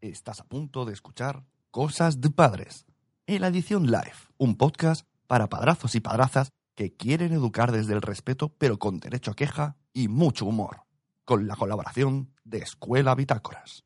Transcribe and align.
Estás 0.00 0.40
a 0.40 0.44
punto 0.44 0.86
de 0.86 0.94
escuchar 0.94 1.44
Cosas 1.70 2.22
de 2.22 2.30
Padres, 2.30 2.86
en 3.26 3.42
la 3.42 3.48
edición 3.48 3.84
live, 3.84 4.14
un 4.38 4.56
podcast 4.56 5.06
para 5.26 5.50
padrazos 5.50 5.94
y 5.94 6.00
padrazas 6.00 6.52
que 6.74 6.96
quieren 6.96 7.34
educar 7.34 7.70
desde 7.70 7.92
el 7.92 8.00
respeto 8.00 8.48
pero 8.56 8.78
con 8.78 8.98
derecho 8.98 9.32
a 9.32 9.36
queja 9.36 9.76
y 9.92 10.08
mucho 10.08 10.46
humor, 10.46 10.84
con 11.26 11.46
la 11.46 11.54
colaboración 11.54 12.32
de 12.44 12.60
Escuela 12.60 13.14
Bitácoras. 13.14 13.84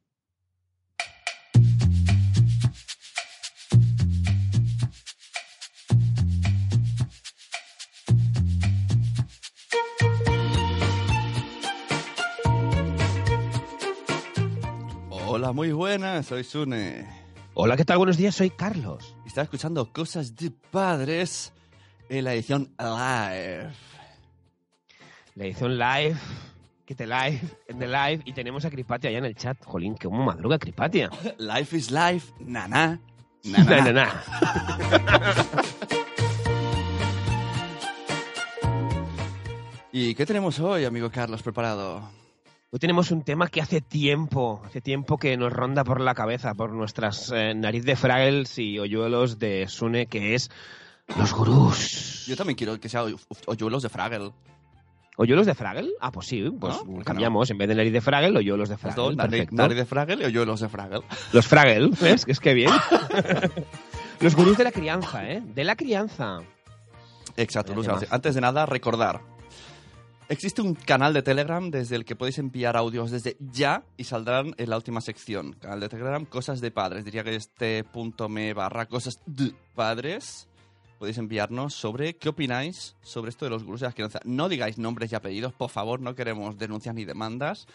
Hola, 15.44 15.52
muy 15.52 15.72
buenas, 15.72 16.24
soy 16.24 16.42
Sune. 16.42 17.06
Hola, 17.52 17.76
¿qué 17.76 17.84
tal? 17.84 17.98
Buenos 17.98 18.16
días, 18.16 18.34
soy 18.34 18.48
Carlos. 18.48 19.14
Está 19.26 19.42
escuchando 19.42 19.92
Cosas 19.92 20.34
de 20.36 20.50
Padres 20.50 21.52
en 22.08 22.24
la 22.24 22.32
edición 22.32 22.72
live. 22.78 23.70
La 25.34 25.44
edición 25.44 25.76
live, 25.76 26.16
que 26.86 26.94
te 26.94 27.06
live, 27.06 27.42
en 27.68 27.78
the 27.78 27.86
live, 27.86 28.22
y 28.24 28.32
tenemos 28.32 28.64
a 28.64 28.70
Cripatia 28.70 29.10
allá 29.10 29.18
en 29.18 29.26
el 29.26 29.34
chat. 29.34 29.62
Jolín, 29.66 29.96
que 29.96 30.08
como 30.08 30.24
madruga 30.24 30.58
Cripatia. 30.58 31.10
Life 31.36 31.76
is 31.76 31.90
life, 31.90 32.32
naná. 32.40 32.98
Na, 33.44 33.64
na, 33.64 33.92
na. 33.92 34.22
¿Y 39.92 40.14
qué 40.14 40.24
tenemos 40.24 40.58
hoy, 40.58 40.86
amigo 40.86 41.10
Carlos, 41.10 41.42
preparado? 41.42 42.23
Hoy 42.74 42.80
tenemos 42.80 43.12
un 43.12 43.22
tema 43.22 43.46
que 43.46 43.60
hace 43.60 43.80
tiempo, 43.80 44.60
hace 44.64 44.80
tiempo 44.80 45.16
que 45.16 45.36
nos 45.36 45.52
ronda 45.52 45.84
por 45.84 46.00
la 46.00 46.12
cabeza, 46.12 46.54
por 46.54 46.72
nuestras 46.72 47.30
eh, 47.32 47.54
nariz 47.54 47.84
de 47.84 47.94
fraggles 47.94 48.58
y 48.58 48.80
hoyuelos 48.80 49.38
de 49.38 49.68
Sune, 49.68 50.06
que 50.06 50.34
es 50.34 50.50
los 51.16 51.32
gurús. 51.32 52.24
Yo 52.26 52.36
también 52.36 52.56
quiero 52.56 52.80
que 52.80 52.88
sea 52.88 53.04
hoy- 53.04 53.14
hoyuelos 53.46 53.84
de 53.84 53.90
Fraggle. 53.90 54.32
¿Hoyuelos 55.16 55.46
de 55.46 55.54
Fraggle? 55.54 55.92
Ah, 56.00 56.10
pues 56.10 56.26
sí, 56.26 56.42
pues 56.58 56.74
¿No? 56.78 56.84
¿Por 56.84 56.98
qué 56.98 57.04
cambiamos. 57.04 57.48
En 57.48 57.58
vez 57.58 57.68
de 57.68 57.76
nariz 57.76 57.92
de 57.92 58.00
Fraggle, 58.00 58.36
hoyuelos 58.36 58.68
de 58.68 58.76
Fraggle. 58.76 59.02
dos, 59.04 59.14
nariz, 59.16 59.76
de 59.76 59.84
Fraggle 59.86 60.24
y 60.24 60.26
hoyuelos 60.26 60.58
de 60.58 60.68
Fraggle. 60.68 61.02
Los 61.32 61.46
Fraggle, 61.46 61.90
¿ves? 62.00 62.24
Que 62.24 62.32
es 62.32 62.40
que 62.40 62.54
bien. 62.54 62.72
los 64.20 64.34
gurús 64.34 64.58
de 64.58 64.64
la 64.64 64.72
crianza, 64.72 65.30
¿eh? 65.30 65.40
De 65.54 65.62
la 65.62 65.76
crianza. 65.76 66.40
Exacto, 67.36 67.72
temazo. 67.72 68.04
Antes 68.10 68.34
de 68.34 68.40
nada, 68.40 68.66
recordar. 68.66 69.20
Existe 70.26 70.62
un 70.62 70.74
canal 70.74 71.12
de 71.12 71.22
Telegram 71.22 71.70
desde 71.70 71.96
el 71.96 72.06
que 72.06 72.16
podéis 72.16 72.38
enviar 72.38 72.78
audios 72.78 73.10
desde 73.10 73.36
ya 73.40 73.84
y 73.98 74.04
saldrán 74.04 74.54
en 74.56 74.70
la 74.70 74.76
última 74.76 75.02
sección. 75.02 75.52
Canal 75.52 75.80
de 75.80 75.90
Telegram, 75.90 76.24
cosas 76.24 76.62
de 76.62 76.70
padres. 76.70 77.04
Diría 77.04 77.22
que 77.22 77.34
este 77.34 77.84
punto 77.84 78.30
me 78.30 78.54
barra 78.54 78.86
cosas 78.86 79.20
de 79.26 79.54
padres. 79.74 80.48
Podéis 80.98 81.18
enviarnos 81.18 81.74
sobre 81.74 82.16
qué 82.16 82.30
opináis 82.30 82.96
sobre 83.02 83.28
esto 83.28 83.44
de 83.44 83.50
los 83.50 83.64
gurús 83.64 83.80
de 83.80 83.88
la 83.88 83.92
crianza. 83.92 84.20
No 84.24 84.48
digáis 84.48 84.78
nombres 84.78 85.12
y 85.12 85.14
apellidos, 85.14 85.52
por 85.52 85.68
favor, 85.68 86.00
no 86.00 86.14
queremos 86.14 86.56
denuncias 86.56 86.94
ni 86.94 87.04
demandas. 87.04 87.66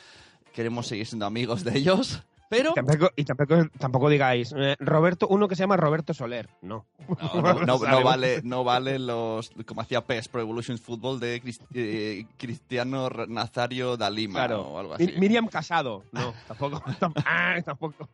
Queremos 0.52 0.88
seguir 0.88 1.06
siendo 1.06 1.28
amigos 1.28 1.64
de 1.64 1.78
ellos. 1.78 2.24
Pero 2.50 2.74
Tampoco- 2.74 3.12
y 3.16 3.24
tampoco, 3.26 3.56
tampoco 3.78 4.10
digáis, 4.10 4.54
eh, 4.58 4.76
Roberto, 4.80 5.28
uno 5.28 5.48
que 5.48 5.56
se 5.56 5.62
llama 5.62 5.78
Roberto 5.78 6.14
Soler. 6.16 6.50
No. 6.64 6.88
No, 7.08 7.42
no, 7.42 7.54
no- 7.66 7.78
no 7.78 8.04
vale, 8.04 8.42
no 8.44 8.64
vale 8.64 8.98
los, 8.98 9.52
como 9.68 9.82
hacía 9.82 10.02
PES, 10.06 10.30
Pro 10.30 10.42
Evolution 10.42 10.78
Football 10.80 11.20
de 11.20 11.42
Cris- 11.44 11.62
eh, 11.76 12.26
Cristiano 12.38 13.08
Nazario 13.28 13.98
da 13.98 14.10
Lima 14.10 14.40
Claro. 14.40 14.62
o 14.68 14.80
algo 14.80 14.94
así. 14.96 15.06
Mi- 15.06 15.20
Miriam 15.20 15.48
Casado. 15.48 16.04
No, 16.12 16.34
tampoco. 16.48 16.82
tam- 17.00 17.14
ah, 17.26 17.56
tampoco. 17.64 18.10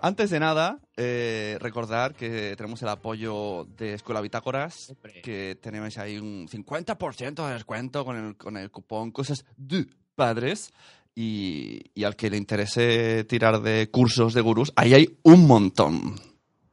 Antes 0.00 0.28
de 0.30 0.40
nada, 0.40 0.80
eh, 0.96 1.56
recordar 1.60 2.14
que 2.14 2.54
tenemos 2.56 2.82
el 2.82 2.88
apoyo 2.88 3.66
de 3.76 3.94
Escuela 3.94 4.20
Bitácoras, 4.20 4.90
Hombre. 4.90 5.22
que 5.22 5.56
tenemos 5.62 5.96
ahí 5.98 6.18
un 6.18 6.46
50% 6.48 7.46
de 7.46 7.52
descuento 7.54 8.04
con 8.04 8.16
el, 8.16 8.36
con 8.36 8.56
el 8.56 8.70
cupón 8.70 9.10
Cosas 9.12 9.44
de 9.56 9.86
Padres. 10.14 10.72
Y, 11.16 11.82
y 11.94 12.04
al 12.04 12.16
que 12.16 12.28
le 12.30 12.36
interese 12.36 13.24
tirar 13.24 13.60
de 13.62 13.88
cursos 13.90 14.34
de 14.34 14.40
gurús, 14.40 14.72
ahí 14.74 14.94
hay 14.94 15.18
un 15.22 15.46
montón. 15.46 16.16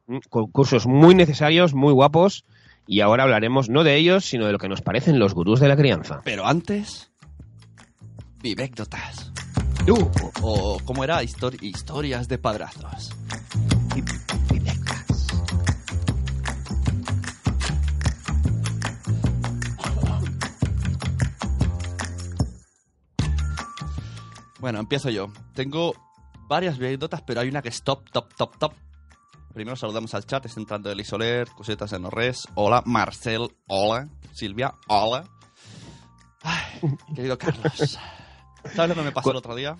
Mm, 0.06 0.18
Con 0.28 0.50
cursos 0.50 0.86
muy 0.86 1.14
necesarios, 1.14 1.74
muy 1.74 1.92
guapos. 1.92 2.44
Y 2.86 3.00
ahora 3.00 3.22
hablaremos 3.22 3.68
no 3.70 3.84
de 3.84 3.96
ellos, 3.96 4.24
sino 4.24 4.46
de 4.46 4.52
lo 4.52 4.58
que 4.58 4.68
nos 4.68 4.80
parecen 4.82 5.20
los 5.20 5.34
gurús 5.34 5.60
de 5.60 5.68
la 5.68 5.76
crianza. 5.76 6.20
Pero 6.24 6.44
antes, 6.46 7.12
vivécdotas. 8.42 9.30
Uh, 9.88 10.08
O, 10.42 10.78
¿cómo 10.84 11.04
era? 11.04 11.22
Histori- 11.22 11.62
historias 11.62 12.26
de 12.26 12.38
padrazos. 12.38 13.10
Bueno, 24.62 24.78
empiezo 24.78 25.10
yo. 25.10 25.26
Tengo 25.54 25.92
varias 26.48 26.76
anécdotas, 26.76 27.20
pero 27.22 27.40
hay 27.40 27.48
una 27.48 27.60
que 27.62 27.68
es 27.68 27.82
top, 27.82 28.08
top, 28.12 28.32
top, 28.36 28.56
top. 28.58 28.72
Primero 29.52 29.76
saludamos 29.76 30.14
al 30.14 30.24
chat, 30.24 30.46
está 30.46 30.60
entrando 30.60 30.88
Eli 30.90 31.04
Soler, 31.04 31.48
Cosetas 31.50 31.92
en 31.92 32.04
Ores, 32.04 32.46
hola, 32.54 32.80
Marcel, 32.86 33.50
hola, 33.66 34.08
Silvia, 34.32 34.72
hola. 34.86 35.24
Ay, 36.42 36.80
querido 37.14 37.36
Carlos, 37.36 37.98
¿sabes 38.74 38.88
lo 38.88 38.94
que 38.94 39.02
me 39.02 39.12
pasó 39.12 39.32
el 39.32 39.36
otro 39.36 39.54
día? 39.56 39.76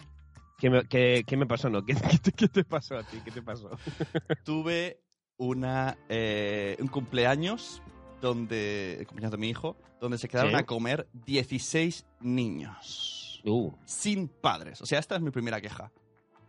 ¿qué, 0.59 0.69
me, 0.69 0.84
qué- 0.88 1.22
qué 1.26 1.37
me 1.37 1.47
pasó? 1.47 1.71
No? 1.71 1.84
¿Qué, 1.87 1.94
te- 1.94 2.32
qué 2.32 2.48
te 2.48 2.65
pasó 2.65 2.98
a 2.98 3.04
ti? 3.04 3.19
¿Qué 3.25 3.31
te 3.31 3.41
pasó? 3.41 3.71
tuve 4.44 5.00
una 5.38 5.97
eh, 6.09 6.76
un 6.81 6.88
cumpleaños 6.88 7.81
donde 8.21 8.98
el 8.98 9.06
cumpleaños 9.06 9.31
de 9.31 9.38
mi 9.38 9.48
hijo 9.48 9.76
donde 10.00 10.19
se 10.19 10.28
quedaron 10.28 10.50
Sí. 10.53 10.56
a 10.59 10.66
comer 10.66 11.09
16 11.15 12.04
niños 12.21 13.22
Uh, 13.44 13.72
sin 13.84 14.28
padres. 14.28 14.80
O 14.82 14.86
sea 14.86 14.98
esta 14.98 15.16
es 15.16 15.22
mi 15.22 15.30
primera 15.30 15.60
queja. 15.60 15.91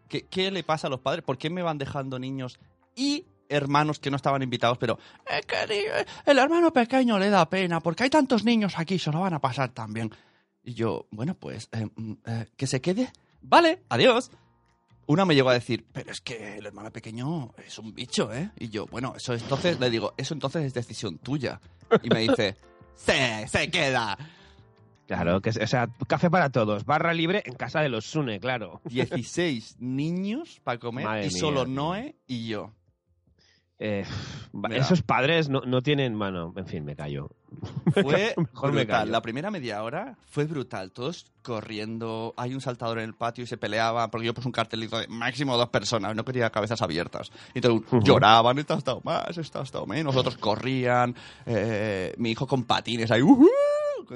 ¿Qué, 0.10 0.24
qué 0.28 0.52
le 0.52 0.64
pasa 0.64 0.88
a 0.88 0.90
los 0.90 1.00
padres 1.00 1.24
por 1.24 1.38
qué 1.38 1.50
me 1.50 1.62
van 1.64 1.78
dejando 1.78 2.20
niños 2.20 2.60
y 2.96 3.26
hermanos 3.50 4.00
que 4.00 4.10
no 4.12 4.16
estaban 4.16 4.42
invitados 4.42 4.78
pero 4.78 4.98
"Es 5.26 5.46
que 5.46 5.68
di- 5.74 5.86
el 6.26 6.38
hermano 6.40 6.72
pequeño 6.72 7.18
le 7.20 7.30
da 7.30 7.50
pena 7.50 7.80
porque 7.82 8.04
hay 8.04 8.10
tantos 8.10 8.44
niños 8.46 8.74
aquí 8.78 8.98
se 9.00 9.12
lo 9.12 9.20
van 9.22 9.34
a 9.34 9.40
pasar 9.40 9.70
también 9.74 10.12
y 10.64 10.74
yo 10.74 11.08
bueno 11.12 11.36
pues 11.36 11.68
eh, 11.72 11.88
mm, 11.96 12.14
eh, 12.26 12.46
que 12.56 12.68
se 12.68 12.80
quede 12.82 13.12
vale 13.42 13.84
adiós 13.90 14.32
una 15.06 15.26
me 15.26 15.36
llegó 15.36 15.50
a 15.50 15.54
decir, 15.54 15.86
pero 15.92 16.12
es 16.12 16.22
que 16.22 16.58
el 16.58 16.66
hermano 16.66 16.90
pequeño 16.90 17.54
es 17.68 17.78
un 17.78 17.94
bicho, 17.94 18.32
¿eh? 18.34 18.52
Y 18.58 18.70
yo, 18.70 18.86
bueno, 18.86 19.14
eso 19.18 19.34
entonces, 19.34 19.78
le 19.78 19.90
digo, 19.90 20.14
eso 20.16 20.34
entonces 20.34 20.64
es 20.64 20.74
decisión 20.74 21.18
tuya. 21.18 21.60
Y 22.02 22.10
me 22.10 22.22
dice, 22.22 22.56
se, 22.96 23.46
se 23.50 23.70
queda. 23.70 24.18
Claro, 25.08 25.42
que, 25.42 25.50
o 25.50 25.68
sea, 25.68 25.88
café 26.08 26.30
para 26.30 26.50
todos. 26.52 26.86
Barra 26.86 27.14
libre 27.14 27.44
en 27.46 27.56
casa 27.56 27.82
de 27.82 27.90
los 27.90 28.06
Sune, 28.06 28.40
claro. 28.40 28.82
16 28.86 29.78
niños 29.80 30.60
para 30.64 30.80
comer 30.80 31.06
Madre 31.06 31.28
y 31.28 31.30
mía, 31.30 31.40
solo. 31.40 31.66
Noé 31.66 32.16
y 32.28 32.48
yo. 32.48 32.72
Eh, 33.80 34.06
esos 34.72 35.02
padres 35.02 35.50
no, 35.50 35.60
no 35.62 35.82
tienen 35.82 36.16
mano. 36.16 36.54
En 36.56 36.68
fin, 36.68 36.86
me 36.86 36.96
callo. 36.96 37.32
Fue 37.92 38.34
Mejor 38.38 38.72
me 38.72 38.82
brutal. 38.84 38.88
callo. 38.88 39.12
La 39.12 39.22
primera 39.22 39.52
media 39.52 39.84
hora 39.84 40.16
fue 40.30 40.46
brutal. 40.46 40.92
Todos 40.92 41.26
corriendo. 41.42 42.34
Hay 42.38 42.54
un 42.54 42.62
saltador 42.62 43.00
en 43.00 43.06
el 43.06 43.14
patio 43.14 43.44
y 43.44 43.48
se 43.48 43.58
peleaban 43.58 44.10
porque 44.10 44.28
yo 44.28 44.34
puse 44.34 44.48
un 44.48 44.54
cartelito 44.54 45.00
de 45.00 45.08
máximo 45.10 45.58
dos 45.58 45.68
personas. 45.70 46.16
No 46.16 46.24
quería 46.24 46.50
cabezas 46.50 46.82
abiertas. 46.82 47.32
Y 47.54 47.60
todos 47.60 47.82
Ujú. 47.82 48.02
lloraban. 48.04 48.58
Esta 48.58 48.76
ha 48.76 48.78
estado 48.78 49.02
más, 49.04 49.38
esta 49.38 49.60
ha 49.60 49.64
estado 49.64 49.86
menos. 49.86 50.16
Otros 50.16 50.38
corrían. 50.38 51.14
eh, 51.46 52.14
mi 52.18 52.32
hijo 52.32 52.48
con 52.48 52.64
patines 52.64 53.12
ahí. 53.12 53.22
"Ujú". 53.22 53.50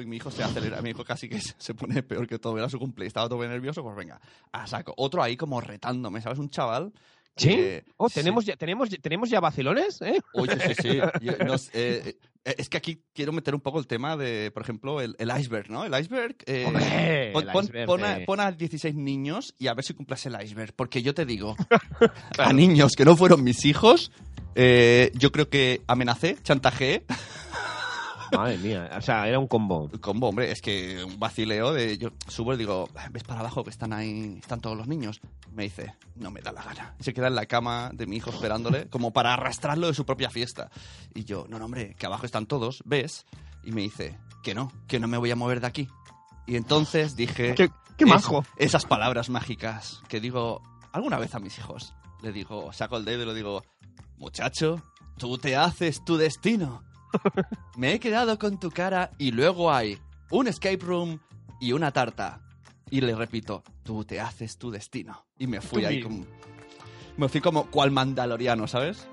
Mi 0.05 0.17
hijo 0.17 0.31
se 0.31 0.43
acelera. 0.43 0.81
Mi 0.81 0.89
hijo 0.91 1.03
casi 1.03 1.27
que 1.29 1.39
se 1.41 1.73
pone 1.73 2.03
peor 2.03 2.27
que 2.27 2.39
todo. 2.39 2.57
Era 2.57 2.69
su 2.69 2.79
cumple. 2.79 3.05
Estaba 3.05 3.27
todo 3.29 3.39
bien 3.39 3.51
nervioso. 3.51 3.83
Pues 3.83 3.95
venga, 3.95 4.19
a 4.51 4.67
saco. 4.67 4.93
Otro 4.97 5.21
ahí 5.23 5.35
como 5.37 5.59
retándome. 5.61 6.21
¿Sabes? 6.21 6.39
Un 6.39 6.49
chaval 6.49 6.91
¿Sí? 7.35 7.51
Eh, 7.51 7.83
oh, 7.97 8.09
sí. 8.09 8.15
¿tenemos, 8.15 8.45
Ya, 8.45 8.55
tenemos, 8.55 8.89
¿tenemos 8.89 9.29
ya 9.29 9.39
vacilones? 9.39 10.01
¿eh? 10.01 10.19
Oye, 10.33 10.57
sí, 10.59 10.73
sí. 10.81 10.97
Yo 11.21 11.33
no 11.45 11.53
eh, 11.73 12.17
eh, 12.45 12.55
es 12.57 12.67
que 12.67 12.77
aquí 12.77 13.03
quiero 13.13 13.31
meter 13.31 13.53
un 13.53 13.61
poco 13.61 13.77
el 13.77 13.85
tema 13.85 14.17
de, 14.17 14.49
por 14.51 14.63
ejemplo, 14.63 15.01
el, 15.01 15.15
el 15.19 15.29
iceberg, 15.39 15.69
¿no? 15.69 15.83
El 15.85 15.93
iceberg. 16.01 16.35
eh, 16.47 16.63
Hombre, 16.65 17.29
pon, 17.33 17.43
el 17.45 17.51
pon- 17.53 17.63
iceberg 17.65 17.85
pon 17.85 18.03
a, 18.03 18.15
de- 18.17 18.25
pon 18.25 18.39
a 18.39 18.51
16 18.51 18.95
niños 18.95 19.53
y 19.59 19.67
a 19.67 19.75
ver 19.75 19.85
si 19.85 19.93
cumples 19.93 20.25
el 20.25 20.35
iceberg. 20.41 20.73
Porque 20.75 21.03
yo 21.03 21.13
te 21.13 21.27
digo, 21.27 21.55
a 22.39 22.53
niños 22.53 22.93
que 22.95 23.05
no 23.05 23.15
fueron 23.15 23.43
mis 23.43 23.65
hijos, 23.65 24.11
eh, 24.55 25.11
yo 25.13 25.31
creo 25.31 25.47
que 25.47 25.83
amenacé, 25.85 26.37
chantajeé. 26.41 27.03
Madre 28.31 28.57
mía, 28.57 28.89
o 28.97 29.01
sea, 29.01 29.27
era 29.27 29.39
un 29.39 29.47
combo. 29.47 29.89
Combo, 30.01 30.29
hombre, 30.29 30.51
es 30.51 30.61
que 30.61 31.03
un 31.03 31.19
vacileo 31.19 31.73
de. 31.73 31.97
Yo 31.97 32.09
subo 32.27 32.53
y 32.53 32.57
digo, 32.57 32.89
ves 33.11 33.23
para 33.23 33.39
abajo 33.41 33.63
que 33.63 33.69
están 33.69 33.93
ahí, 33.93 34.37
están 34.39 34.59
todos 34.61 34.77
los 34.77 34.87
niños. 34.87 35.19
Me 35.51 35.63
dice, 35.63 35.93
no 36.15 36.31
me 36.31 36.41
da 36.41 36.51
la 36.51 36.63
gana. 36.63 36.95
Y 36.99 37.03
se 37.03 37.13
queda 37.13 37.27
en 37.27 37.35
la 37.35 37.45
cama 37.45 37.89
de 37.93 38.05
mi 38.07 38.17
hijo 38.17 38.29
esperándole, 38.29 38.87
como 38.89 39.11
para 39.11 39.33
arrastrarlo 39.33 39.87
de 39.87 39.93
su 39.93 40.05
propia 40.05 40.29
fiesta. 40.29 40.69
Y 41.15 41.23
yo, 41.25 41.45
no, 41.49 41.57
no, 41.59 41.65
hombre, 41.65 41.95
que 41.97 42.05
abajo 42.05 42.25
están 42.25 42.45
todos, 42.45 42.81
¿ves? 42.85 43.25
Y 43.63 43.71
me 43.71 43.81
dice, 43.81 44.17
que 44.43 44.53
no, 44.55 44.71
que 44.87 44.99
no 44.99 45.07
me 45.07 45.17
voy 45.17 45.31
a 45.31 45.35
mover 45.35 45.61
de 45.61 45.67
aquí. 45.67 45.87
Y 46.45 46.55
entonces 46.55 47.15
dije. 47.15 47.55
¡Qué, 47.55 47.69
qué 47.97 48.03
es- 48.05 48.09
majo! 48.09 48.45
esas 48.57 48.85
palabras 48.85 49.29
mágicas 49.29 50.01
que 50.07 50.19
digo 50.19 50.61
alguna 50.91 51.17
vez 51.17 51.33
a 51.35 51.39
mis 51.39 51.57
hijos. 51.57 51.93
Le 52.21 52.31
digo, 52.31 52.71
saco 52.73 52.97
el 52.97 53.05
dedo 53.05 53.23
y 53.23 53.25
le 53.27 53.33
digo, 53.33 53.63
muchacho, 54.17 54.81
tú 55.17 55.37
te 55.37 55.55
haces 55.55 56.03
tu 56.03 56.17
destino. 56.17 56.83
Me 57.77 57.93
he 57.93 57.99
quedado 57.99 58.37
con 58.39 58.59
tu 58.59 58.71
cara 58.71 59.11
y 59.17 59.31
luego 59.31 59.71
hay 59.71 59.99
un 60.31 60.47
escape 60.47 60.79
room 60.81 61.19
y 61.59 61.71
una 61.73 61.91
tarta. 61.91 62.41
Y 62.89 63.01
le 63.01 63.15
repito, 63.15 63.63
tú 63.83 64.05
te 64.05 64.19
haces 64.21 64.57
tu 64.57 64.71
destino. 64.71 65.25
Y 65.37 65.47
me 65.47 65.61
fui 65.61 65.85
ahí 65.85 66.01
como... 66.01 66.25
Me 67.17 67.27
fui 67.27 67.41
como 67.41 67.69
cual 67.69 67.91
mandaloriano, 67.91 68.67
¿sabes? 68.67 69.07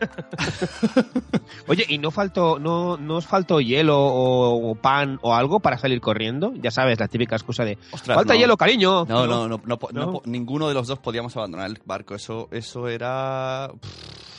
Oye, 1.66 1.84
¿y 1.88 1.98
no 1.98 2.10
faltó, 2.10 2.58
no, 2.58 2.96
no 2.96 3.16
os 3.16 3.26
faltó 3.26 3.60
hielo 3.60 3.98
o, 3.98 4.70
o 4.70 4.74
pan 4.74 5.18
o 5.22 5.34
algo 5.34 5.60
para 5.60 5.78
salir 5.78 6.00
corriendo? 6.00 6.52
Ya 6.56 6.70
sabes, 6.70 6.98
la 6.98 7.08
típica 7.08 7.36
excusa 7.36 7.64
de 7.64 7.78
Ostras, 7.92 8.16
¡Falta 8.16 8.34
no. 8.34 8.40
hielo, 8.40 8.56
cariño! 8.56 9.04
No, 9.06 9.26
no, 9.26 9.48
no, 9.48 9.60
no, 9.92 10.22
ninguno 10.24 10.68
de 10.68 10.74
los 10.74 10.86
dos 10.88 10.98
podíamos 10.98 11.36
abandonar 11.36 11.68
el 11.70 11.80
barco. 11.84 12.14
Eso, 12.14 12.48
eso 12.50 12.88
era... 12.88 13.70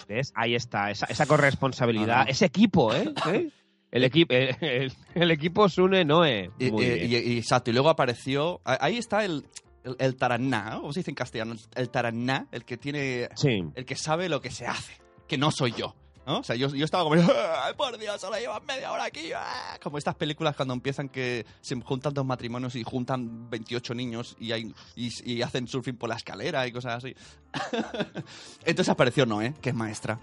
¿Ves? 0.08 0.34
Ahí 0.36 0.56
está, 0.56 0.92
esa, 0.92 1.06
esa 1.06 1.26
corresponsabilidad, 1.26 2.26
no. 2.26 2.32
ese 2.32 2.46
equipo, 2.46 2.94
¿eh? 2.94 3.14
¿Eh? 3.32 3.50
El, 3.92 4.04
equipo 4.06 4.34
el, 4.34 4.56
el- 4.62 4.94
el 5.16 5.32
equipo 5.32 5.70
Sune 5.70 6.04
Noe. 6.04 6.52
Y, 6.60 6.72
Muy 6.72 6.84
y- 6.86 6.90
bien. 7.08 7.12
y- 7.28 7.34
y- 7.34 7.38
exacto, 7.38 7.70
y 7.70 7.74
luego 7.74 7.90
apareció. 7.90 8.60
Ahí 8.66 8.98
está 8.98 9.24
el, 9.24 9.46
el, 9.86 9.96
el 10.00 10.16
taraná. 10.18 10.78
¿cómo 10.82 10.92
se 10.92 11.00
dice 11.00 11.12
en 11.12 11.16
castellano? 11.16 11.56
El 11.76 11.90
taraná, 11.90 12.48
el 12.52 12.66
que 12.66 12.76
tiene. 12.78 13.30
Sí. 13.36 13.64
El 13.76 13.86
que 13.86 13.96
sabe 13.96 14.28
lo 14.28 14.42
que 14.42 14.52
se 14.52 14.66
hace, 14.68 14.94
que 15.32 15.38
no 15.38 15.50
soy 15.50 15.72
yo. 15.72 15.96
¿no? 16.26 16.40
O 16.40 16.44
sea, 16.44 16.58
yo, 16.58 16.68
yo 16.76 16.84
estaba 16.84 17.06
como, 17.06 17.16
¡ay, 17.64 17.74
por 17.78 17.98
Dios, 17.98 18.20
solo 18.20 18.38
llevan 18.38 18.66
media 18.66 18.92
hora 18.92 19.06
aquí! 19.06 19.32
¡ah! 19.34 19.80
Como 19.82 19.98
estas 19.98 20.14
películas 20.16 20.58
cuando 20.58 20.74
empiezan 20.74 21.08
que 21.08 21.46
se 21.62 21.80
juntan 21.80 22.14
dos 22.14 22.26
matrimonios 22.26 22.76
y 22.76 22.84
juntan 22.84 23.50
28 23.50 23.94
niños 23.94 24.36
y, 24.42 24.52
hay, 24.52 24.76
y, 24.94 25.32
y 25.32 25.42
hacen 25.42 25.70
surfing 25.70 25.96
por 25.96 26.10
la 26.10 26.16
escalera 26.16 26.68
y 26.68 26.74
cosas 26.74 27.02
así. 27.02 27.16
Entonces 28.66 28.90
apareció 28.90 29.26
Noé, 29.26 29.54
que 29.62 29.70
es 29.70 29.76
maestra. 29.76 30.20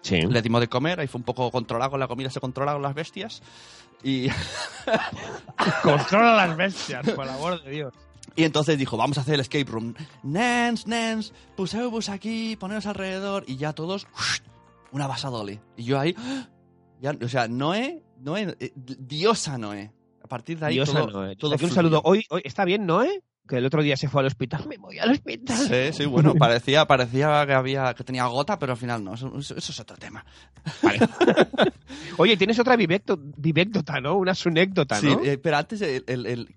Sí. 0.00 0.22
Le 0.22 0.40
dimos 0.40 0.62
de 0.62 0.68
comer, 0.68 1.00
ahí 1.00 1.06
fue 1.06 1.18
un 1.18 1.24
poco 1.24 1.50
controlado 1.50 1.90
con 1.90 2.00
la 2.00 2.08
comida, 2.08 2.30
se 2.30 2.40
controlaron 2.40 2.80
las 2.80 2.94
bestias. 2.94 3.42
Y, 4.02 4.28
Controla 5.82 6.46
las 6.46 6.56
bestias, 6.56 7.10
por 7.10 7.26
el 7.26 7.30
amor 7.30 7.62
de 7.62 7.70
Dios. 7.70 7.94
Y 8.36 8.44
entonces 8.44 8.78
dijo, 8.78 8.96
vamos 8.96 9.18
a 9.18 9.22
hacer 9.22 9.34
el 9.34 9.40
escape 9.40 9.64
room. 9.70 9.94
Nens, 10.22 10.86
nens, 10.86 11.32
puseu-vos 11.56 12.08
aquí, 12.08 12.56
poneros 12.56 12.86
alrededor. 12.86 13.44
Y 13.46 13.56
ya 13.56 13.72
todos, 13.72 14.06
una 14.92 15.06
basadole. 15.06 15.60
Y 15.76 15.84
yo 15.84 15.98
ahí, 15.98 16.14
ya, 17.00 17.16
o 17.22 17.28
sea, 17.28 17.48
Noé, 17.48 18.02
Noé, 18.20 18.56
eh, 18.60 18.72
diosa 18.74 19.58
Noé. 19.58 19.92
A 20.22 20.28
partir 20.28 20.58
de 20.58 20.66
ahí 20.66 20.74
Diosa 20.74 20.92
todo, 21.00 21.10
Noé. 21.22 21.36
todo 21.36 21.56
un 21.60 21.70
saludo. 21.70 22.00
Hoy, 22.04 22.24
hoy, 22.30 22.40
¿Está 22.44 22.64
bien, 22.64 22.86
Noé? 22.86 23.22
Que 23.48 23.56
el 23.56 23.66
otro 23.66 23.82
día 23.82 23.96
se 23.96 24.08
fue 24.08 24.20
al 24.20 24.26
hospital. 24.28 24.64
Me 24.68 24.76
voy 24.78 24.98
al 25.00 25.10
hospital. 25.10 25.56
Sí, 25.56 25.92
sí, 25.92 26.06
bueno, 26.06 26.34
parecía, 26.36 26.86
parecía 26.86 27.44
que 27.46 27.52
había 27.52 27.92
que 27.94 28.04
tenía 28.04 28.24
gota, 28.26 28.56
pero 28.60 28.72
al 28.72 28.78
final 28.78 29.02
no. 29.02 29.14
Eso, 29.14 29.32
es 29.56 29.80
otro 29.80 29.96
tema. 29.96 30.24
Vale. 30.82 31.00
Oye, 32.18 32.36
tienes 32.36 32.60
otra 32.60 32.76
vivecto- 32.76 33.18
¿no? 34.02 34.16
Una 34.18 34.36
sunécdota, 34.36 35.00
Sí, 35.00 35.06
¿no? 35.08 35.20
eh, 35.24 35.36
pero 35.38 35.56
antes 35.56 35.80
el, 35.80 36.04
el- 36.06 36.26
el- 36.26 36.54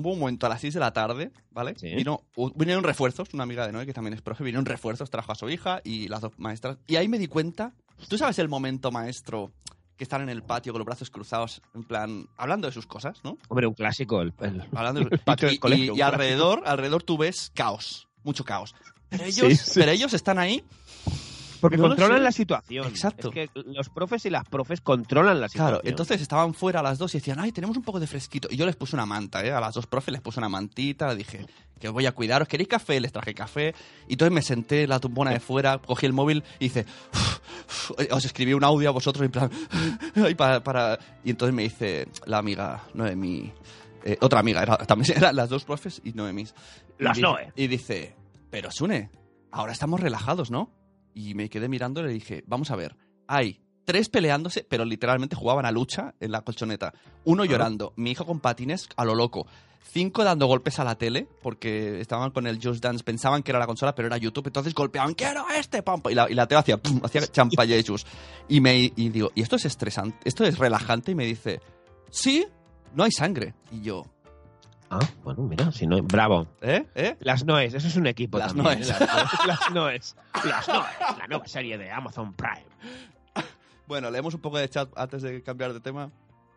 hubo 0.00 0.12
un 0.12 0.18
momento 0.20 0.46
a 0.46 0.48
las 0.48 0.60
6 0.60 0.74
de 0.74 0.80
la 0.80 0.92
tarde, 0.92 1.30
¿vale? 1.50 1.74
Sí. 1.78 1.94
Vino, 1.94 2.22
vinieron 2.54 2.82
refuerzos, 2.84 3.28
una 3.32 3.44
amiga 3.44 3.66
de 3.66 3.72
Noé 3.72 3.86
que 3.86 3.92
también 3.94 4.14
es 4.14 4.22
profe, 4.22 4.42
vinieron 4.44 4.66
refuerzos, 4.66 5.10
trajo 5.10 5.32
a 5.32 5.34
su 5.34 5.48
hija 5.48 5.80
y 5.84 6.08
las 6.08 6.20
dos 6.22 6.32
maestras. 6.38 6.78
Y 6.86 6.96
ahí 6.96 7.08
me 7.08 7.18
di 7.18 7.26
cuenta, 7.28 7.72
¿tú 8.08 8.18
sabes 8.18 8.38
el 8.38 8.48
momento 8.48 8.90
maestro 8.90 9.52
que 9.96 10.04
están 10.04 10.22
en 10.22 10.30
el 10.30 10.42
patio 10.42 10.72
con 10.72 10.80
los 10.80 10.86
brazos 10.86 11.10
cruzados, 11.10 11.60
en 11.74 11.84
plan, 11.84 12.26
hablando 12.38 12.66
de 12.66 12.72
sus 12.72 12.86
cosas, 12.86 13.20
¿no? 13.22 13.36
Hombre, 13.48 13.66
un 13.66 13.74
clásico. 13.74 14.22
El, 14.22 14.32
el- 14.40 14.62
Hablando 14.74 15.00
de- 15.00 15.08
El 15.12 15.18
patio 15.18 15.48
y, 15.48 15.50
del 15.52 15.60
colegio, 15.60 15.94
y- 15.94 15.98
y 15.98 16.00
alrededor, 16.00 16.62
alrededor 16.64 17.02
tú 17.02 17.18
ves 17.18 17.50
caos, 17.54 18.08
mucho 18.24 18.42
caos. 18.44 18.74
Pero 19.10 19.24
ellos, 19.24 19.48
Sí, 19.48 19.56
sí. 19.56 19.72
Pero 19.74 19.92
ellos 19.92 20.14
están 20.14 20.38
ahí 20.38 20.64
Porque 21.60 21.76
No 21.76 21.88
controlan 21.88 22.22
la 22.24 22.32
situación. 22.32 22.86
Exacto. 22.86 23.28
Es 23.28 23.34
que 23.34 23.50
los 23.66 23.88
profes 23.88 24.24
y 24.26 24.30
las 24.30 24.44
profes 24.48 24.80
controlan 24.80 25.40
la 25.40 25.48
situación. 25.48 25.78
Claro, 25.80 25.88
entonces 25.88 26.20
estaban 26.20 26.54
fuera 26.54 26.80
a 26.80 26.82
las 26.82 26.98
dos 26.98 27.14
y 27.14 27.18
decían, 27.18 27.38
ay, 27.40 27.52
tenemos 27.52 27.76
un 27.76 27.82
poco 27.82 28.00
de 28.00 28.06
fresquito. 28.06 28.48
Y 28.50 28.56
yo 28.56 28.66
les 28.66 28.76
puse 28.76 28.96
una 28.96 29.06
manta, 29.06 29.44
¿eh? 29.44 29.52
A 29.52 29.60
las 29.60 29.74
dos 29.74 29.86
profes 29.86 30.12
les 30.12 30.20
puse 30.20 30.40
una 30.40 30.48
mantita, 30.48 31.08
les 31.08 31.18
dije 31.18 31.46
que 31.78 31.88
os 31.88 31.94
voy 31.94 32.06
a 32.06 32.12
cuidaros. 32.12 32.46
¿Queréis 32.48 32.68
café? 32.68 33.00
Les 33.00 33.10
traje 33.12 33.34
café. 33.34 33.74
Y 34.08 34.12
entonces 34.14 34.32
me 34.34 34.42
senté 34.42 34.82
en 34.84 34.90
la 34.90 34.98
tumbona 35.00 35.30
de 35.30 35.40
fuera, 35.40 35.78
cogí 35.78 36.06
el 36.06 36.12
móvil 36.12 36.44
y 36.58 36.66
hice, 36.66 36.84
"Uf, 37.14 37.40
uf", 37.90 38.12
os 38.12 38.24
escribí 38.24 38.52
un 38.52 38.64
audio 38.64 38.88
a 38.90 38.92
vosotros 38.92 39.24
en 39.24 39.30
plan, 39.32 39.50
"Ay, 40.16 40.34
para, 40.34 40.62
para-". 40.62 40.98
Y 41.24 41.30
entonces 41.30 41.54
me 41.54 41.62
dice 41.62 42.08
la 42.26 42.38
amiga 42.38 42.82
Noemí, 42.94 43.52
eh, 44.04 44.16
otra 44.20 44.40
amiga, 44.40 44.62
era- 44.62 44.76
también 44.78 45.16
eran 45.30 45.36
las 45.36 45.48
dos 45.48 45.64
profes 45.64 46.00
y 46.04 46.12
Noemís. 46.12 46.54
Y 46.98 47.04
Las 47.04 47.16
dice- 47.16 47.22
Noe. 47.26 47.52
Y 47.56 47.66
dice, 47.66 48.14
pero 48.50 48.70
Sune, 48.70 49.10
ahora 49.50 49.72
estamos 49.72 50.00
relajados, 50.00 50.50
¿no? 50.50 50.70
Y 51.14 51.34
me 51.34 51.48
quedé 51.48 51.68
mirando 51.68 52.00
y 52.00 52.04
le 52.04 52.12
dije, 52.12 52.44
vamos 52.46 52.70
a 52.70 52.76
ver, 52.76 52.96
hay 53.26 53.60
tres 53.84 54.08
peleándose, 54.08 54.64
pero 54.68 54.84
literalmente 54.84 55.36
jugaban 55.36 55.66
a 55.66 55.72
lucha 55.72 56.14
en 56.20 56.32
la 56.32 56.42
colchoneta. 56.42 56.92
Uno 57.24 57.44
llorando, 57.44 57.92
mi 57.96 58.12
hijo 58.12 58.24
con 58.24 58.40
patines 58.40 58.88
a 58.96 59.04
lo 59.04 59.14
loco. 59.14 59.46
Cinco 59.82 60.22
dando 60.22 60.46
golpes 60.46 60.78
a 60.78 60.84
la 60.84 60.94
tele, 60.94 61.26
porque 61.42 62.00
estaban 62.00 62.30
con 62.30 62.46
el 62.46 62.60
Just 62.62 62.82
Dance, 62.82 63.02
pensaban 63.02 63.42
que 63.42 63.50
era 63.50 63.58
la 63.58 63.66
consola, 63.66 63.94
pero 63.94 64.06
era 64.06 64.16
YouTube, 64.18 64.46
entonces 64.46 64.74
golpeaban, 64.74 65.14
quiero 65.14 65.44
este, 65.56 65.82
pam, 65.82 66.00
pam", 66.00 66.12
y 66.12 66.14
la, 66.14 66.30
y 66.30 66.34
la 66.34 66.46
tele 66.46 66.60
hacía, 66.60 66.76
pum, 66.76 67.00
hacía. 67.02 67.22
Y 68.48 68.60
me 68.60 68.76
y 68.76 69.08
digo, 69.08 69.32
¿y 69.34 69.42
esto 69.42 69.56
es 69.56 69.64
estresante? 69.64 70.18
¿Esto 70.24 70.44
es 70.44 70.58
relajante? 70.58 71.10
Y 71.10 71.14
me 71.16 71.24
dice, 71.24 71.60
sí, 72.10 72.46
no 72.94 73.02
hay 73.02 73.10
sangre. 73.10 73.54
Y 73.72 73.80
yo, 73.80 74.04
Ah, 74.90 74.98
bueno, 75.22 75.44
mira, 75.44 75.70
si 75.70 75.86
no, 75.86 76.02
bravo. 76.02 76.48
¿eh? 76.60 76.84
¿eh? 76.96 77.16
Las 77.20 77.44
Noes, 77.44 77.74
eso 77.74 77.86
es 77.86 77.94
un 77.94 78.08
equipo 78.08 78.38
Las 78.38 78.54
también, 78.54 78.80
Noes. 78.80 78.88
Las 79.46 79.70
Noes. 79.70 80.16
Las 80.44 80.68
Noes, 80.68 80.88
la 81.16 81.26
nueva 81.28 81.46
serie 81.46 81.78
de 81.78 81.92
Amazon 81.92 82.34
Prime. 82.34 82.66
Bueno, 83.86 84.10
leemos 84.10 84.34
un 84.34 84.40
poco 84.40 84.58
de 84.58 84.68
chat 84.68 84.88
antes 84.96 85.22
de 85.22 85.42
cambiar 85.42 85.72
de 85.72 85.80
tema. 85.80 86.10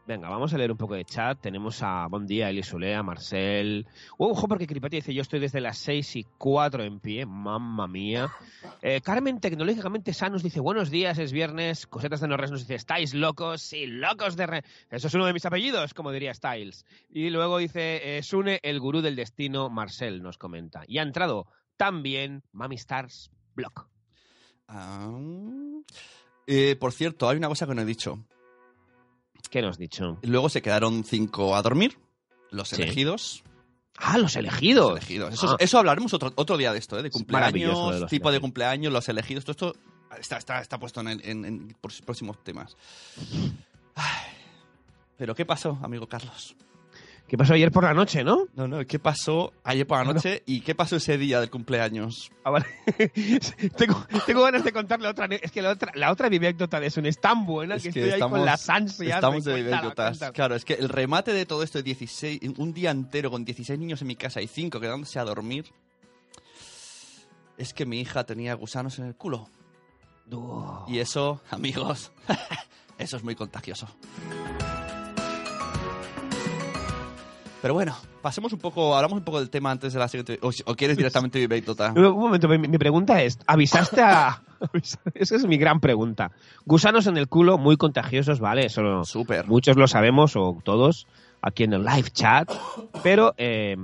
Venga, 0.05 0.27
vamos 0.27 0.53
a 0.53 0.57
leer 0.57 0.69
un 0.69 0.77
poco 0.77 0.95
de 0.95 1.05
chat. 1.05 1.39
Tenemos 1.39 1.81
a 1.81 2.07
Buen 2.07 2.25
Día, 2.25 2.49
Eli 2.49 2.61
Solea, 2.61 3.01
Marcel. 3.03 3.87
Uh, 4.17 4.31
ojo, 4.31 4.49
porque 4.49 4.67
Cripati 4.67 4.97
dice: 4.97 5.13
Yo 5.13 5.21
estoy 5.21 5.39
desde 5.39 5.61
las 5.61 5.77
6 5.77 6.17
y 6.17 6.23
4 6.37 6.83
en 6.83 6.99
pie. 6.99 7.25
Mamma 7.25 7.87
mía. 7.87 8.29
Eh, 8.81 8.99
Carmen, 8.99 9.39
tecnológicamente 9.39 10.13
sanos, 10.13 10.43
dice: 10.43 10.59
Buenos 10.59 10.89
días, 10.89 11.17
es 11.19 11.31
viernes. 11.31 11.87
Cosetas 11.87 12.19
de 12.19 12.27
Norres 12.27 12.51
nos 12.51 12.59
dice: 12.59 12.75
¿Estáis 12.75 13.13
locos? 13.13 13.61
Sí, 13.61 13.85
locos 13.85 14.35
de. 14.35 14.45
Re 14.45 14.63
Eso 14.89 15.07
es 15.07 15.13
uno 15.13 15.25
de 15.25 15.31
mis 15.31 15.45
apellidos, 15.45 15.93
como 15.93 16.11
diría 16.11 16.33
Styles. 16.33 16.85
Y 17.09 17.29
luego 17.29 17.57
dice: 17.57 18.17
eh, 18.17 18.23
Sune, 18.23 18.59
el 18.61 18.81
gurú 18.81 19.01
del 19.01 19.15
destino, 19.15 19.69
Marcel 19.69 20.21
nos 20.21 20.37
comenta. 20.37 20.83
Y 20.85 20.97
ha 20.97 21.03
entrado 21.03 21.47
también 21.77 22.43
Mami 22.51 22.75
Stars 22.75 23.31
Block. 23.55 23.87
Eh, 26.45 26.75
por 26.77 26.91
cierto, 26.91 27.29
hay 27.29 27.37
una 27.37 27.47
cosa 27.47 27.65
que 27.65 27.73
no 27.73 27.83
he 27.83 27.85
dicho. 27.85 28.25
¿Qué 29.53 29.61
nos 29.61 29.73
has 29.73 29.77
dicho? 29.77 30.17
Luego 30.23 30.49
se 30.49 30.63
quedaron 30.63 31.03
cinco 31.03 31.55
a 31.55 31.61
dormir, 31.61 31.99
los 32.49 32.69
Sí. 32.69 32.81
elegidos. 32.81 33.43
Ah, 33.97 34.17
los 34.17 34.35
elegidos. 34.35 34.89
Los 34.89 34.97
elegidos. 34.97 35.33
Eso, 35.35 35.51
Ah. 35.51 35.57
eso 35.59 35.77
hablaremos 35.77 36.11
otro, 36.15 36.33
otro 36.33 36.57
día 36.57 36.73
de 36.73 36.79
esto, 36.79 36.97
¿eh? 36.97 37.03
de 37.03 37.11
cumpleaños, 37.11 37.99
de 37.99 38.05
tipo 38.07 38.31
de 38.31 38.39
cumpleaños, 38.39 38.91
los 38.91 39.07
elegidos, 39.09 39.45
todo 39.45 39.51
esto 39.51 39.75
está, 40.19 40.37
está, 40.37 40.59
está 40.59 40.79
puesto 40.79 41.01
en, 41.01 41.09
en- 41.23 41.45
en 41.45 41.77
próximos 42.03 42.43
temas. 42.43 42.75
Ay. 43.93 44.25
Pero 45.17 45.35
¿qué 45.35 45.45
pasó, 45.45 45.77
amigo 45.83 46.07
Carlos? 46.07 46.55
¿Qué 47.33 47.37
pasó 47.39 47.55
ayer 47.55 47.71
por 47.71 47.83
la 47.83 47.95
noche, 47.95 48.23
no? 48.23 48.45
No, 48.53 48.67
no, 48.67 48.85
¿qué 48.85 48.99
pasó 48.99 49.53
ayer 49.63 49.87
por 49.87 49.97
la 49.97 50.01
Ah, 50.01 50.05
no. 50.05 50.13
noche 50.13 50.43
y 50.45 50.61
qué 50.61 50.75
pasó 50.75 50.97
ese 50.97 51.17
día 51.17 51.39
del 51.39 51.49
cumpleaños? 51.49 52.31
Ah, 52.43 52.51
vale. 52.51 52.67
tengo, 53.75 54.05
tengo 54.27 54.43
ganas 54.43 54.63
de 54.63 54.71
contar 54.71 55.01
la 55.01 55.09
otra. 55.09 55.25
Es 55.25 55.51
que 55.51 55.63
la 55.63 55.71
otra, 55.71 55.91
la 55.95 56.11
otra 56.11 56.27
anécdota 56.27 56.79
de 56.79 56.91
Sun 56.91 57.07
es 57.07 57.19
tan 57.19 57.47
buena 57.47 57.73
Es 57.73 57.81
que, 57.81 57.89
que 57.89 57.99
estoy 58.01 58.11
ahí 58.11 58.13
estamos- 58.19 58.37
con 58.37 58.45
las 58.45 58.69
ansias. 58.69 59.15
Estamos 59.15 59.43
de 59.45 59.53
anécdotas. 59.55 60.19
Claro, 60.31 60.53
es 60.53 60.63
que 60.63 60.75
el 60.75 60.89
remate 60.89 61.33
de 61.33 61.47
todo 61.47 61.63
esto 61.63 61.79
de 61.79 61.83
16, 61.85 62.39
un 62.57 62.71
día 62.71 62.91
entero 62.91 63.31
con 63.31 63.43
16 63.43 63.79
niños 63.79 63.99
en 64.03 64.09
mi 64.09 64.15
casa 64.15 64.39
y 64.39 64.45
5 64.47 64.79
quedándose 64.79 65.17
a 65.17 65.23
dormir. 65.23 65.65
es 67.57 67.73
que 67.73 67.87
mi 67.87 67.99
hija 67.99 68.25
tenía 68.25 68.53
gusanos 68.53 68.99
en 68.99 69.05
el 69.05 69.15
culo. 69.15 69.49
Oh. 70.31 70.85
Y 70.87 70.99
eso, 70.99 71.41
amigos, 71.49 72.11
eso 72.99 73.17
es 73.17 73.23
muy 73.23 73.33
contagioso. 73.33 73.87
Pero 77.63 77.75
bueno, 77.75 77.95
pasemos 78.21 78.51
un 78.51 78.59
poco, 78.59 78.93
hablamos 78.93 79.19
un 79.19 79.23
poco 79.23 79.39
del 79.39 79.49
tema 79.49 79.71
antes 79.71 79.93
de 79.93 79.99
la 79.99 80.09
siguiente. 80.09 80.37
O, 80.41 80.49
o 80.65 80.75
quieres 80.75 80.97
directamente 80.97 81.39
mi 81.39 81.45
anécdota. 81.45 81.93
Un 81.95 82.11
momento, 82.19 82.49
mi, 82.49 82.57
mi 82.57 82.77
pregunta 82.77 83.23
es, 83.23 83.39
¿avisaste 83.47 84.01
a...? 84.01 84.43
Esa 85.13 85.35
es 85.37 85.45
mi 85.47 85.55
gran 85.55 85.79
pregunta. 85.79 86.31
Gusanos 86.65 87.07
en 87.07 87.15
el 87.15 87.29
culo, 87.29 87.57
muy 87.57 87.77
contagiosos, 87.77 88.41
¿vale? 88.41 88.65
Eso 88.65 89.05
Súper. 89.05 89.47
muchos 89.47 89.77
lo 89.77 89.87
sabemos, 89.87 90.35
o 90.35 90.57
todos, 90.65 91.07
aquí 91.41 91.63
en 91.63 91.71
el 91.71 91.85
live 91.85 92.09
chat. 92.11 92.51
Pero, 93.01 93.33
eh, 93.37 93.77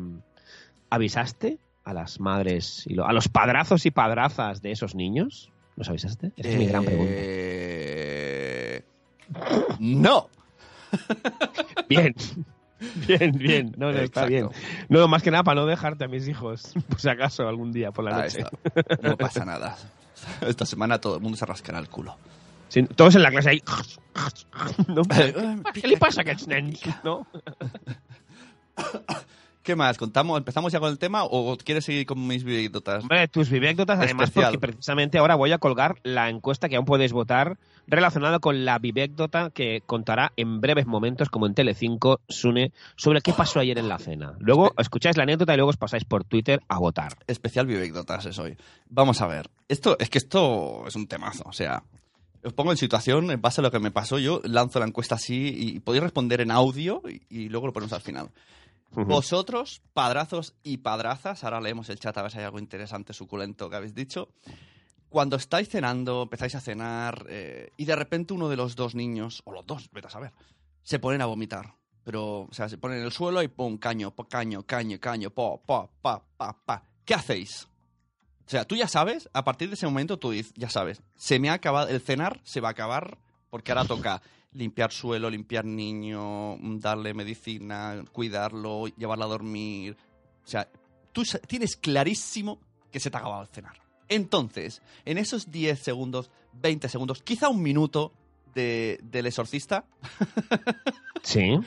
¿avisaste 0.90 1.58
a 1.86 1.94
las 1.94 2.20
madres, 2.20 2.84
y 2.86 2.96
lo- 2.96 3.08
a 3.08 3.14
los 3.14 3.30
padrazos 3.30 3.86
y 3.86 3.92
padrazas 3.92 4.62
de 4.62 4.72
esos 4.74 4.94
niños? 4.94 5.52
¿Los 5.78 5.88
avisaste? 5.88 6.34
Esa 6.36 6.50
es 6.50 6.58
mi 6.58 6.66
gran 6.66 6.84
pregunta. 6.84 7.14
Eh, 7.16 8.84
No. 9.80 10.28
Bien. 11.88 12.14
Bien, 13.08 13.32
bien. 13.32 13.74
No, 13.78 13.92
no, 13.92 13.98
está 14.00 14.26
bien. 14.26 14.50
No, 14.88 15.08
más 15.08 15.22
que 15.22 15.32
nada 15.32 15.44
para 15.44 15.60
no 15.62 15.68
dejarte 15.68 16.06
a 16.06 16.08
mis 16.08 16.28
hijos, 16.28 16.74
por 16.90 17.00
si 17.00 17.10
acaso, 17.10 17.48
algún 17.48 17.72
día 17.72 17.92
por 17.92 18.06
la 18.06 18.16
Ahí 18.16 18.24
noche. 18.24 18.40
está. 18.40 18.98
No 19.02 19.18
pasa 19.18 19.44
nada. 19.46 19.78
Esta 20.42 20.66
semana 20.66 21.00
todo 21.00 21.16
el 21.16 21.22
mundo 21.22 21.38
se 21.38 21.46
rascará 21.46 21.80
el 21.80 21.90
culo. 21.90 22.16
Sí, 22.70 22.84
todos 22.84 23.16
en 23.16 23.24
la 23.24 23.32
clase 23.32 23.50
ahí. 23.50 23.64
¿no? 24.88 25.02
¿Qué 25.74 25.88
le 25.88 25.98
pasa 25.98 26.24
a? 26.24 27.02
¿No? 27.04 27.26
¿Qué 29.64 29.76
más? 29.76 29.98
¿Contamos? 29.98 30.38
¿Empezamos 30.38 30.72
ya 30.72 30.80
con 30.80 30.90
el 30.90 30.98
tema 30.98 31.24
o 31.26 31.58
quieres 31.58 31.84
seguir 31.86 32.06
con 32.06 32.26
mis 32.26 32.44
videotas? 32.44 33.04
Hombre, 33.04 33.28
tus 33.28 33.50
vivécdotas, 33.50 34.00
además, 34.00 34.30
Especial. 34.30 34.54
porque 34.54 34.68
precisamente 34.68 35.18
ahora 35.18 35.36
voy 35.36 35.52
a 35.52 35.58
colgar 35.58 35.96
la 36.04 36.30
encuesta 36.30 36.70
que 36.70 36.78
aún 36.78 36.86
podéis 36.86 37.12
votar 37.12 37.58
relacionada 37.86 38.40
con 38.40 38.64
la 38.66 38.80
vivécdota 38.80 39.50
que 39.50 39.82
contará 39.86 40.32
en 40.38 40.62
breves 40.62 40.86
momentos, 40.88 41.30
como 41.30 41.46
en 41.46 41.56
Telecinco, 41.56 42.22
Sune, 42.30 42.72
sobre 42.96 43.22
qué 43.22 43.34
pasó 43.34 43.60
ayer 43.60 43.78
en 43.78 43.90
la 43.90 43.98
cena. 44.00 44.34
Luego 44.40 44.74
escucháis 44.78 45.18
la 45.18 45.24
anécdota 45.24 45.54
y 45.54 45.58
luego 45.58 45.72
os 45.72 45.78
pasáis 45.78 46.06
por 46.06 46.24
Twitter 46.24 46.62
a 46.70 46.80
votar. 46.80 47.18
Especial 47.28 47.68
vivécdotas 47.68 48.26
es 48.26 48.40
hoy. 48.40 48.56
Vamos 48.90 49.22
a 49.22 49.28
ver. 49.28 49.50
Esto, 49.68 49.98
es 50.00 50.10
que 50.10 50.20
esto 50.20 50.86
es 50.88 50.96
un 50.96 51.08
temazo. 51.08 51.44
O 51.46 51.54
sea, 51.54 51.84
os 52.44 52.54
pongo 52.54 52.72
en 52.72 52.78
situación 52.78 53.30
en 53.30 53.42
base 53.42 53.60
a 53.60 53.64
lo 53.64 53.72
que 53.72 53.80
me 53.80 53.92
pasó. 53.92 54.20
Yo 54.20 54.40
lanzo 54.46 54.80
la 54.80 54.86
encuesta 54.86 55.16
así 55.16 55.54
y 55.56 55.80
podéis 55.80 56.04
responder 56.04 56.42
en 56.42 56.52
audio 56.52 57.02
y, 57.08 57.22
y 57.30 57.50
luego 57.50 57.68
lo 57.68 57.74
ponemos 57.74 57.94
al 57.94 58.02
final. 58.02 58.30
Vosotros, 58.92 59.82
padrazos 59.94 60.56
y 60.64 60.78
padrazas, 60.78 61.44
ahora 61.44 61.62
leemos 61.62 61.90
el 61.90 62.00
chat 62.00 62.18
a 62.18 62.24
ver 62.24 62.32
si 62.32 62.40
hay 62.40 62.46
algo 62.46 62.60
interesante, 62.60 63.14
suculento 63.14 63.70
que 63.70 63.76
habéis 63.76 63.94
dicho. 63.94 64.30
Cuando 65.10 65.36
estáis 65.36 65.70
cenando, 65.70 66.24
empezáis 66.24 66.56
a 66.56 66.62
cenar 66.62 67.26
eh, 67.30 67.72
y 67.78 67.86
de 67.86 67.96
repente 67.96 68.34
uno 68.34 68.50
de 68.50 68.58
los 68.58 68.76
dos 68.76 68.96
niños, 68.96 69.42
o 69.46 69.52
los 69.52 69.66
dos, 69.66 69.90
vete 69.92 70.08
a 70.08 70.12
saber, 70.12 70.34
se 70.82 71.00
ponen 71.00 71.22
a 71.22 71.26
vomitar. 71.26 71.76
Pero, 72.04 72.42
o 72.42 72.50
sea, 72.52 72.70
se 72.70 72.78
ponen 72.78 73.00
en 73.00 73.06
el 73.06 73.12
suelo 73.12 73.44
y 73.44 73.48
pum, 73.48 73.78
caño, 73.78 74.16
caño, 74.28 74.64
caño, 74.64 75.00
caño, 75.00 75.30
po, 75.30 75.62
po, 75.66 75.92
pa, 76.02 76.24
pa, 76.38 76.58
pa. 76.66 76.84
¿Qué 77.06 77.14
hacéis? 77.14 77.68
O 78.46 78.50
sea, 78.50 78.66
tú 78.66 78.76
ya 78.76 78.88
sabes, 78.88 79.30
a 79.34 79.44
partir 79.44 79.70
de 79.70 79.76
ese 79.76 79.86
momento 79.86 80.18
tú 80.18 80.32
dices, 80.32 80.54
ya 80.56 80.70
sabes, 80.70 81.04
se 81.16 81.40
me 81.40 81.50
ha 81.50 81.54
acabado, 81.54 81.88
el 81.90 82.02
cenar 82.02 82.42
se 82.44 82.62
va 82.62 82.70
a 82.70 82.72
acabar 82.72 83.20
porque 83.52 83.72
ahora 83.72 83.86
toca 83.86 84.22
limpiar 84.52 84.92
suelo, 84.92 85.30
limpiar 85.30 85.66
niño, 85.66 86.58
darle 86.80 87.14
medicina, 87.14 88.04
cuidarlo, 88.12 88.88
llevarlo 88.88 89.26
a 89.26 89.30
dormir. 89.30 89.98
O 90.44 90.48
sea, 90.48 90.70
tú 91.12 91.24
tienes 91.48 91.76
clarísimo 91.76 92.60
que 92.92 93.00
se 93.00 93.10
te 93.10 93.18
ha 93.18 93.20
acabado 93.20 93.44
el 93.44 93.50
cenar. 93.50 93.82
Entonces, 94.08 94.82
en 95.06 95.18
esos 95.18 95.52
10 95.52 95.80
segundos, 95.80 96.32
20 96.54 96.90
segundos, 96.90 97.22
quizá 97.22 97.50
un 97.50 97.62
minuto 97.62 98.12
de, 98.56 99.00
del 99.04 99.28
exorcista, 99.28 99.86
Sí. 101.24 101.60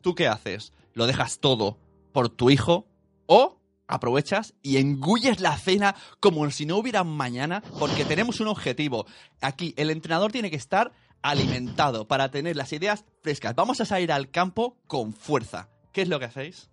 ¿tú 0.00 0.14
qué 0.14 0.26
haces? 0.28 0.72
¿Lo 0.94 1.06
dejas 1.06 1.38
todo 1.40 1.78
por 2.12 2.30
tu 2.30 2.50
hijo 2.50 2.86
o 3.26 3.60
aprovechas 3.90 4.54
y 4.62 4.78
engulles 4.78 5.40
la 5.40 5.56
cena 5.58 5.94
como 6.20 6.48
si 6.50 6.64
no 6.64 6.76
hubiera 6.76 7.04
mañana 7.04 7.62
porque 7.78 8.04
tenemos 8.04 8.40
un 8.40 8.46
objetivo. 8.46 9.06
Aquí 9.40 9.74
el 9.76 9.90
entrenador 9.90 10.32
tiene 10.32 10.50
que 10.50 10.56
estar 10.56 10.92
alimentado 11.22 12.06
para 12.08 12.30
tener 12.30 12.56
las 12.56 12.72
ideas 12.72 13.04
frescas. 13.22 13.54
Vamos 13.54 13.80
a 13.80 13.84
salir 13.84 14.12
al 14.12 14.30
campo 14.30 14.76
con 14.86 15.12
fuerza. 15.12 15.68
¿Qué 15.92 16.02
es 16.02 16.08
lo 16.08 16.18
que 16.18 16.26
hacéis? 16.26 16.68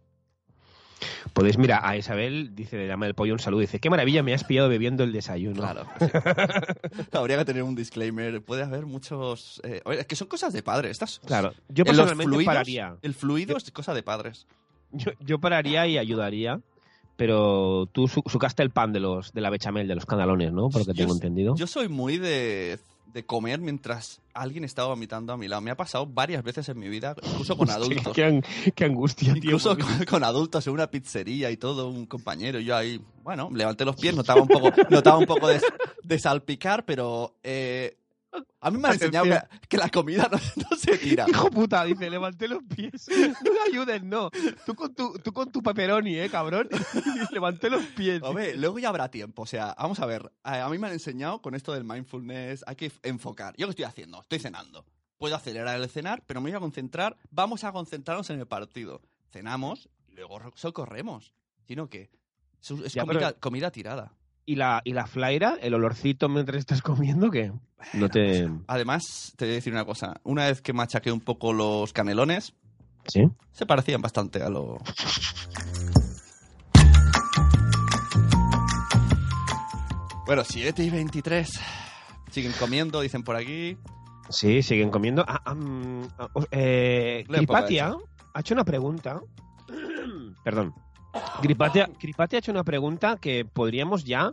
Podéis, 1.33 1.57
mira, 1.59 1.87
a 1.87 1.95
Isabel, 1.95 2.55
dice, 2.55 2.75
le 2.77 2.87
llama 2.87 3.05
el 3.05 3.13
pollo 3.13 3.33
un 3.33 3.39
saludo, 3.39 3.61
dice, 3.61 3.79
qué 3.79 3.89
maravilla, 3.89 4.23
me 4.23 4.33
has 4.33 4.43
pillado 4.43 4.67
bebiendo 4.69 5.03
el 5.03 5.11
desayuno. 5.11 5.55
Claro. 5.61 5.85
sí. 5.99 6.05
Habría 7.11 7.37
que 7.37 7.45
tener 7.45 7.61
un 7.63 7.75
disclaimer. 7.75 8.41
Puede 8.43 8.63
haber 8.63 8.87
muchos... 8.87 9.61
eh, 9.63 9.81
es 9.91 10.07
que 10.07 10.15
son 10.15 10.27
cosas 10.27 10.53
de 10.53 10.63
padres. 10.63 10.91
Estas, 10.91 11.19
Claro. 11.19 11.53
Yo 11.69 11.85
personalmente 11.85 12.23
fluidos, 12.31 12.45
pararía. 12.45 12.95
El 13.03 13.13
fluido 13.13 13.57
es 13.57 13.69
cosa 13.71 13.93
de 13.93 14.01
padres. 14.01 14.47
Yo, 14.91 15.11
yo 15.19 15.39
pararía 15.39 15.85
y 15.85 15.97
ayudaría, 15.99 16.61
pero 17.15 17.87
tú 17.91 18.07
su- 18.07 18.23
sucaste 18.25 18.63
el 18.63 18.71
pan 18.71 18.91
de 18.93 18.99
los 19.01 19.33
de 19.33 19.41
la 19.41 19.49
bechamel, 19.51 19.87
de 19.87 19.95
los 19.95 20.05
canalones, 20.07 20.51
¿no? 20.53 20.69
Por 20.69 20.81
lo 20.81 20.85
que 20.85 20.93
tengo 20.97 21.13
entendido. 21.13 21.55
Yo 21.55 21.67
soy 21.67 21.89
muy 21.89 22.17
de, 22.17 22.79
de 23.13 23.25
comer 23.25 23.59
mientras 23.59 24.21
alguien 24.33 24.63
está 24.63 24.85
vomitando 24.85 25.33
a 25.33 25.37
mi 25.37 25.47
lado. 25.47 25.61
Me 25.61 25.71
ha 25.71 25.77
pasado 25.77 26.05
varias 26.05 26.43
veces 26.43 26.69
en 26.69 26.77
mi 26.79 26.87
vida, 26.89 27.15
incluso 27.23 27.57
con 27.57 27.69
adultos. 27.71 28.13
Qué, 28.13 28.23
an- 28.23 28.43
qué 28.75 28.85
angustia, 28.85 29.33
tío. 29.33 29.43
Incluso 29.43 29.77
con 30.09 30.23
adultos 30.23 30.65
en 30.67 30.73
una 30.73 30.87
pizzería 30.91 31.49
y 31.51 31.57
todo, 31.57 31.89
un 31.89 32.05
compañero. 32.05 32.59
Yo 32.59 32.75
ahí, 32.75 33.01
bueno, 33.23 33.49
levanté 33.53 33.85
los 33.85 33.95
pies, 33.95 34.15
notaba 34.15 34.41
un 34.41 34.47
poco, 34.47 34.71
notaba 34.89 35.17
un 35.17 35.25
poco 35.25 35.47
de, 35.47 35.59
de 36.03 36.19
salpicar, 36.19 36.85
pero 36.85 37.35
eh, 37.43 37.97
a 38.59 38.71
mí 38.71 38.77
me 38.77 38.87
han 38.87 38.93
enseñado 38.95 39.25
que, 39.25 39.67
que 39.69 39.77
la 39.77 39.89
comida 39.89 40.29
no, 40.31 40.37
no 40.69 40.77
se 40.77 40.97
tira. 40.97 41.25
Hijo 41.29 41.49
puta, 41.51 41.83
dice, 41.85 42.09
levanté 42.09 42.47
los 42.47 42.63
pies. 42.63 43.07
No 43.43 43.51
me 43.53 43.59
ayudes, 43.67 44.03
no. 44.03 44.29
Tú 44.65 44.75
con 44.75 44.93
tu, 44.93 45.13
tú 45.19 45.31
con 45.33 45.51
tu 45.51 45.61
pepperoni, 45.61 46.15
eh, 46.17 46.29
cabrón. 46.29 46.67
levanté 47.31 47.69
los 47.69 47.83
pies. 47.87 48.21
Hombre, 48.23 48.55
luego 48.57 48.79
ya 48.79 48.89
habrá 48.89 49.09
tiempo. 49.09 49.43
O 49.43 49.45
sea, 49.45 49.75
vamos 49.77 49.99
a 49.99 50.05
ver. 50.05 50.31
A, 50.43 50.63
a 50.63 50.69
mí 50.69 50.77
me 50.77 50.87
han 50.87 50.93
enseñado 50.93 51.41
con 51.41 51.55
esto 51.55 51.73
del 51.73 51.83
mindfulness, 51.83 52.63
hay 52.67 52.75
que 52.75 52.91
enfocar. 53.03 53.55
¿Yo 53.57 53.67
qué 53.67 53.71
estoy 53.71 53.85
haciendo? 53.85 54.21
Estoy 54.21 54.39
cenando. 54.39 54.85
Puedo 55.17 55.35
acelerar 55.35 55.79
el 55.81 55.89
cenar, 55.89 56.23
pero 56.27 56.41
me 56.41 56.49
voy 56.51 56.57
a 56.57 56.59
concentrar. 56.59 57.17
Vamos 57.31 57.63
a 57.63 57.71
concentrarnos 57.71 58.29
en 58.29 58.39
el 58.39 58.47
partido. 58.47 59.01
Cenamos 59.31 59.89
luego 60.09 60.39
socorremos. 60.55 61.33
¿Sino 61.67 61.89
qué? 61.89 62.09
Es, 62.61 62.71
es 62.71 62.93
Ya, 62.93 63.01
comida, 63.03 63.19
pero- 63.29 63.39
comida 63.39 63.71
tirada. 63.71 64.13
¿Y 64.49 64.55
la, 64.55 64.81
¿Y 64.85 64.93
la 64.93 65.07
flaira, 65.07 65.57
el 65.61 65.73
olorcito 65.73 66.29
mientras 66.29 66.59
estás 66.59 66.81
comiendo, 66.81 67.29
qué? 67.29 67.51
No 67.93 68.07
te... 68.07 68.49
Además, 68.67 69.33
te 69.35 69.43
voy 69.43 69.51
a 69.51 69.55
decir 69.55 69.73
una 69.73 69.83
cosa. 69.83 70.21
Una 70.23 70.45
vez 70.45 70.61
que 70.61 70.71
machaqué 70.71 71.11
un 71.11 71.19
poco 71.19 71.51
los 71.51 71.91
canelones, 71.91 72.53
¿Sí? 73.09 73.27
se 73.51 73.65
parecían 73.65 74.01
bastante 74.01 74.41
a 74.41 74.47
lo... 74.49 74.77
Bueno, 80.25 80.43
7 80.43 80.83
y 80.83 80.89
23. 80.89 81.49
Siguen 82.31 82.51
comiendo, 82.59 82.99
dicen 83.01 83.23
por 83.23 83.35
aquí. 83.35 83.77
Sí, 84.29 84.61
siguen 84.61 84.89
comiendo. 84.91 85.23
Ah, 85.27 85.41
ah, 85.45 86.29
os- 86.33 86.47
eh, 86.51 87.25
ha 87.29 88.39
hecho 88.39 88.53
una 88.53 88.65
pregunta. 88.65 89.21
Perdón. 90.43 90.73
Gripatia 91.41 92.37
ha 92.37 92.39
hecho 92.39 92.51
una 92.51 92.63
pregunta 92.63 93.17
que 93.19 93.45
podríamos 93.45 94.03
ya 94.05 94.31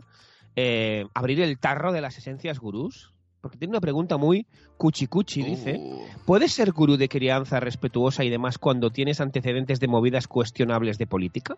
eh, 0.55 1.05
abrir 1.13 1.41
el 1.41 1.57
tarro 1.59 1.91
de 1.91 2.01
las 2.01 2.17
esencias 2.17 2.59
gurús. 2.59 3.11
Porque 3.41 3.57
tiene 3.59 3.73
una 3.73 3.81
pregunta 3.81 4.17
muy 4.17 4.47
cuchi 4.77 5.05
cuchi, 5.05 5.43
dice. 5.43 5.75
Uh, 5.77 6.07
¿Puedes 6.25 6.51
ser 6.51 6.71
gurú 6.71 6.97
de 6.97 7.07
crianza 7.07 7.59
respetuosa 7.59 8.23
y 8.23 8.29
demás 8.31 8.57
cuando 8.57 8.89
tienes 8.89 9.21
antecedentes 9.21 9.79
de 9.79 9.87
movidas 9.87 10.27
cuestionables 10.27 10.97
de 10.97 11.05
política? 11.05 11.55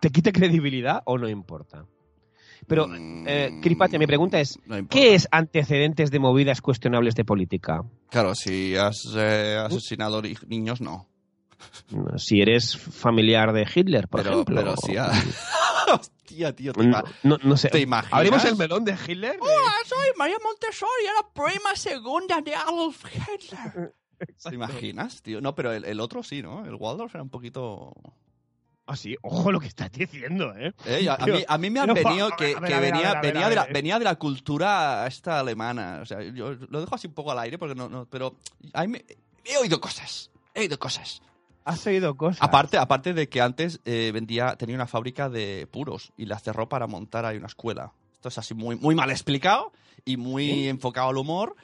¿Te 0.00 0.10
quita 0.10 0.32
credibilidad 0.32 1.00
o 1.04 1.18
no 1.18 1.28
importa? 1.28 1.84
Pero, 2.66 2.88
eh, 2.94 3.60
Kripatia, 3.62 3.98
mi 3.98 4.08
pregunta 4.08 4.40
es, 4.40 4.58
no. 4.66 4.88
¿qué 4.88 5.14
es 5.14 5.28
antecedentes 5.30 6.10
de 6.10 6.18
movidas 6.18 6.60
cuestionables 6.60 7.14
de 7.14 7.24
política? 7.24 7.84
Claro, 8.10 8.34
si 8.34 8.74
has 8.74 9.04
eh, 9.16 9.56
asesinado 9.64 10.20
ni- 10.20 10.34
niños, 10.48 10.80
no. 10.80 11.06
Si 12.16 12.40
eres 12.40 12.76
familiar 12.76 13.52
de 13.52 13.66
Hitler, 13.72 14.08
por 14.08 14.22
Pero, 14.22 14.32
ejemplo. 14.34 14.56
pero 14.56 14.76
si 14.76 14.96
ha... 14.96 15.10
Hostia, 15.92 16.54
tío, 16.54 16.72
te, 16.72 16.84
No, 16.84 17.02
no- 17.22 17.38
no 17.42 17.56
sé. 17.56 17.68
¿te 17.68 17.80
imaginas? 17.80 18.14
¿Abrimos 18.14 18.44
el 18.44 18.56
melón 18.56 18.84
de 18.84 18.92
Hitler? 19.06 19.38
soy 19.86 20.08
María 20.16 20.36
Montessori, 20.42 21.04
era 21.04 21.28
prima 21.32 21.74
segunda 21.76 22.40
de 22.40 22.54
Adolf 22.54 23.04
Hitler. 23.14 23.94
¿Te 24.42 24.54
imaginas, 24.54 25.20
tío? 25.22 25.40
No, 25.40 25.54
pero 25.54 25.72
el, 25.72 25.84
el 25.84 25.98
otro 26.00 26.22
sí, 26.22 26.42
¿no? 26.42 26.64
El 26.64 26.74
Waldorf 26.76 27.14
era 27.14 27.22
un 27.22 27.30
poquito... 27.30 27.92
Ah, 28.86 28.96
sí, 28.96 29.16
ojo 29.22 29.52
lo 29.52 29.60
que 29.60 29.66
estás 29.68 29.90
diciendo, 29.92 30.54
¿eh? 30.56 30.72
Eh, 30.86 31.08
a, 31.08 31.24
mí, 31.26 31.44
a 31.46 31.58
mí 31.58 31.70
me 31.70 31.80
han 31.80 31.94
pero, 31.94 32.08
venido 32.08 32.30
que, 32.36 32.54
ver, 32.54 32.62
que 32.64 32.78
ver, 32.80 32.92
venía, 32.92 33.12
ver, 33.14 33.22
venía, 33.32 33.48
de 33.48 33.54
la, 33.54 33.64
ver. 33.64 33.72
venía 33.72 33.98
de 33.98 34.04
la 34.04 34.16
cultura 34.16 35.06
esta 35.06 35.38
alemana. 35.40 36.00
O 36.02 36.06
sea, 36.06 36.20
yo 36.22 36.54
lo 36.68 36.80
dejo 36.80 36.94
así 36.94 37.06
un 37.06 37.14
poco 37.14 37.30
al 37.32 37.38
aire 37.40 37.58
porque 37.58 37.74
no... 37.76 37.88
no 37.88 38.06
pero 38.06 38.34
me- 38.88 39.04
he 39.44 39.56
oído 39.56 39.80
cosas. 39.80 40.30
He 40.54 40.60
oído 40.60 40.78
cosas. 40.78 41.22
Has 41.64 41.86
oído 41.86 42.16
cosas. 42.16 42.42
Aparte, 42.42 42.76
aparte 42.78 43.14
de 43.14 43.28
que 43.28 43.40
antes 43.40 43.80
eh, 43.84 44.10
vendía, 44.12 44.56
tenía 44.56 44.74
una 44.76 44.86
fábrica 44.86 45.28
de 45.28 45.66
puros 45.70 46.12
y 46.16 46.26
la 46.26 46.38
cerró 46.38 46.68
para 46.68 46.86
montar 46.86 47.24
ahí 47.24 47.36
una 47.36 47.46
escuela. 47.46 47.92
Esto 48.14 48.28
es 48.28 48.38
así 48.38 48.54
muy, 48.54 48.76
muy 48.76 48.94
mal 48.94 49.10
explicado 49.10 49.72
y 50.04 50.16
muy 50.16 50.68
enfocado 50.68 51.08
al 51.10 51.16
humor, 51.18 51.56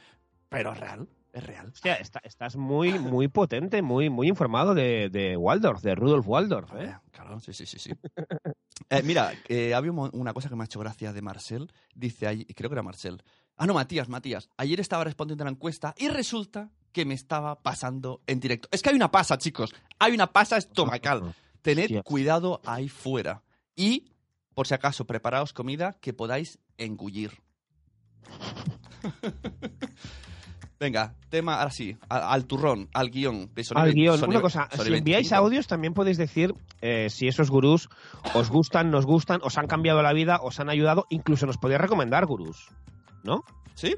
pero 0.49 0.73
es 0.73 0.79
real, 0.81 1.09
es 1.33 1.45
real. 1.45 1.71
Hostia, 1.73 1.95
está- 1.95 2.21
estás 2.25 2.57
muy, 2.57 2.99
muy 2.99 3.29
potente, 3.29 3.83
muy, 3.83 4.11
muy 4.11 4.29
informado 4.29 4.75
de, 4.75 5.09
de 5.11 5.37
Waldorf, 5.37 5.83
de 5.83 5.95
Rudolf 5.95 6.27
Waldorf, 6.27 6.73
¿eh? 6.77 6.97
Claro, 7.13 7.39
sí, 7.41 7.53
sí, 7.53 7.67
sí, 7.67 7.79
sí. 7.79 7.91
Eh, 8.91 9.03
mira, 9.03 9.33
eh, 9.49 9.75
había 9.75 9.91
una 9.91 10.33
cosa 10.33 10.49
que 10.49 10.55
me 10.55 10.63
ha 10.63 10.67
hecho 10.67 10.79
gracia 10.79 11.13
de 11.13 11.21
Marcel. 11.21 11.71
Dice 11.97 12.29
ahí, 12.29 12.45
creo 12.45 12.71
que 12.71 12.75
era 12.75 12.83
Marcel. 12.83 13.23
Ah, 13.57 13.67
no, 13.67 13.75
Matías, 13.75 14.09
Matías. 14.09 14.49
Ayer 14.57 14.79
estaba 14.79 15.03
respondiendo 15.03 15.43
a 15.43 15.47
la 15.47 15.51
encuesta 15.51 15.95
y 15.99 16.09
resulta 16.09 16.71
que 16.93 17.05
me 17.05 17.15
estaba 17.15 17.63
pasando 17.63 18.23
en 18.27 18.41
directo. 18.41 18.69
Es 18.71 18.83
que 18.83 18.91
hay 18.91 18.97
una 18.97 19.11
pasa, 19.11 19.39
chicos. 19.39 19.75
Hay 19.99 20.13
una 20.13 20.33
pasa 20.33 20.57
estomacal. 20.57 21.35
Tened 21.63 22.03
cuidado 22.03 22.61
ahí 22.65 22.89
fuera. 22.89 23.43
Y, 23.77 24.13
por 24.55 24.67
si 24.67 24.75
acaso, 24.75 25.07
preparaos 25.07 25.53
comida 25.53 25.99
que 26.01 26.13
podáis 26.13 26.59
engullir. 26.77 27.41
Venga, 30.81 31.17
tema, 31.29 31.59
ahora 31.59 31.73
sí, 31.73 31.97
al 32.09 32.47
turrón, 32.47 32.89
al 32.95 33.11
guion. 33.11 33.53
de 33.53 33.65
Sony 33.65 33.79
Al 33.79 33.93
guion, 33.93 34.19
Sony 34.19 34.29
una 34.29 34.41
cosa, 34.41 34.69
Sony 34.71 34.85
si 34.85 34.95
enviáis 34.95 35.31
25. 35.31 35.37
audios 35.37 35.67
también 35.67 35.93
podéis 35.93 36.19
decir 36.19 36.55
eh, 36.81 37.11
si 37.11 37.27
esos 37.27 37.51
gurús 37.51 37.89
os 38.35 38.49
gustan, 38.49 38.93
nos 38.93 39.05
gustan, 39.05 39.41
os 39.43 39.59
han 39.59 39.67
cambiado 39.67 40.03
la 40.03 40.13
vida, 40.13 40.39
os 40.41 40.61
han 40.61 40.71
ayudado, 40.71 41.07
incluso 41.11 41.47
nos 41.47 41.59
podéis 41.59 41.81
recomendar 41.81 42.27
gurús, 42.27 42.69
¿no? 43.25 43.43
¿Sí? 43.75 43.97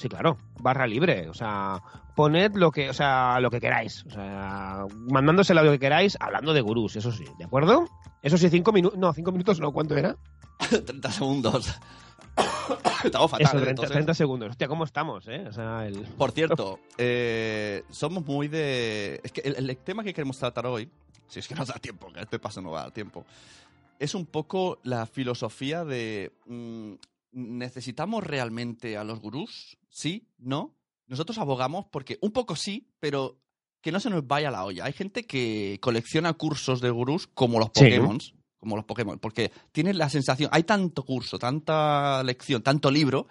Sí, 0.00 0.08
claro, 0.08 0.38
barra 0.62 0.86
libre, 0.86 1.28
o 1.28 1.34
sea, 1.34 1.82
poned 2.16 2.54
lo 2.54 2.70
que, 2.70 2.88
o 2.88 2.94
sea, 2.94 3.38
lo 3.38 3.50
que 3.50 3.60
queráis, 3.60 4.02
o 4.06 4.10
sea, 4.10 4.86
mandándose 5.10 5.52
el 5.52 5.58
audio 5.58 5.72
que 5.72 5.78
queráis, 5.78 6.16
hablando 6.18 6.54
de 6.54 6.62
gurús, 6.62 6.96
eso 6.96 7.12
sí, 7.12 7.26
¿de 7.36 7.44
acuerdo? 7.44 7.84
Eso 8.22 8.38
sí, 8.38 8.48
cinco 8.48 8.72
minutos, 8.72 8.98
no, 8.98 9.12
cinco 9.12 9.30
minutos 9.30 9.60
no, 9.60 9.72
¿cuánto 9.72 9.94
era? 9.98 10.16
30 10.70 11.10
segundos. 11.10 11.78
Estamos 13.04 13.30
fatal. 13.30 13.46
Eso, 13.46 13.56
¿eh? 13.58 13.60
30, 13.60 13.70
Entonces- 13.72 13.92
30 13.92 14.14
segundos. 14.14 14.48
Hostia, 14.48 14.68
¿cómo 14.68 14.84
estamos, 14.84 15.28
eh? 15.28 15.44
O 15.46 15.52
sea, 15.52 15.86
el... 15.86 15.98
Por 16.16 16.30
cierto, 16.30 16.78
eh, 16.96 17.82
somos 17.90 18.24
muy 18.24 18.48
de... 18.48 19.20
Es 19.22 19.32
que 19.32 19.42
el, 19.42 19.68
el 19.68 19.76
tema 19.76 20.02
que 20.02 20.14
queremos 20.14 20.38
tratar 20.38 20.64
hoy, 20.64 20.88
si 21.28 21.40
es 21.40 21.46
que 21.46 21.54
nos 21.54 21.68
da 21.68 21.74
tiempo, 21.74 22.10
que 22.10 22.20
este 22.20 22.38
paso 22.38 22.62
no 22.62 22.70
va 22.70 22.80
a 22.80 22.82
dar 22.84 22.92
tiempo, 22.92 23.26
es 23.98 24.14
un 24.14 24.24
poco 24.24 24.78
la 24.82 25.04
filosofía 25.04 25.84
de... 25.84 26.32
mm, 26.46 26.92
¿Necesitamos 27.32 28.24
realmente 28.24 28.96
a 28.96 29.04
los 29.04 29.20
gurús? 29.20 29.78
¿Sí? 29.88 30.26
¿No? 30.38 30.74
Nosotros 31.06 31.38
abogamos 31.38 31.86
porque 31.90 32.18
un 32.20 32.32
poco 32.32 32.56
sí, 32.56 32.88
pero 33.00 33.38
que 33.80 33.92
no 33.92 34.00
se 34.00 34.10
nos 34.10 34.26
vaya 34.26 34.50
la 34.50 34.64
olla. 34.64 34.84
Hay 34.84 34.92
gente 34.92 35.26
que 35.26 35.78
colecciona 35.80 36.32
cursos 36.34 36.80
de 36.80 36.90
gurús 36.90 37.26
como 37.26 37.58
los 37.58 37.70
Sí. 37.74 37.84
Pokémon. 37.84 38.18
Como 38.58 38.76
los 38.76 38.84
Pokémon, 38.84 39.18
porque 39.18 39.50
tienes 39.72 39.96
la 39.96 40.10
sensación, 40.10 40.50
hay 40.52 40.64
tanto 40.64 41.02
curso, 41.02 41.38
tanta 41.38 42.22
lección, 42.24 42.62
tanto 42.62 42.90
libro, 42.90 43.26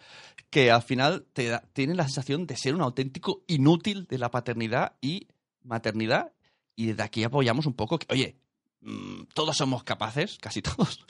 que 0.49 0.71
al 0.71 0.81
final 0.81 1.27
te 1.33 1.49
da- 1.49 1.61
tienes 1.71 1.97
la 1.97 2.05
sensación 2.05 2.47
de 2.47 2.57
ser 2.57 2.73
un 2.73 2.81
auténtico 2.81 3.43
inútil 3.45 4.07
de 4.07 4.17
la 4.17 4.31
paternidad 4.31 4.93
y 5.01 5.27
maternidad. 5.61 6.33
Y 6.75 6.87
desde 6.87 7.03
aquí 7.03 7.23
apoyamos 7.23 7.67
un 7.67 7.73
poco 7.73 7.99
que, 7.99 8.07
oye, 8.11 8.37
mm, 8.81 9.23
todos 9.33 9.57
somos 9.57 9.83
capaces, 9.83 10.37
casi 10.39 10.61
todos. 10.61 11.05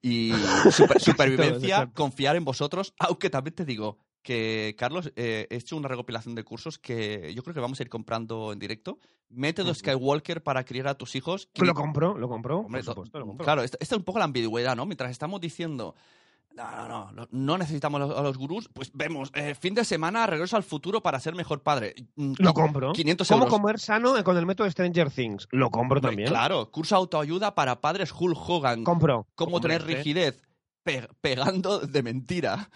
Y 0.00 0.32
super- 0.70 1.00
supervivencia, 1.00 1.90
confiar 1.94 2.36
en 2.36 2.44
vosotros. 2.44 2.94
Aunque 2.98 3.30
también 3.30 3.54
te 3.54 3.64
digo 3.64 3.98
que, 4.22 4.74
Carlos, 4.78 5.12
eh, 5.16 5.46
he 5.50 5.56
hecho 5.56 5.76
una 5.76 5.88
recopilación 5.88 6.34
de 6.34 6.44
cursos 6.44 6.78
que 6.78 7.32
yo 7.34 7.42
creo 7.42 7.54
que 7.54 7.60
vamos 7.60 7.80
a 7.80 7.82
ir 7.82 7.88
comprando 7.88 8.52
en 8.52 8.58
directo. 8.58 8.98
Método. 9.28 9.74
Skywalker 9.74 10.42
para 10.42 10.64
criar 10.64 10.88
a 10.88 10.94
tus 10.94 11.14
hijos. 11.16 11.48
Lo 11.54 11.74
compro, 11.74 12.16
lo 12.18 12.28
compro, 12.28 12.58
Hombre, 12.60 12.82
por 12.84 12.94
supuesto, 12.94 13.18
lo 13.18 13.26
compro. 13.26 13.44
Claro, 13.44 13.62
esta, 13.62 13.78
esta 13.80 13.94
es 13.94 13.98
un 13.98 14.04
poco 14.04 14.18
la 14.18 14.26
ambigüedad, 14.26 14.76
¿no? 14.76 14.84
Mientras 14.86 15.10
estamos 15.10 15.40
diciendo, 15.40 15.94
no, 16.56 16.88
no, 16.88 17.12
no, 17.12 17.28
no, 17.30 17.58
necesitamos 17.58 18.00
a 18.00 18.06
los, 18.06 18.22
los 18.22 18.38
gurús, 18.38 18.68
pues 18.72 18.90
vemos, 18.94 19.30
eh, 19.34 19.54
fin 19.54 19.74
de 19.74 19.84
semana, 19.84 20.26
regreso 20.26 20.56
al 20.56 20.62
futuro 20.62 21.02
para 21.02 21.18
ser 21.20 21.34
mejor 21.34 21.62
padre. 21.62 21.94
Mm, 22.16 22.34
Lo 22.38 22.54
compro. 22.54 22.92
500 22.92 23.26
¿Cómo 23.28 23.44
euros. 23.44 23.58
comer 23.58 23.78
sano 23.80 24.22
con 24.24 24.36
el 24.36 24.46
método 24.46 24.70
Stranger 24.70 25.10
Things? 25.10 25.48
Lo 25.50 25.70
compro 25.70 25.98
Hombre, 25.98 26.10
también. 26.10 26.28
Claro, 26.28 26.70
curso 26.70 26.94
de 26.94 27.00
autoayuda 27.00 27.54
para 27.54 27.80
padres 27.80 28.12
Hulk 28.18 28.38
Hogan. 28.48 28.84
Compro. 28.84 29.26
Cómo 29.34 29.56
Hombre, 29.56 29.78
tener 29.78 29.86
rigidez 29.86 30.42
pe- 30.82 31.08
pegando 31.20 31.78
de 31.80 32.02
mentira. 32.02 32.68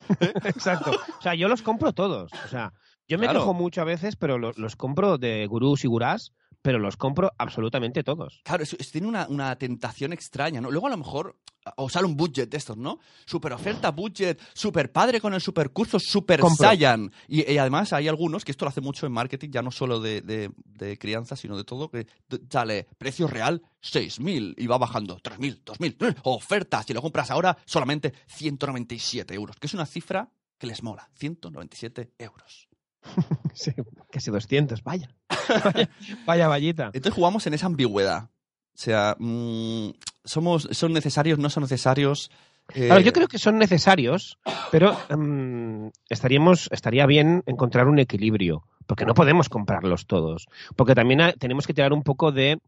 Exacto. 0.44 0.92
O 1.18 1.22
sea, 1.22 1.34
yo 1.34 1.48
los 1.48 1.62
compro 1.62 1.92
todos. 1.92 2.30
O 2.44 2.48
sea, 2.48 2.72
yo 3.08 3.18
me 3.18 3.26
Claro. 3.26 3.40
quejo 3.40 3.54
mucho 3.54 3.80
a 3.80 3.84
veces, 3.84 4.16
pero 4.16 4.38
lo- 4.38 4.52
los, 4.56 4.76
compro 4.76 5.18
de 5.18 5.46
gurús 5.46 5.84
y 5.84 5.88
gurás, 5.88 6.32
pero 6.66 6.80
los 6.80 6.96
compro 6.96 7.32
absolutamente 7.38 8.02
todos. 8.02 8.40
Claro, 8.42 8.64
es- 8.64 8.74
es- 8.78 8.90
tiene 8.90 9.06
una, 9.06 9.28
una 9.28 9.54
tentación 9.56 10.12
extraña, 10.12 10.60
¿no? 10.60 10.68
Luego 10.68 10.88
a 10.88 10.90
lo 10.90 10.96
mejor 10.96 11.36
o 11.76 11.88
sale 11.88 12.06
un 12.06 12.16
budget 12.16 12.48
de 12.50 12.56
estos, 12.56 12.76
¿no? 12.76 12.98
Super 13.24 13.52
oferta, 13.52 13.90
budget, 13.92 14.40
super 14.52 14.90
padre 14.90 15.20
con 15.20 15.32
el 15.34 15.40
super 15.40 15.70
curso, 15.70 15.98
super 16.00 16.40
Compro. 16.40 16.66
Saiyan. 16.66 17.12
Y, 17.28 17.48
y 17.52 17.58
además 17.58 17.92
hay 17.92 18.08
algunos, 18.08 18.44
que 18.44 18.50
esto 18.50 18.64
lo 18.64 18.68
hace 18.70 18.80
mucho 18.80 19.06
en 19.06 19.12
marketing, 19.12 19.50
ya 19.50 19.62
no 19.62 19.70
solo 19.70 20.00
de, 20.00 20.22
de- 20.22 20.50
de 20.64 20.98
crianza, 20.98 21.36
sino 21.36 21.56
de 21.56 21.62
todo, 21.64 21.88
que 21.88 22.06
sale 22.50 22.86
precio 22.98 23.28
real 23.28 23.62
6.000 23.80 24.54
y 24.58 24.66
va 24.66 24.78
bajando 24.78 25.18
3.000, 25.18 25.62
2.000, 25.64 26.10
¡eh! 26.10 26.16
oferta, 26.24 26.82
si 26.82 26.92
lo 26.94 27.00
compras 27.02 27.30
ahora 27.30 27.56
solamente 27.64 28.12
197 28.26 29.34
euros, 29.34 29.56
que 29.60 29.66
es 29.68 29.74
una 29.74 29.86
cifra 29.86 30.30
que 30.58 30.66
les 30.66 30.82
mola, 30.82 31.08
197 31.14 32.10
euros. 32.18 32.68
Sí, 33.54 33.70
casi 34.10 34.30
200, 34.30 34.82
vaya. 34.82 35.08
Vaya, 35.48 35.88
vaya 36.26 36.48
vallita. 36.48 36.84
Entonces 36.92 37.14
jugamos 37.14 37.46
en 37.46 37.54
esa 37.54 37.66
ambigüedad. 37.66 38.24
O 38.24 38.78
sea, 38.78 39.16
mm, 39.18 39.90
somos, 40.24 40.68
son 40.72 40.92
necesarios, 40.92 41.38
no 41.38 41.48
son 41.50 41.62
necesarios. 41.62 42.30
eh, 42.74 42.86
Claro, 42.88 43.00
yo 43.00 43.12
creo 43.12 43.28
que 43.28 43.38
son 43.38 43.58
necesarios, 43.58 44.38
pero 44.70 44.96
mm, 45.16 45.88
estaríamos, 46.10 46.68
estaría 46.72 47.06
bien 47.06 47.42
encontrar 47.46 47.86
un 47.88 47.98
equilibrio, 47.98 48.64
porque 48.86 49.06
no 49.06 49.14
podemos 49.14 49.48
comprarlos 49.48 50.06
todos, 50.06 50.46
porque 50.76 50.94
también 50.94 51.20
ha- 51.22 51.32
tenemos 51.32 51.66
que 51.66 51.72
tirar 51.74 51.92
un 51.92 52.02
poco 52.02 52.32
de 52.32 52.58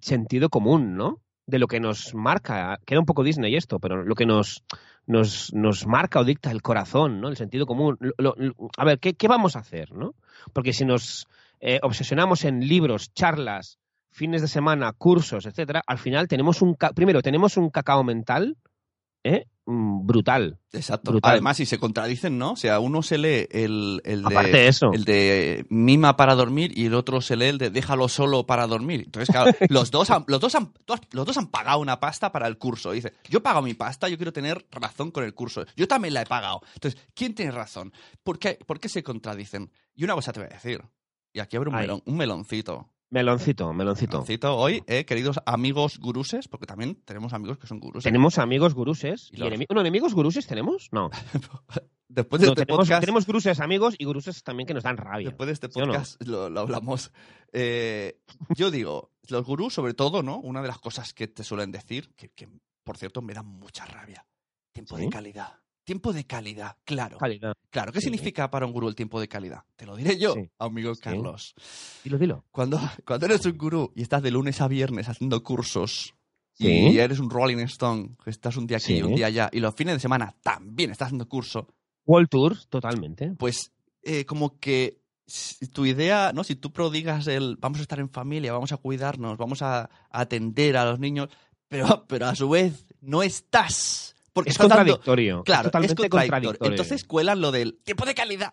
sentido 0.00 0.50
común, 0.50 0.96
¿no? 0.96 1.20
De 1.46 1.58
lo 1.58 1.66
que 1.68 1.80
nos 1.80 2.14
marca, 2.14 2.78
queda 2.86 3.00
un 3.00 3.06
poco 3.06 3.22
Disney 3.24 3.56
esto, 3.56 3.78
pero 3.78 4.02
lo 4.04 4.14
que 4.14 4.26
nos, 4.26 4.62
nos, 5.06 5.52
nos 5.54 5.86
marca 5.86 6.20
o 6.20 6.24
dicta 6.24 6.50
el 6.50 6.60
corazón, 6.62 7.20
¿no? 7.20 7.28
El 7.28 7.36
sentido 7.36 7.66
común. 7.66 7.96
Lo- 8.00 8.12
lo- 8.18 8.34
lo- 8.36 8.54
a 8.76 8.84
ver, 8.84 8.98
¿qué, 8.98 9.14
qué 9.14 9.26
vamos 9.28 9.56
a 9.56 9.60
hacer, 9.60 9.92
no? 9.92 10.14
Porque 10.52 10.72
si 10.72 10.84
nos 10.84 11.26
eh, 11.60 11.80
obsesionamos 11.82 12.44
en 12.44 12.66
libros, 12.66 13.12
charlas, 13.12 13.78
fines 14.10 14.42
de 14.42 14.48
semana, 14.48 14.92
cursos, 14.92 15.46
etcétera, 15.46 15.82
al 15.86 15.98
final 15.98 16.28
tenemos 16.28 16.62
un, 16.62 16.76
primero, 16.94 17.22
tenemos 17.22 17.56
un 17.56 17.70
cacao 17.70 18.02
mental, 18.02 18.56
¿eh? 19.24 19.46
Mm, 19.66 20.06
brutal. 20.06 20.60
Exacto. 20.72 21.10
brutal. 21.10 21.32
Además, 21.32 21.56
si 21.56 21.66
se 21.66 21.78
contradicen, 21.78 22.38
¿no? 22.38 22.52
O 22.52 22.56
sea, 22.56 22.78
uno 22.78 23.02
se 23.02 23.18
lee 23.18 23.48
el, 23.50 24.00
el 24.04 24.22
de, 24.22 24.28
Aparte 24.28 24.56
de 24.56 24.68
eso. 24.68 24.90
el 24.92 25.04
de 25.04 25.66
mima 25.68 26.16
para 26.16 26.36
dormir 26.36 26.72
y 26.78 26.86
el 26.86 26.94
otro 26.94 27.20
se 27.20 27.36
lee 27.36 27.46
el 27.46 27.58
de 27.58 27.70
déjalo 27.70 28.08
solo 28.08 28.46
para 28.46 28.68
dormir. 28.68 29.02
Entonces, 29.06 29.28
claro, 29.34 29.50
los 29.68 29.90
dos 29.90 30.10
han, 30.10 30.24
los 30.28 30.40
dos 30.40 30.54
han, 30.54 30.72
los 31.10 31.26
dos 31.26 31.36
han 31.36 31.48
pagado 31.48 31.80
una 31.80 31.98
pasta 31.98 32.30
para 32.30 32.46
el 32.46 32.58
curso. 32.58 32.92
Dice, 32.92 33.12
yo 33.28 33.38
he 33.38 33.42
pagado 33.42 33.62
mi 33.62 33.74
pasta, 33.74 34.08
yo 34.08 34.16
quiero 34.16 34.32
tener 34.32 34.64
razón 34.70 35.10
con 35.10 35.24
el 35.24 35.34
curso. 35.34 35.64
Yo 35.76 35.88
también 35.88 36.14
la 36.14 36.22
he 36.22 36.26
pagado. 36.26 36.60
Entonces, 36.74 37.00
¿quién 37.14 37.34
tiene 37.34 37.50
razón? 37.50 37.92
¿Por 38.22 38.38
qué, 38.38 38.58
por 38.64 38.78
qué 38.78 38.88
se 38.88 39.02
contradicen? 39.02 39.72
Y 39.96 40.04
una 40.04 40.14
cosa 40.14 40.32
te 40.32 40.40
voy 40.40 40.48
a 40.48 40.54
decir. 40.54 40.80
Y 41.36 41.40
aquí 41.40 41.54
abre 41.58 41.68
un, 41.68 41.76
Ay. 41.76 41.82
melón, 41.82 42.02
un 42.06 42.16
meloncito. 42.16 42.88
Meloncito, 43.10 43.70
meloncito. 43.74 44.12
Meloncito 44.12 44.56
hoy, 44.56 44.82
eh, 44.86 45.04
queridos 45.04 45.38
amigos 45.44 45.98
guruses, 45.98 46.48
porque 46.48 46.64
también 46.64 46.94
tenemos 47.04 47.34
amigos 47.34 47.58
que 47.58 47.66
son 47.66 47.78
guruses. 47.78 48.04
Tenemos 48.04 48.38
amigos 48.38 48.72
guruses. 48.72 49.28
Y 49.30 49.36
Y 49.36 49.38
los- 49.40 49.50
enemi- 49.50 49.66
¿enemigos 49.68 50.14
guruses 50.14 50.46
tenemos? 50.46 50.88
No. 50.92 51.10
Después 52.08 52.40
de 52.40 52.46
No, 52.46 52.52
este 52.54 52.64
tenemos, 52.64 52.84
podcast, 52.86 53.00
tenemos 53.00 53.26
guruses 53.26 53.60
amigos 53.60 53.96
y 53.98 54.06
guruses 54.06 54.42
también 54.42 54.66
que 54.66 54.72
nos 54.72 54.82
dan 54.84 54.96
rabia. 54.96 55.28
Después 55.28 55.46
de 55.48 55.52
este 55.52 55.68
¿Sí 55.70 55.78
o 55.78 55.84
no? 55.84 55.92
podcast 55.92 56.22
lo, 56.26 56.48
lo 56.48 56.60
hablamos. 56.60 57.12
Eh, 57.52 58.18
yo 58.56 58.70
digo, 58.70 59.10
los 59.28 59.44
gurús, 59.44 59.74
sobre 59.74 59.92
todo, 59.92 60.22
¿no? 60.22 60.38
Una 60.38 60.62
de 60.62 60.68
las 60.68 60.78
cosas 60.78 61.12
que 61.12 61.28
te 61.28 61.44
suelen 61.44 61.70
decir, 61.70 62.14
que, 62.16 62.30
que, 62.30 62.48
por 62.82 62.96
cierto 62.96 63.20
me 63.20 63.34
da 63.34 63.42
mucha 63.42 63.84
rabia. 63.84 64.26
Tiempo 64.72 64.96
¿Sí? 64.96 65.02
de 65.04 65.10
calidad. 65.10 65.60
Tiempo 65.86 66.12
de 66.12 66.24
calidad, 66.26 66.76
claro. 66.84 67.16
Calidad. 67.16 67.54
Claro, 67.70 67.92
¿qué 67.92 68.00
Sí. 68.00 68.06
significa 68.06 68.50
para 68.50 68.66
un 68.66 68.72
gurú 68.72 68.88
el 68.88 68.96
tiempo 68.96 69.20
de 69.20 69.28
calidad? 69.28 69.62
Te 69.76 69.86
lo 69.86 69.94
diré 69.94 70.18
yo, 70.18 70.34
Sí. 70.34 70.50
amigo 70.58 70.92
Sí. 70.96 71.00
Carlos. 71.00 71.54
Dilo, 72.02 72.18
dilo. 72.18 72.44
Cuando, 72.50 72.80
cuando 73.06 73.26
eres 73.26 73.46
un 73.46 73.56
gurú 73.56 73.92
y 73.94 74.02
estás 74.02 74.20
de 74.20 74.32
lunes 74.32 74.60
a 74.60 74.66
viernes 74.66 75.08
haciendo 75.08 75.40
cursos 75.44 76.12
y 76.58 76.98
eres 76.98 77.20
un 77.20 77.30
Rolling 77.30 77.58
Stone, 77.58 78.16
que 78.24 78.30
estás 78.30 78.56
un 78.56 78.66
día 78.66 78.78
aquí 78.78 78.94
y 78.96 79.02
un 79.02 79.14
día 79.14 79.26
allá, 79.28 79.48
y 79.52 79.60
los 79.60 79.76
fines 79.76 79.94
de 79.94 80.00
semana 80.00 80.34
también 80.42 80.90
estás 80.90 81.06
haciendo 81.06 81.28
curso, 81.28 81.68
World 82.04 82.28
Tour, 82.30 82.56
totalmente. 82.68 83.30
pues 83.38 83.70
eh, 84.02 84.24
como 84.24 84.58
que 84.58 85.00
tu 85.72 85.86
idea, 85.86 86.32
¿no? 86.34 86.42
Si 86.42 86.56
tú 86.56 86.72
prodigas 86.72 87.28
el 87.28 87.56
vamos 87.60 87.78
a 87.78 87.82
estar 87.82 88.00
en 88.00 88.10
familia, 88.10 88.52
vamos 88.52 88.72
a 88.72 88.76
cuidarnos, 88.76 89.36
vamos 89.38 89.62
a, 89.62 89.82
a 89.82 89.88
atender 90.10 90.76
a 90.78 90.84
los 90.84 90.98
niños, 90.98 91.28
pero, 91.68 92.06
pero 92.08 92.26
a 92.26 92.34
su 92.34 92.48
vez 92.48 92.86
no 93.00 93.22
estás. 93.22 94.15
Porque 94.36 94.50
Es 94.50 94.58
dando- 94.58 94.74
contradictorio. 94.76 95.42
Claro, 95.44 95.60
es 95.62 95.64
totalmente 95.64 95.92
es 95.94 95.96
contradictorio. 96.10 96.28
contradictorio. 96.50 96.72
Entonces 96.72 97.04
cuelan 97.04 97.40
lo 97.40 97.50
del 97.52 97.78
tiempo 97.82 98.04
de 98.04 98.14
calidad. 98.14 98.52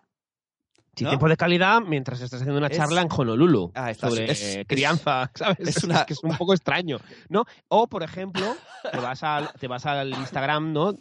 Sí, 0.96 1.04
¿no? 1.04 1.10
tiempo 1.10 1.28
de 1.28 1.36
calidad 1.36 1.82
mientras 1.82 2.22
estás 2.22 2.40
haciendo 2.40 2.60
una 2.60 2.68
Es- 2.68 2.78
charla 2.78 3.02
en 3.02 3.08
Honolulu 3.12 3.72
Ah, 3.76 3.92
está, 3.92 4.10
sobre 4.10 4.32
es- 4.32 4.42
eh, 4.56 4.66
crianza, 4.66 5.30
¿sabes? 5.36 5.58
es 5.78 5.84
una- 5.84 6.06
que 6.06 6.14
es 6.14 6.24
un 6.24 6.38
poco 6.38 6.54
extraño, 6.54 7.00
¿no? 7.30 7.44
O, 7.68 7.88
por 7.88 8.02
ejemplo, 8.04 8.56
te 8.92 8.98
vas 8.98 9.24
al, 9.24 9.52
te 9.60 9.68
vas 9.68 9.86
al 9.86 10.12
Instagram, 10.14 10.72
¿no? 10.72 10.96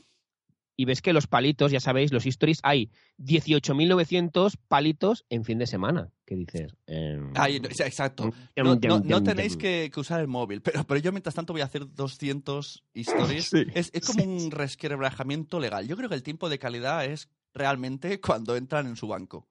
Y 0.76 0.86
ves 0.86 1.02
que 1.02 1.12
los 1.12 1.26
palitos, 1.26 1.70
ya 1.70 1.80
sabéis, 1.80 2.12
los 2.12 2.24
stories, 2.24 2.60
hay 2.62 2.90
18.900 3.18 4.56
palitos 4.68 5.24
en 5.28 5.44
fin 5.44 5.58
de 5.58 5.66
semana. 5.66 6.10
¿Qué 6.24 6.34
dices? 6.34 6.74
Em, 6.86 7.30
Ay, 7.34 7.60
no, 7.60 7.68
exacto. 7.68 8.32
No, 8.56 9.00
no- 9.00 9.22
tenéis 9.22 9.56
que, 9.56 9.90
que 9.92 10.00
usar 10.00 10.20
el 10.20 10.28
móvil, 10.28 10.62
pero, 10.62 10.84
pero 10.84 10.98
yo 11.00 11.12
mientras 11.12 11.34
tanto 11.34 11.52
voy 11.52 11.60
a 11.62 11.66
hacer 11.66 11.92
200 11.92 12.84
stories. 12.94 13.44
Sí, 13.50 13.64
es, 13.74 13.90
es 13.92 14.06
como 14.06 14.22
sí, 14.22 14.28
un 14.28 14.50
resquebrajamiento 14.50 15.60
legal. 15.60 15.86
Yo 15.86 15.96
creo 15.96 16.08
que 16.08 16.14
el 16.14 16.22
tiempo 16.22 16.48
de 16.48 16.58
calidad 16.58 17.04
es 17.04 17.28
realmente 17.54 18.20
cuando 18.20 18.56
entran 18.56 18.86
en 18.86 18.96
su 18.96 19.08
banco. 19.08 19.46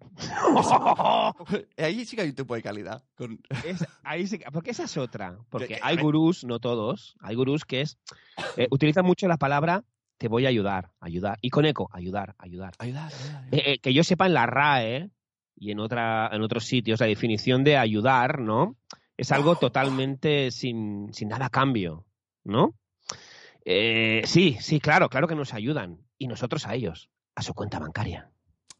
Ahí 1.76 2.04
sí 2.04 2.16
que 2.16 2.22
hay 2.22 2.28
un 2.30 2.34
tiempo 2.34 2.54
de 2.54 2.62
calidad. 2.62 3.04
Con... 3.16 3.40
Es- 3.64 3.86
ahí 4.02 4.26
sí 4.26 4.38
que- 4.38 4.50
porque 4.50 4.70
esa 4.70 4.84
es 4.84 4.96
otra. 4.96 5.38
Porque 5.50 5.66
que- 5.68 5.80
hay 5.82 5.96
gurús, 5.96 6.44
no 6.44 6.58
todos, 6.60 7.16
hay 7.20 7.34
gurús 7.36 7.64
que 7.64 7.80
es 7.82 7.98
eh, 8.56 8.68
utilizan 8.70 9.04
mucho 9.04 9.28
la 9.28 9.36
palabra 9.36 9.84
te 10.20 10.28
voy 10.28 10.44
a 10.44 10.50
ayudar, 10.50 10.90
ayudar. 11.00 11.38
Y 11.40 11.48
con 11.48 11.64
eco, 11.64 11.88
ayudar, 11.94 12.34
ayudar. 12.36 12.74
Ayudar, 12.78 13.10
ayudar, 13.10 13.42
ayudar. 13.44 13.54
Eh, 13.54 13.72
eh, 13.72 13.78
que 13.78 13.94
yo 13.94 14.04
sepa 14.04 14.26
en 14.26 14.34
la 14.34 14.44
RAE 14.44 15.08
y 15.56 15.70
en, 15.70 15.80
otra, 15.80 16.28
en 16.30 16.42
otros 16.42 16.64
sitios, 16.66 17.00
la 17.00 17.06
definición 17.06 17.64
de 17.64 17.78
ayudar, 17.78 18.38
¿no? 18.38 18.76
Es 19.16 19.32
algo 19.32 19.56
totalmente 19.56 20.50
sin, 20.50 21.08
sin 21.14 21.28
nada 21.28 21.46
a 21.46 21.50
cambio, 21.50 22.04
¿no? 22.44 22.74
Eh, 23.64 24.20
sí, 24.26 24.58
sí, 24.60 24.78
claro, 24.78 25.08
claro 25.08 25.26
que 25.26 25.34
nos 25.34 25.54
ayudan. 25.54 25.98
Y 26.18 26.26
nosotros 26.26 26.66
a 26.66 26.74
ellos, 26.74 27.08
a 27.34 27.40
su 27.42 27.54
cuenta 27.54 27.78
bancaria. 27.78 28.30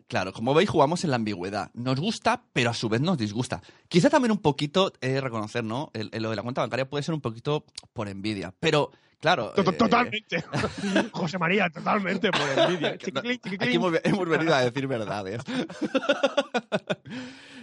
Claro, 0.09 0.35
como 0.35 0.53
veis, 0.53 0.69
jugamos 0.69 1.05
en 1.05 1.11
la 1.11 1.17
ambigüedad. 1.17 1.71
Nos 1.73 1.99
gusta, 2.01 2.45
pero 2.53 2.69
a 2.69 2.75
su 2.75 2.91
vez 2.91 3.01
nos 3.01 3.17
disgusta. 3.17 3.63
Quizá 3.89 4.11
también 4.11 4.33
un 4.33 4.43
poquito, 4.43 4.93
he 5.01 5.09
de 5.09 5.21
reconocer, 5.23 5.65
¿no? 5.65 5.91
El, 5.95 6.11
el- 6.13 6.23
lo 6.23 6.29
de 6.29 6.37
la 6.37 6.43
cuenta 6.43 6.61
bancaria 6.61 6.87
puede 6.89 7.03
ser 7.03 7.15
un 7.15 7.23
poquito 7.23 7.65
por 7.95 8.09
envidia. 8.09 8.53
Pero, 8.61 8.91
claro. 9.21 9.53
eh, 9.57 9.63
Totalmente. 9.63 10.43
José 11.13 11.39
María, 11.39 11.69
totalmente 11.71 12.31
por 12.31 12.41
envidia. 12.49 12.91
Aquí 13.61 13.75
hemos, 13.77 13.93
hemos 14.03 14.29
venido 14.29 14.55
a 14.55 14.61
decir 14.65 14.87
verdades. 14.87 15.43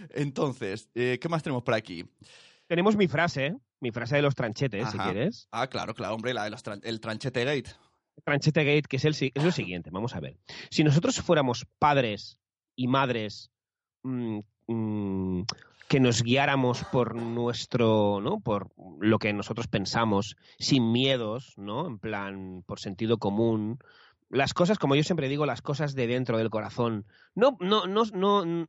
Entonces, 0.09 0.89
eh, 0.95 1.17
¿qué 1.21 1.29
más 1.29 1.43
tenemos 1.43 1.63
por 1.63 1.73
aquí? 1.73 2.05
Tenemos 2.67 2.95
mi 2.95 3.07
frase, 3.07 3.55
mi 3.79 3.91
frase 3.91 4.17
de 4.17 4.21
los 4.21 4.35
tranchetes, 4.35 4.89
si 4.91 4.97
quieres. 4.97 5.47
Ah, 5.51 5.67
claro, 5.67 5.93
claro, 5.93 6.15
hombre, 6.15 6.33
la 6.33 6.43
de 6.45 6.49
los 6.49 6.63
tran- 6.63 6.81
el 6.83 6.99
tranchete 6.99 7.43
gate. 7.45 7.71
Tranchete 8.25 8.63
Gate, 8.63 8.87
que 8.89 8.97
es, 8.97 9.05
el, 9.05 9.11
es 9.35 9.43
lo 9.43 9.51
siguiente, 9.51 9.91
vamos 9.91 10.15
a 10.15 10.19
ver. 10.19 10.39
Si 10.71 10.83
nosotros 10.83 11.21
fuéramos 11.21 11.67
padres 11.77 12.39
y 12.75 12.87
madres 12.87 13.51
mm, 14.03 14.39
mm, 14.65 15.43
que 15.87 15.99
nos 15.99 16.21
guiáramos 16.21 16.83
por 16.85 17.15
nuestro, 17.15 18.19
¿no? 18.21 18.39
Por 18.39 18.71
lo 18.99 19.19
que 19.19 19.31
nosotros 19.33 19.67
pensamos, 19.67 20.35
sin 20.59 20.91
miedos, 20.91 21.53
¿no? 21.57 21.87
En 21.87 21.97
plan, 21.97 22.63
por 22.65 22.79
sentido 22.79 23.17
común. 23.17 23.79
Las 24.29 24.53
cosas, 24.53 24.79
como 24.79 24.95
yo 24.95 25.03
siempre 25.03 25.29
digo, 25.29 25.45
las 25.45 25.61
cosas 25.61 25.95
de 25.95 26.07
dentro 26.07 26.37
del 26.37 26.49
corazón. 26.49 27.05
No, 27.35 27.57
no, 27.61 27.87
no, 27.87 28.03
no. 28.05 28.67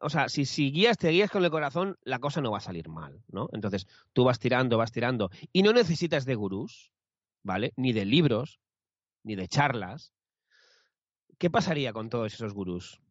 O 0.00 0.08
sea, 0.08 0.30
si, 0.30 0.46
si 0.46 0.72
guías, 0.72 0.96
te 0.96 1.10
guías 1.10 1.30
con 1.30 1.44
el 1.44 1.50
corazón, 1.50 1.98
la 2.02 2.18
cosa 2.18 2.40
no 2.40 2.50
va 2.50 2.58
a 2.58 2.62
salir 2.62 2.88
mal, 2.88 3.22
¿no? 3.28 3.50
Entonces, 3.52 3.86
tú 4.14 4.24
vas 4.24 4.38
tirando, 4.38 4.78
vas 4.78 4.92
tirando. 4.92 5.30
Y 5.52 5.62
no 5.62 5.74
necesitas 5.74 6.24
de 6.24 6.34
gurús, 6.34 6.90
¿vale? 7.42 7.74
Ni 7.76 7.92
de 7.92 8.06
libros, 8.06 8.60
ni 9.22 9.36
de 9.36 9.48
charlas. 9.48 10.14
¿Qué 11.36 11.50
pasaría 11.50 11.92
con 11.92 12.08
todos 12.08 12.32
esos 12.32 12.54
gurús? 12.54 13.02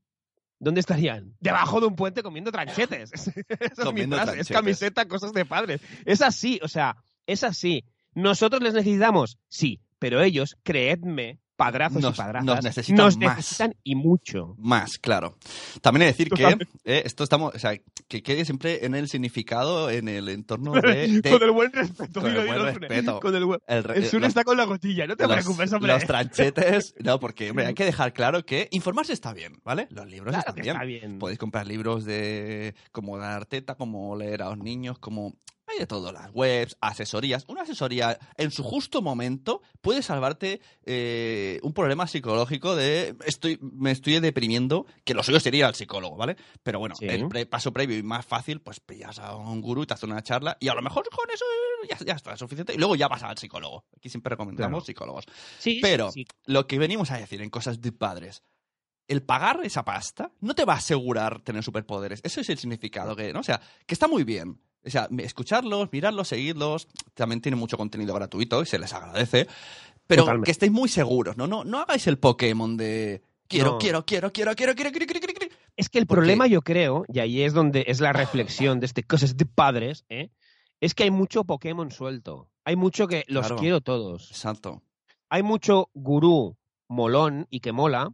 ¿Dónde 0.59 0.79
estarían? 0.79 1.35
Debajo 1.39 1.79
de 1.79 1.87
un 1.87 1.95
puente 1.95 2.23
comiendo 2.23 2.51
tranchetes. 2.51 3.11
Esa 3.59 3.83
es 3.83 3.93
mi 3.93 4.07
frase. 4.07 4.39
Es 4.39 4.49
camiseta, 4.49 5.07
cosas 5.07 5.33
de 5.33 5.45
padres. 5.45 5.81
Es 6.05 6.21
así, 6.21 6.59
o 6.63 6.67
sea, 6.67 6.95
es 7.25 7.43
así. 7.43 7.85
¿Nosotros 8.13 8.61
les 8.61 8.73
necesitamos? 8.73 9.37
Sí, 9.47 9.81
pero 9.99 10.21
ellos, 10.21 10.57
creedme, 10.63 11.39
padrazos 11.55 12.01
Nos- 12.01 12.15
y 12.15 12.17
padrazas, 12.17 12.45
nos 12.45 12.63
necesitan 12.63 13.05
nos 13.05 13.17
más. 13.17 13.37
necesitan 13.37 13.75
y 13.83 13.95
mucho. 13.95 14.55
Más, 14.57 14.97
claro. 14.97 15.37
También 15.81 16.03
he 16.03 16.05
de 16.05 16.11
decir 16.11 16.29
que 16.29 16.43
eh, 16.83 17.03
esto 17.05 17.23
estamos, 17.23 17.55
o 17.55 17.59
sea, 17.59 17.77
que 18.07 18.21
quede 18.23 18.45
siempre 18.45 18.85
en 18.85 18.93
el 18.95 19.07
significado, 19.07 19.89
en 19.89 20.07
el 20.09 20.29
entorno 20.29 20.73
de, 20.73 21.07
de- 21.21 21.31
con 21.31 21.43
el 21.43 21.51
buen 21.51 21.71
respeto. 21.71 22.21
con 22.21 22.31
el 22.35 22.45
buen 22.45 22.61
respeto. 22.79 23.19
Con 23.19 23.35
el, 23.35 23.45
buen- 23.45 23.61
el 23.67 23.85
el 23.95 24.05
Sune 24.07 24.21
los- 24.21 24.29
está 24.29 24.43
con 24.43 24.57
la 24.57 24.65
gotilla, 24.65 25.07
no 25.07 25.15
te 25.15 25.25
los, 25.27 25.33
preocupes, 25.37 25.71
hombre. 25.73 25.93
los 25.93 26.03
tranchetes, 26.05 26.93
no, 26.99 27.19
porque 27.19 27.49
hombre, 27.51 27.67
hay 27.67 27.73
que 27.73 27.85
dejar 27.85 28.13
claro 28.13 28.45
que 28.45 28.67
informarse 28.71 29.13
está 29.13 29.33
bien, 29.33 29.61
¿vale? 29.63 29.87
Los 29.91 30.07
libros 30.07 30.31
Claro 30.33 30.39
están 30.49 30.55
bien. 30.55 30.75
está 30.75 30.85
bien. 30.85 31.19
Podéis 31.19 31.39
comprar 31.39 31.65
libros 31.67 32.05
de 32.05 32.75
cómo 32.91 33.17
dar 33.17 33.45
teta, 33.45 33.75
cómo 33.75 34.15
leer 34.15 34.41
a 34.43 34.49
los 34.49 34.57
niños, 34.57 34.99
como 34.99 35.33
hay 35.67 35.79
de 35.79 35.87
todo, 35.87 36.11
las 36.11 36.29
webs, 36.33 36.77
asesorías. 36.81 37.45
Una 37.47 37.63
asesoría 37.63 38.17
en 38.37 38.51
su 38.51 38.63
justo 38.63 39.01
momento 39.01 39.61
puede 39.81 40.01
salvarte 40.03 40.61
eh, 40.85 41.59
un 41.63 41.73
problema 41.73 42.07
psicológico 42.07 42.75
de 42.75 43.15
estoy 43.25 43.57
me 43.61 43.91
estoy 43.91 44.19
deprimiendo, 44.19 44.85
que 45.03 45.13
lo 45.13 45.23
suyo 45.23 45.39
sería 45.39 45.67
al 45.67 45.75
psicólogo, 45.75 46.15
¿vale? 46.17 46.35
Pero 46.63 46.79
bueno, 46.79 46.95
Sí. 46.95 47.05
el 47.07 47.27
pre- 47.27 47.45
paso 47.45 47.73
previo 47.73 47.97
y 47.97 48.03
más 48.03 48.25
fácil, 48.25 48.61
pues 48.61 48.79
pillas 48.79 49.17
a 49.19 49.35
un 49.35 49.61
gurú 49.61 49.83
y 49.83 49.87
te 49.87 49.93
hace 49.95 50.05
una 50.05 50.21
charla 50.21 50.55
y 50.59 50.67
a 50.67 50.73
lo 50.75 50.81
mejor 50.81 51.09
con 51.09 51.29
eso 51.31 51.45
ya, 51.89 51.97
ya 52.05 52.13
está 52.13 52.37
suficiente 52.37 52.73
y 52.73 52.77
luego 52.77 52.95
ya 52.95 53.07
vas 53.07 53.23
al 53.23 53.37
psicólogo. 53.37 53.85
Aquí 53.97 54.09
siempre 54.09 54.29
recomendamos 54.31 54.83
Claro. 54.83 54.85
psicólogos. 54.85 55.25
Sí, 55.59 55.79
Pero 55.81 56.11
sí. 56.11 56.25
lo 56.45 56.67
que 56.67 56.77
venimos 56.79 57.11
a 57.11 57.17
decir 57.17 57.41
en 57.41 57.49
cosas 57.49 57.81
de 57.81 57.91
padres, 57.91 58.43
el 59.07 59.21
pagar 59.21 59.59
esa 59.63 59.85
pasta 59.85 60.31
no 60.41 60.55
te 60.55 60.65
va 60.65 60.73
a 60.73 60.77
asegurar 60.77 61.41
tener 61.41 61.63
superpoderes. 61.63 62.21
Eso 62.23 62.41
es 62.41 62.49
el 62.49 62.57
significado 62.57 63.15
que, 63.15 63.33
¿no? 63.33 63.41
O 63.41 63.43
sea, 63.43 63.61
que 63.85 63.93
está 63.93 64.07
muy 64.07 64.23
bien. 64.23 64.59
O 64.85 64.89
sea, 64.89 65.07
escucharlos, 65.19 65.89
mirarlos, 65.91 66.27
seguirlos. 66.27 66.87
También 67.13 67.41
tiene 67.41 67.55
mucho 67.55 67.77
contenido 67.77 68.13
gratuito 68.13 68.61
y 68.61 68.65
se 68.65 68.77
les 68.77 68.93
agradece. 68.93 69.47
Pero 70.07 70.23
Totalmente. 70.23 70.45
que 70.45 70.51
estéis 70.51 70.71
muy 70.71 70.89
seguros, 70.89 71.35
¿no? 71.37 71.47
No, 71.47 71.63
no 71.63 71.79
hagáis 71.79 72.05
el 72.07 72.17
Pokémon 72.17 72.77
de 72.77 73.23
quiero, 73.47 73.71
no. 73.71 73.77
quiero, 73.79 74.05
quiero, 74.05 74.31
quiero, 74.31 74.55
quiero, 74.55 74.75
quiero, 74.75 74.91
quiero, 74.91 75.07
quiero, 75.07 75.33
quiero. 75.33 75.55
Es 75.75 75.89
que 75.89 75.99
el 75.99 76.07
problema, 76.07 76.47
yo 76.47 76.61
creo, 76.61 77.05
y 77.07 77.19
ahí 77.19 77.41
es 77.41 77.53
donde 77.53 77.85
es 77.87 77.99
la 77.99 78.13
reflexión 78.13 78.79
de 78.79 78.85
este 78.85 79.03
cosas 79.07 79.35
de 79.35 79.45
padres, 79.45 80.05
¿eh? 80.09 80.29
es 80.79 80.93
que 80.93 81.03
hay 81.03 81.11
mucho 81.11 81.43
Pokémon 81.43 81.91
suelto. 81.91 82.49
Hay 82.63 82.75
mucho 82.75 83.07
que 83.07 83.25
los 83.27 83.47
claro. 83.47 83.61
quiero 83.61 83.81
todos. 83.81 84.29
Exacto. 84.31 84.81
Hay 85.29 85.43
mucho 85.43 85.89
gurú 85.93 86.55
molón 86.87 87.47
y 87.49 87.59
que 87.59 87.71
mola, 87.71 88.13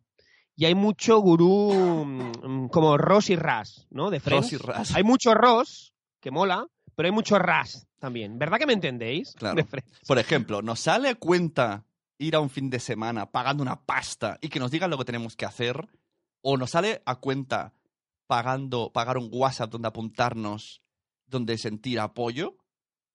y 0.55 0.65
hay 0.65 0.75
mucho 0.75 1.19
gurú 1.19 1.73
mm, 2.05 2.67
como 2.67 2.97
Ross 2.97 3.29
y 3.29 3.35
Ras, 3.35 3.87
¿no? 3.89 4.09
De 4.09 4.19
Friends. 4.19 4.51
Ross 4.51 4.53
y 4.53 4.57
Ras. 4.57 4.95
Hay 4.95 5.03
mucho 5.03 5.33
Ross 5.33 5.90
que 6.21 6.31
mola, 6.31 6.67
pero 6.95 7.07
hay 7.07 7.11
mucho 7.11 7.37
Ras 7.39 7.87
también. 7.99 8.37
¿Verdad 8.39 8.57
que 8.59 8.65
me 8.67 8.73
entendéis? 8.73 9.33
Claro. 9.37 9.65
Por 10.07 10.19
ejemplo, 10.19 10.61
¿nos 10.61 10.79
sale 10.79 11.09
a 11.09 11.15
cuenta 11.15 11.85
ir 12.17 12.35
a 12.35 12.39
un 12.39 12.49
fin 12.49 12.69
de 12.69 12.79
semana 12.79 13.31
pagando 13.31 13.61
una 13.63 13.83
pasta 13.85 14.37
y 14.41 14.49
que 14.49 14.59
nos 14.59 14.71
digan 14.71 14.89
lo 14.91 14.97
que 14.97 15.05
tenemos 15.05 15.35
que 15.35 15.45
hacer? 15.45 15.87
¿O 16.41 16.55
nos 16.57 16.71
sale 16.71 17.01
a 17.05 17.15
cuenta 17.17 17.73
pagando, 18.27 18.91
pagar 18.91 19.17
un 19.17 19.29
WhatsApp 19.31 19.69
donde 19.71 19.87
apuntarnos, 19.87 20.81
donde 21.25 21.57
sentir 21.57 21.99
apoyo? 21.99 22.57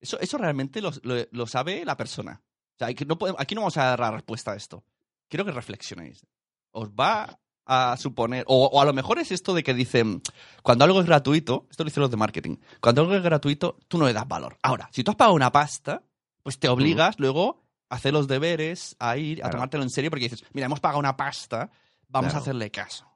Eso, 0.01 0.19
eso 0.21 0.39
realmente 0.39 0.81
lo, 0.83 0.91
lo- 1.03 1.27
lo 1.31 1.47
sabe 1.47 1.85
la 1.85 1.97
persona. 1.97 2.43
O 2.75 2.79
sea, 2.79 2.89
aquí 2.89 3.05
no, 3.05 3.17
podemos- 3.19 3.41
aquí 3.41 3.55
no 3.55 3.63
vamos 3.63 3.77
a 3.79 3.85
dar 3.85 4.01
la 4.01 4.11
respuesta 4.11 4.53
a 4.53 4.57
esto. 4.57 4.85
Quiero 5.29 5.45
que 5.45 5.53
reflexionéis. 5.53 6.27
¿Os 6.73 6.91
va 6.91 7.39
a 7.67 7.97
suponer, 7.99 8.45
o, 8.47 8.67
o 8.67 8.81
a 8.81 8.85
lo 8.85 8.93
mejor 8.93 9.19
es 9.19 9.33
esto 9.33 9.53
de 9.53 9.63
que 9.63 9.75
dicen, 9.75 10.23
cuando 10.63 10.85
algo 10.85 11.01
es 11.01 11.07
gratuito, 11.07 11.67
esto 11.71 11.83
lo 11.85 11.89
dicen 11.91 12.01
los 12.03 12.11
de 12.11 12.17
marketing, 12.17 12.57
cuando 12.81 13.03
algo 13.03 13.15
es 13.15 13.23
gratuito, 13.23 13.77
tú 13.89 13.99
no 13.99 14.07
le 14.07 14.13
das 14.13 14.27
valor. 14.29 14.57
Ahora, 14.63 14.89
si 14.93 15.03
tú 15.05 15.11
has 15.11 15.17
pagado 15.17 15.35
una 15.35 15.51
pasta, 15.53 16.03
pues 16.43 16.59
te 16.59 16.69
obligas 16.69 17.19
luego 17.19 17.65
a 17.89 17.97
hacer 17.97 18.13
los 18.13 18.29
deberes, 18.29 18.95
a 19.01 19.17
ir, 19.17 19.45
a 19.45 19.51
tomártelo 19.51 19.83
en 19.83 19.91
serio, 19.91 20.11
porque 20.11 20.29
dices, 20.29 20.45
mira, 20.53 20.67
hemos 20.67 20.81
pagado 20.81 21.01
una 21.01 21.17
pasta, 21.17 21.71
vamos 22.09 22.29
Claro. 22.29 22.39
a 22.39 22.43
hacerle 22.43 22.71
caso. 22.71 23.07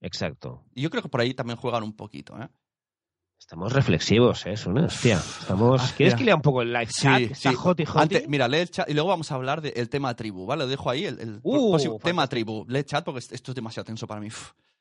Exacto. 0.00 0.62
Y 0.74 0.82
yo 0.82 0.90
creo 0.90 1.02
que 1.02 1.08
por 1.08 1.20
ahí 1.20 1.34
también 1.34 1.58
juegan 1.58 1.82
un 1.82 1.94
poquito, 1.94 2.38
¿eh? 2.40 2.48
Estamos 3.44 3.74
reflexivos, 3.74 4.46
¿eh? 4.46 4.56
Sune? 4.56 4.84
Hostia, 4.84 5.16
estamos... 5.16 5.92
¿Quieres 5.92 6.14
que 6.14 6.24
lea 6.24 6.34
un 6.34 6.40
poco 6.40 6.62
el 6.62 6.72
live 6.72 6.86
chat? 6.86 7.20
hoti, 7.62 7.84
hoti? 7.84 7.84
Antes, 7.94 8.26
mira, 8.26 8.48
lee 8.48 8.60
el 8.60 8.70
chat 8.70 8.88
y 8.88 8.94
luego 8.94 9.10
vamos 9.10 9.30
a 9.30 9.34
hablar 9.34 9.60
del 9.60 9.90
tema 9.90 10.16
tribu, 10.16 10.46
¿vale? 10.46 10.62
Lo 10.62 10.66
dejo 10.66 10.88
ahí, 10.88 11.04
el, 11.04 11.20
el 11.20 11.40
Uh, 11.42 11.98
tema 12.02 12.26
tribu. 12.26 12.64
Lee 12.66 12.78
el 12.78 12.84
chat 12.86 13.04
porque 13.04 13.18
esto 13.18 13.50
es 13.50 13.54
demasiado 13.54 13.84
tenso 13.84 14.06
para 14.06 14.22
mí. 14.22 14.28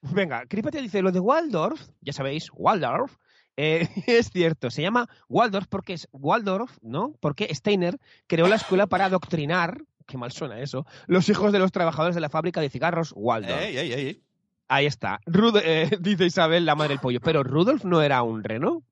Venga, 0.02 0.45
Cripatia 0.45 0.82
dice, 0.82 1.02
lo 1.02 1.12
de 1.12 1.19
Waldorf, 1.19 1.89
ya 1.99 2.13
sabéis, 2.13 2.47
Waldorf, 2.54 3.17
eh, 3.58 3.86
es 4.08 4.30
cierto, 4.30 4.71
se 4.71 4.82
llama 4.82 5.10
Waldorf 5.28 5.67
porque 5.67 5.91
es 5.91 6.08
Waldorf, 6.13 6.78
¿no? 6.82 7.15
Porque 7.19 7.54
Steiner 7.54 7.99
creó 8.28 8.47
la 8.47 8.56
escuela 8.56 8.88
para 8.88 9.06
adoctrinar, 9.06 9.84
qué 10.08 10.17
mal 10.17 10.32
suena 10.32 10.62
eso, 10.62 10.86
los 11.08 11.28
hijos 11.28 11.52
de 11.52 11.60
los 11.60 11.73
trabajadores 11.73 12.15
de 12.15 12.21
la 12.21 12.30
fábrica 12.30 12.62
de 12.62 12.69
cigarros 12.69 13.12
Waldorf. 13.13 13.62
Ey, 13.62 13.78
ey, 13.78 13.91
ey. 13.91 14.23
Ahí 14.67 14.86
está. 14.86 15.19
Rud- 15.26 15.62
eh, 15.63 15.89
dice 16.02 16.26
Isabel, 16.26 16.65
la 16.65 16.76
madre 16.76 16.93
del 16.93 16.99
pollo. 16.99 17.19
Pero 17.21 17.43
Rudolf 17.43 17.84
no 17.86 18.02
era 18.02 18.23
un 18.23 18.43
reno. 18.43 18.84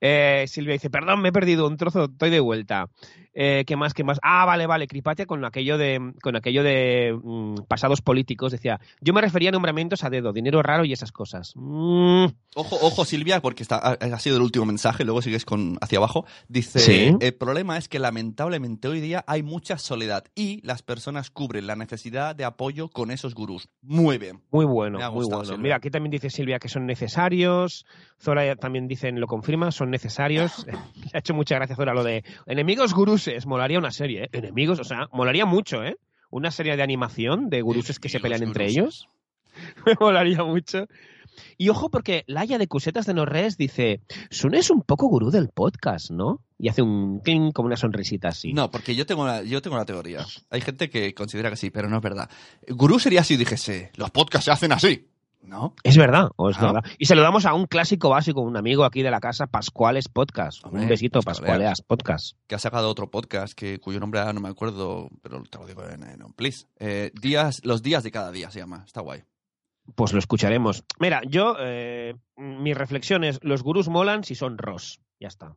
Eh, 0.00 0.46
Silvia 0.48 0.72
dice, 0.72 0.90
perdón, 0.90 1.20
me 1.22 1.28
he 1.28 1.32
perdido 1.32 1.66
un 1.68 1.76
trozo, 1.76 2.04
estoy 2.06 2.30
de 2.30 2.40
vuelta. 2.40 2.88
Eh, 3.32 3.64
¿Qué 3.66 3.76
más? 3.76 3.94
¿Qué 3.94 4.02
más? 4.04 4.18
Ah, 4.22 4.44
vale, 4.44 4.66
vale. 4.66 4.86
Cripatia 4.86 5.26
con 5.26 5.44
aquello 5.44 5.78
de, 5.78 6.12
con 6.22 6.36
aquello 6.36 6.62
de 6.62 7.16
mm, 7.22 7.62
pasados 7.68 8.00
políticos 8.02 8.52
decía, 8.52 8.80
yo 9.00 9.12
me 9.12 9.20
refería 9.20 9.50
a 9.50 9.52
nombramientos 9.52 10.02
a 10.04 10.10
dedo, 10.10 10.32
dinero 10.32 10.62
raro 10.62 10.84
y 10.84 10.92
esas 10.92 11.12
cosas. 11.12 11.52
Mm, 11.54 12.26
Ojo, 12.56 12.76
ojo, 12.82 13.04
Silvia, 13.04 13.40
porque 13.40 13.62
está, 13.62 13.76
ha, 13.76 13.92
ha 13.92 14.18
sido 14.18 14.36
el 14.36 14.42
último 14.42 14.64
mensaje, 14.66 15.04
luego 15.04 15.22
sigues 15.22 15.44
con 15.44 15.78
hacia 15.80 15.98
abajo. 15.98 16.26
Dice, 16.48 16.80
Sí. 16.80 17.16
el 17.20 17.34
problema 17.34 17.78
es 17.78 17.88
que 17.88 18.00
lamentablemente 18.00 18.88
hoy 18.88 19.00
día 19.00 19.24
hay 19.28 19.42
mucha 19.44 19.78
soledad 19.78 20.24
y 20.34 20.60
las 20.66 20.82
personas 20.82 21.30
cubren 21.30 21.68
la 21.68 21.76
necesidad 21.76 22.34
de 22.34 22.44
apoyo 22.44 22.88
con 22.88 23.12
esos 23.12 23.34
gurús. 23.34 23.68
Muy 23.82 24.18
bien. 24.18 24.40
muy 24.50 24.64
bueno, 24.64 24.98
muy 25.12 25.24
bueno. 25.26 25.44
Silvia. 25.44 25.62
Mira, 25.62 25.76
aquí 25.76 25.90
también 25.90 26.10
dice 26.10 26.28
Silvia 26.30 26.58
que 26.58 26.68
son 26.68 26.86
necesarios. 26.86 27.86
Zora 28.20 28.56
también 28.56 28.88
dicen, 28.88 29.20
lo 29.20 29.26
confirma, 29.26 29.70
son 29.70 29.90
necesarios. 29.90 30.66
Le 30.66 31.10
ha 31.14 31.18
hecho 31.18 31.34
mucha 31.34 31.54
gracia 31.54 31.76
Zora 31.76 31.94
lo 31.94 32.02
de 32.04 32.24
enemigos 32.46 32.92
guruses. 33.20 33.46
Molaría 33.46 33.78
una 33.78 33.90
serie, 33.90 34.24
¿eh? 34.24 34.28
Enemigos, 34.32 34.80
o 34.80 34.84
sea, 34.84 35.08
molaría 35.12 35.46
mucho, 35.46 35.82
¿eh? 35.82 35.96
Una 36.30 36.50
serie 36.50 36.76
de 36.76 36.82
animación 36.82 37.50
de 37.50 37.60
guruses 37.60 37.98
que 37.98 38.08
se 38.08 38.20
pelean 38.20 38.42
entre 38.42 38.66
ellos. 38.66 39.08
Me 39.86 39.94
molaría 39.98 40.44
mucho. 40.44 40.86
Y 41.56 41.68
ojo, 41.68 41.90
porque 41.90 42.24
Laia 42.26 42.58
de 42.58 42.66
Cusetas 42.66 43.06
de 43.06 43.14
Norres 43.14 43.56
dice: 43.56 44.00
Sun 44.30 44.54
es 44.54 44.70
un 44.70 44.82
poco 44.82 45.08
gurú 45.08 45.30
del 45.30 45.48
podcast, 45.48 46.10
¿no? 46.10 46.40
Y 46.58 46.68
hace 46.68 46.82
un 46.82 47.20
clink 47.20 47.52
como 47.52 47.66
una 47.66 47.76
sonrisita 47.76 48.28
así. 48.28 48.52
No, 48.52 48.70
porque 48.70 48.94
yo 48.94 49.06
tengo, 49.06 49.22
una, 49.22 49.42
yo 49.42 49.60
tengo 49.60 49.76
una 49.76 49.84
teoría. 49.84 50.24
Hay 50.50 50.60
gente 50.60 50.88
que 50.90 51.14
considera 51.14 51.50
que 51.50 51.56
sí, 51.56 51.70
pero 51.70 51.88
no 51.88 51.96
es 51.96 52.02
verdad. 52.02 52.30
Gurú 52.68 52.98
sería 52.98 53.24
si 53.24 53.36
dijese, 53.36 53.90
los 53.96 54.10
podcasts 54.10 54.46
se 54.46 54.50
hacen 54.50 54.72
así. 54.72 55.09
¿No? 55.42 55.74
Es 55.82 55.96
verdad, 55.96 56.28
o 56.36 56.50
es 56.50 56.58
Ah. 56.58 56.66
verdad. 56.72 56.84
Y 56.98 57.06
saludamos 57.06 57.46
a 57.46 57.54
un 57.54 57.66
clásico 57.66 58.10
básico, 58.10 58.40
un 58.42 58.56
amigo 58.56 58.84
aquí 58.84 59.02
de 59.02 59.10
la 59.10 59.20
casa, 59.20 59.46
Pascuales 59.46 60.08
Podcast. 60.08 60.64
Hombre, 60.64 60.82
un 60.82 60.88
besito, 60.88 61.20
Pascualeas. 61.22 61.80
Podcast. 61.82 62.36
Que 62.46 62.54
ha 62.54 62.58
sacado 62.58 62.90
otro 62.90 63.10
podcast 63.10 63.54
que, 63.54 63.78
cuyo 63.80 63.98
nombre 64.00 64.20
ahora 64.20 64.34
no 64.34 64.40
me 64.40 64.48
acuerdo, 64.50 65.08
pero 65.22 65.42
te 65.44 65.58
lo 65.58 65.66
digo 65.66 65.82
en, 65.88 66.02
en 66.02 66.22
un 66.22 66.34
please. 66.34 66.66
Eh, 66.78 67.10
días, 67.20 67.62
los 67.64 67.82
días 67.82 68.02
de 68.04 68.10
cada 68.10 68.30
día 68.30 68.50
se 68.50 68.58
llama. 68.60 68.84
Está 68.86 69.00
guay. 69.00 69.22
Pues 69.94 70.12
lo 70.12 70.18
escucharemos. 70.18 70.84
Mira, 71.00 71.22
yo, 71.26 71.56
eh, 71.58 72.14
mi 72.36 72.74
reflexión 72.74 73.24
es: 73.24 73.40
los 73.42 73.62
gurús 73.62 73.88
molan 73.88 74.22
si 74.24 74.34
son 74.34 74.58
ros. 74.58 75.00
Ya 75.18 75.28
está. 75.28 75.56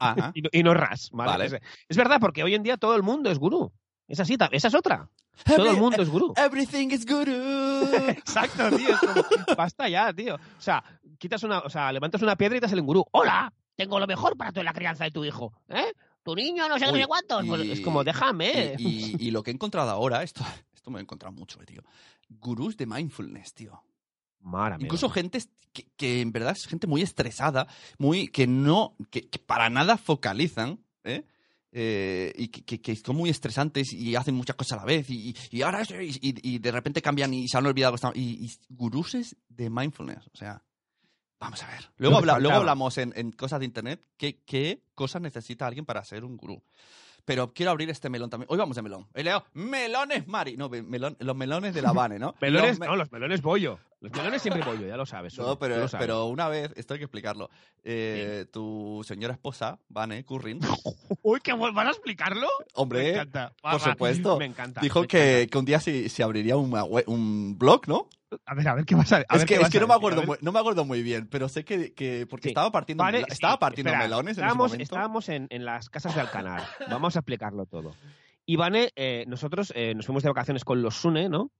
Ajá. 0.00 0.32
Y 0.34 0.42
no, 0.42 0.48
y 0.52 0.62
no 0.64 0.74
ras, 0.74 1.10
¿vale? 1.12 1.30
Vale. 1.30 1.44
Es, 1.46 1.56
es 1.88 1.96
verdad, 1.96 2.18
porque 2.20 2.42
hoy 2.42 2.54
en 2.54 2.64
día 2.64 2.76
todo 2.76 2.96
el 2.96 3.02
mundo 3.04 3.30
es 3.30 3.38
gurú. 3.38 3.72
Es 4.08 4.20
así, 4.20 4.36
esa 4.50 4.68
es 4.68 4.74
otra. 4.74 5.08
Todo 5.44 5.70
el 5.70 5.76
mundo 5.76 6.02
es 6.02 6.08
gurú. 6.08 6.32
Everything 6.36 6.88
is 6.90 7.04
gurú. 7.04 7.32
Exacto, 8.08 8.76
tío. 8.76 8.90
Es 8.94 8.98
como, 9.00 9.22
basta 9.56 9.88
ya, 9.88 10.12
tío. 10.12 10.36
O 10.36 10.60
sea, 10.60 10.82
quitas 11.18 11.42
una, 11.42 11.58
o 11.60 11.70
sea, 11.70 11.92
levantas 11.92 12.22
una 12.22 12.36
piedra 12.36 12.56
y 12.56 12.60
te 12.60 12.68
sale 12.68 12.80
un 12.80 12.86
gurú. 12.86 13.04
¡Hola! 13.12 13.52
Tengo 13.76 13.98
lo 13.98 14.06
mejor 14.06 14.36
para 14.36 14.52
toda 14.52 14.62
la 14.64 14.72
crianza 14.72 15.04
de 15.04 15.10
tu 15.10 15.24
hijo. 15.24 15.52
¿Eh? 15.68 15.92
Tu 16.22 16.34
niño 16.36 16.68
no 16.68 16.78
sé 16.78 16.86
no 16.86 16.92
Uy, 16.92 17.00
sé 17.00 17.06
cuántos. 17.06 17.44
Pues 17.46 17.60
es 17.62 17.80
como, 17.80 18.04
déjame. 18.04 18.76
Y, 18.78 18.86
y- 18.86 19.16
y 19.28 19.30
lo 19.30 19.42
que 19.42 19.50
he 19.50 19.54
encontrado 19.54 19.90
ahora, 19.90 20.22
esto, 20.22 20.44
esto 20.72 20.90
me 20.90 20.98
he 21.00 21.02
encontrado 21.02 21.32
mucho, 21.34 21.60
eh, 21.60 21.66
tío. 21.66 21.82
Gurús 22.28 22.76
de 22.76 22.86
mindfulness, 22.86 23.52
tío. 23.54 23.82
Mara 24.40 24.76
mía. 24.78 24.86
Incluso 24.86 25.10
gente 25.10 25.42
que, 25.72 25.88
que 25.96 26.20
en 26.20 26.30
verdad 26.32 26.52
es 26.52 26.66
gente 26.66 26.86
muy 26.86 27.02
estresada, 27.02 27.66
muy 27.98 28.28
que 28.28 28.46
no, 28.46 28.94
que, 29.10 29.28
que 29.28 29.38
para 29.38 29.68
nada 29.70 29.96
focalizan, 29.96 30.80
¿eh? 31.02 31.24
Eh, 31.76 32.32
y 32.36 32.46
que, 32.48 32.62
que- 32.64 32.80
que 32.80 32.94
son 32.94 33.16
muy 33.16 33.30
estresantes 33.30 33.92
y 33.92 34.14
hacen 34.14 34.36
muchas 34.36 34.54
cosas 34.54 34.74
a 34.78 34.82
la 34.82 34.84
vez 34.86 35.10
y, 35.10 35.34
y 35.50 35.62
ahora 35.62 35.80
eso, 35.82 36.00
y, 36.00 36.18
y- 36.22 36.58
de 36.60 36.70
repente 36.70 37.02
cambian 37.02 37.34
y 37.34 37.48
se 37.48 37.58
han 37.58 37.66
olvidado 37.66 37.96
y, 38.14 38.44
y 38.46 38.50
guruses 38.68 39.34
de 39.48 39.70
mindfulness, 39.70 40.28
o 40.32 40.36
sea, 40.36 40.62
vamos 41.40 41.60
a 41.64 41.66
ver. 41.66 41.90
Luego, 41.96 42.18
habla- 42.18 42.34
luego 42.38 42.54
hablamos 42.60 42.96
en, 42.98 43.12
en 43.16 43.32
cosas 43.32 43.58
de 43.58 43.64
internet 43.66 44.04
qué, 44.16 44.40
qué 44.46 44.84
cosas 44.94 45.20
necesita 45.20 45.66
alguien 45.66 45.84
para 45.84 46.04
ser 46.04 46.24
un 46.24 46.36
gurú. 46.36 46.62
Pero 47.24 47.52
quiero 47.54 47.70
abrir 47.72 47.88
este 47.90 48.10
melón 48.10 48.28
también. 48.30 48.46
Hoy 48.50 48.58
vamos 48.58 48.76
de 48.76 48.82
melón. 48.82 49.08
He 49.14 49.24
leído 49.24 49.44
melones, 49.54 50.28
Mari. 50.28 50.56
No, 50.58 50.68
melón- 50.70 51.16
los 51.18 51.34
melones 51.34 51.74
de 51.74 51.80
la 51.82 51.88
Habane, 51.88 52.18
¿no? 52.18 52.34
Melones, 52.40 52.70
Los 52.72 52.78
me- 52.80 52.86
no, 52.86 52.96
los 52.96 53.10
melones 53.10 53.40
bollo. 53.42 53.80
Los 54.04 54.12
melones 54.12 54.42
siempre 54.42 54.62
bollo, 54.62 54.86
ya 54.86 54.96
lo 54.96 55.06
sabes. 55.06 55.34
no, 55.38 55.44
tú 55.44 55.48
lo 55.50 55.58
pero, 55.58 55.88
sabes. 55.88 56.06
pero 56.06 56.26
una 56.26 56.48
vez, 56.48 56.70
esto 56.76 56.94
hay 56.94 56.98
que 57.00 57.04
explicarlo. 57.06 57.48
Eh, 57.82 58.46
tu 58.52 59.02
señora 59.06 59.32
esposa, 59.34 59.78
Vane 59.88 60.24
Currin, 60.24 60.60
Uy, 61.22 61.40
que 61.40 61.52
van 61.54 61.86
a 61.86 61.90
explicarlo. 61.90 62.46
Me 62.58 62.64
hombre, 62.74 63.10
encanta. 63.12 63.52
por 63.62 63.74
Va, 63.74 63.78
supuesto. 63.78 64.38
Me 64.38 64.44
encanta. 64.44 64.80
dijo 64.82 65.00
me 65.02 65.06
que, 65.08 65.32
encanta. 65.42 65.50
que 65.50 65.58
un 65.58 65.64
día 65.64 65.80
se, 65.80 66.08
se 66.08 66.22
abriría 66.22 66.56
una 66.56 66.84
we- 66.84 67.04
un 67.06 67.58
blog, 67.58 67.88
¿no? 67.88 68.08
A 68.46 68.54
ver, 68.54 68.68
a 68.68 68.74
ver 68.74 68.84
qué 68.84 68.94
vas 68.96 69.12
a 69.12 69.16
a 69.16 69.20
es 69.20 69.26
ver 69.38 69.46
que, 69.46 69.54
es 69.54 69.68
que 69.70 69.78
a 69.78 69.80
no 69.80 69.86
me 69.86 69.94
acuerdo 69.94 70.18
a 70.18 70.20
ver. 70.20 70.26
muy, 70.28 70.36
no 70.40 70.50
me 70.52 70.58
acuerdo 70.58 70.84
muy 70.84 71.02
bien, 71.02 71.28
pero 71.28 71.48
sé 71.48 71.64
que, 71.64 71.94
que 71.94 72.26
porque 72.28 72.44
Sí. 72.44 72.48
estaba 72.48 72.70
partiendo, 72.72 73.04
Vale, 73.04 73.18
sí, 73.20 73.24
estaba 73.30 73.58
partiendo 73.58 73.90
espera, 73.92 74.04
melones 74.08 74.26
en 74.26 74.30
ese 74.32 74.40
estábamos, 74.40 74.68
momento. 74.72 74.82
estábamos 74.82 75.28
en, 75.28 75.46
en 75.50 75.64
las 75.64 75.88
casas 75.88 76.14
de 76.14 76.20
Alcanar. 76.20 76.62
Vamos 76.90 77.14
a 77.16 77.20
explicarlo 77.20 77.64
todo. 77.66 77.94
Ivane, 78.46 78.92
eh, 78.96 79.24
nosotros 79.28 79.72
eh, 79.76 79.94
nos 79.94 80.04
fuimos 80.04 80.22
de 80.24 80.28
vacaciones 80.28 80.64
con 80.64 80.82
los 80.82 80.96
Sune, 80.96 81.28
¿no? 81.28 81.50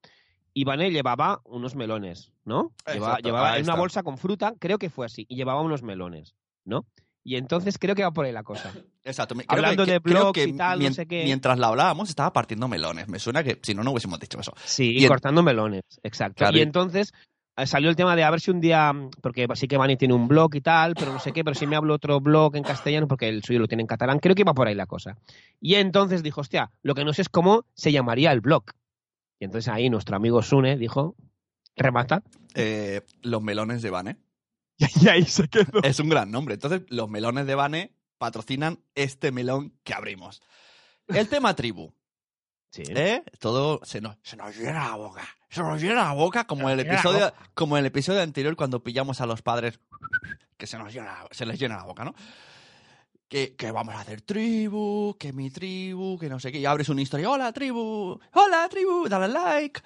Ivane 0.54 0.90
llevaba 0.90 1.40
unos 1.44 1.74
melones, 1.74 2.32
¿no? 2.44 2.72
Llevaba, 2.92 3.18
en 3.58 3.64
una 3.64 3.74
bolsa 3.74 4.02
con 4.02 4.18
fruta, 4.18 4.54
creo 4.58 4.78
que 4.78 4.88
fue 4.88 5.06
así, 5.06 5.26
y 5.28 5.36
llevaba 5.36 5.60
unos 5.60 5.82
melones, 5.82 6.34
¿no? 6.64 6.86
Y 7.24 7.36
entonces 7.36 7.78
creo 7.78 7.94
que 7.94 8.02
va 8.04 8.12
por 8.12 8.26
ahí 8.26 8.32
la 8.32 8.42
cosa. 8.42 8.72
Exacto. 9.02 9.34
creo 9.34 9.46
Hablando 9.48 9.84
que- 9.84 9.92
de 9.92 9.98
blogs 9.98 10.46
y 10.46 10.52
tal, 10.56 10.78
no 10.80 10.90
sé 10.92 11.06
qué. 11.06 11.24
Mientras 11.24 11.58
la 11.58 11.68
hablábamos, 11.68 12.08
estaba 12.08 12.32
partiendo 12.32 12.68
melones. 12.68 13.08
Me 13.08 13.18
suena 13.18 13.42
que 13.42 13.58
si 13.62 13.74
no, 13.74 13.82
no 13.82 13.90
hubiésemos 13.92 14.20
dicho 14.20 14.38
eso. 14.38 14.52
Sí, 14.64 14.92
Y 14.92 15.00
y 15.00 15.02
en- 15.04 15.08
cortando 15.08 15.42
melones, 15.42 15.82
exacto. 16.02 16.36
Claro, 16.38 16.56
y 16.56 16.60
y- 16.60 16.62
entonces 16.62 17.12
eh, 17.56 17.66
salió 17.66 17.88
el 17.88 17.96
tema 17.96 18.14
de 18.16 18.24
a 18.24 18.30
ver 18.30 18.40
si 18.40 18.50
un 18.50 18.60
día, 18.60 18.92
porque 19.22 19.46
sí 19.54 19.68
que 19.68 19.76
Vani 19.76 19.96
tiene 19.96 20.12
un 20.14 20.28
blog 20.28 20.54
y 20.54 20.60
tal, 20.60 20.94
pero 20.94 21.12
no 21.12 21.18
sé 21.18 21.32
qué, 21.32 21.44
pero 21.44 21.54
si 21.54 21.66
me 21.66 21.76
hablo 21.76 21.94
otro 21.94 22.20
blog 22.20 22.56
en 22.56 22.62
castellano, 22.62 23.08
porque 23.08 23.28
el 23.28 23.42
suyo 23.42 23.58
lo 23.60 23.68
tiene 23.68 23.82
en 23.82 23.86
catalán, 23.86 24.18
creo 24.18 24.34
que 24.34 24.42
iba 24.42 24.54
por 24.54 24.66
ahí 24.68 24.74
la 24.74 24.86
cosa. 24.86 25.16
Y 25.60 25.76
entonces 25.76 26.22
dijo, 26.22 26.40
hostia, 26.42 26.70
lo 26.82 26.94
que 26.94 27.04
no 27.04 27.12
sé 27.12 27.22
es 27.22 27.28
cómo 27.28 27.64
se 27.74 27.90
llamaría 27.92 28.32
el 28.32 28.40
blog. 28.40 28.64
Y 29.38 29.44
entonces 29.44 29.72
ahí 29.72 29.90
nuestro 29.90 30.16
amigo 30.16 30.42
Sune 30.42 30.76
dijo, 30.76 31.16
remata. 31.76 32.22
Eh, 32.54 33.02
los 33.22 33.42
melones 33.42 33.82
de 33.82 33.90
Vane. 33.90 34.16
Y 35.00 35.08
ahí 35.08 35.24
se 35.24 35.48
quedó. 35.48 35.82
es 35.82 36.00
un 36.00 36.08
gran 36.08 36.30
nombre. 36.30 36.54
Entonces, 36.54 36.82
los 36.88 37.08
melones 37.08 37.46
de 37.46 37.54
Vane 37.54 37.94
patrocinan 38.18 38.80
este 38.94 39.32
melón 39.32 39.72
que 39.84 39.94
abrimos. 39.94 40.42
El 41.08 41.28
tema 41.28 41.54
tribu. 41.54 41.92
Sí. 42.70 42.82
¿eh? 42.88 43.22
Todo 43.38 43.80
se 43.84 44.00
nos, 44.00 44.16
se 44.22 44.36
nos 44.36 44.56
llena 44.56 44.88
la 44.88 44.96
boca. 44.96 45.22
Se 45.48 45.62
nos 45.62 45.80
llena 45.80 46.04
la 46.04 46.12
boca 46.12 46.44
como 46.44 46.68
el 46.68 46.80
episodio, 46.80 47.32
como 47.54 47.78
el 47.78 47.86
episodio 47.86 48.20
anterior 48.20 48.56
cuando 48.56 48.82
pillamos 48.82 49.20
a 49.20 49.26
los 49.26 49.42
padres 49.42 49.78
que 50.56 50.66
se 50.66 50.78
nos 50.78 50.92
llena, 50.92 51.24
se 51.30 51.46
les 51.46 51.58
llena 51.58 51.76
la 51.76 51.84
boca, 51.84 52.04
¿no? 52.04 52.14
Que, 53.34 53.56
que 53.56 53.72
vamos 53.72 53.96
a 53.96 54.00
hacer 54.02 54.20
tribu, 54.20 55.16
que 55.18 55.32
mi 55.32 55.50
tribu, 55.50 56.16
que 56.20 56.28
no 56.28 56.38
sé 56.38 56.52
qué. 56.52 56.60
Y 56.60 56.66
abres 56.66 56.88
una 56.88 57.02
historia, 57.02 57.28
hola 57.28 57.52
tribu, 57.52 58.20
hola 58.32 58.68
tribu, 58.70 59.08
dale 59.08 59.26
like. 59.26 59.80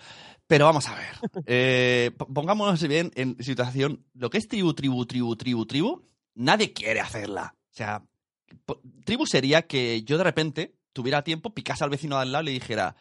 Pero 0.46 0.66
vamos 0.66 0.87
a 0.87 0.94
ver, 0.94 1.14
eh, 1.46 2.11
pongámonos 2.34 2.87
bien 2.87 3.11
en 3.14 3.42
situación, 3.42 4.04
lo 4.12 4.28
que 4.28 4.37
es 4.37 4.48
tribu, 4.48 4.74
tribu, 4.74 5.06
tribu, 5.06 5.34
tribu, 5.34 5.64
tribu, 5.64 6.02
nadie 6.34 6.74
quiere 6.74 7.00
hacerla. 7.00 7.54
O 7.56 7.74
sea, 7.74 8.04
tribu 9.06 9.24
sería 9.24 9.66
que 9.66 10.02
yo 10.02 10.18
de 10.18 10.24
repente 10.24 10.76
tuviera 10.92 11.24
tiempo, 11.24 11.54
picase 11.54 11.84
al 11.84 11.88
vecino 11.88 12.16
de 12.16 12.22
al 12.24 12.32
lado 12.32 12.42
y 12.42 12.46
le 12.48 12.52
dijera, 12.52 12.96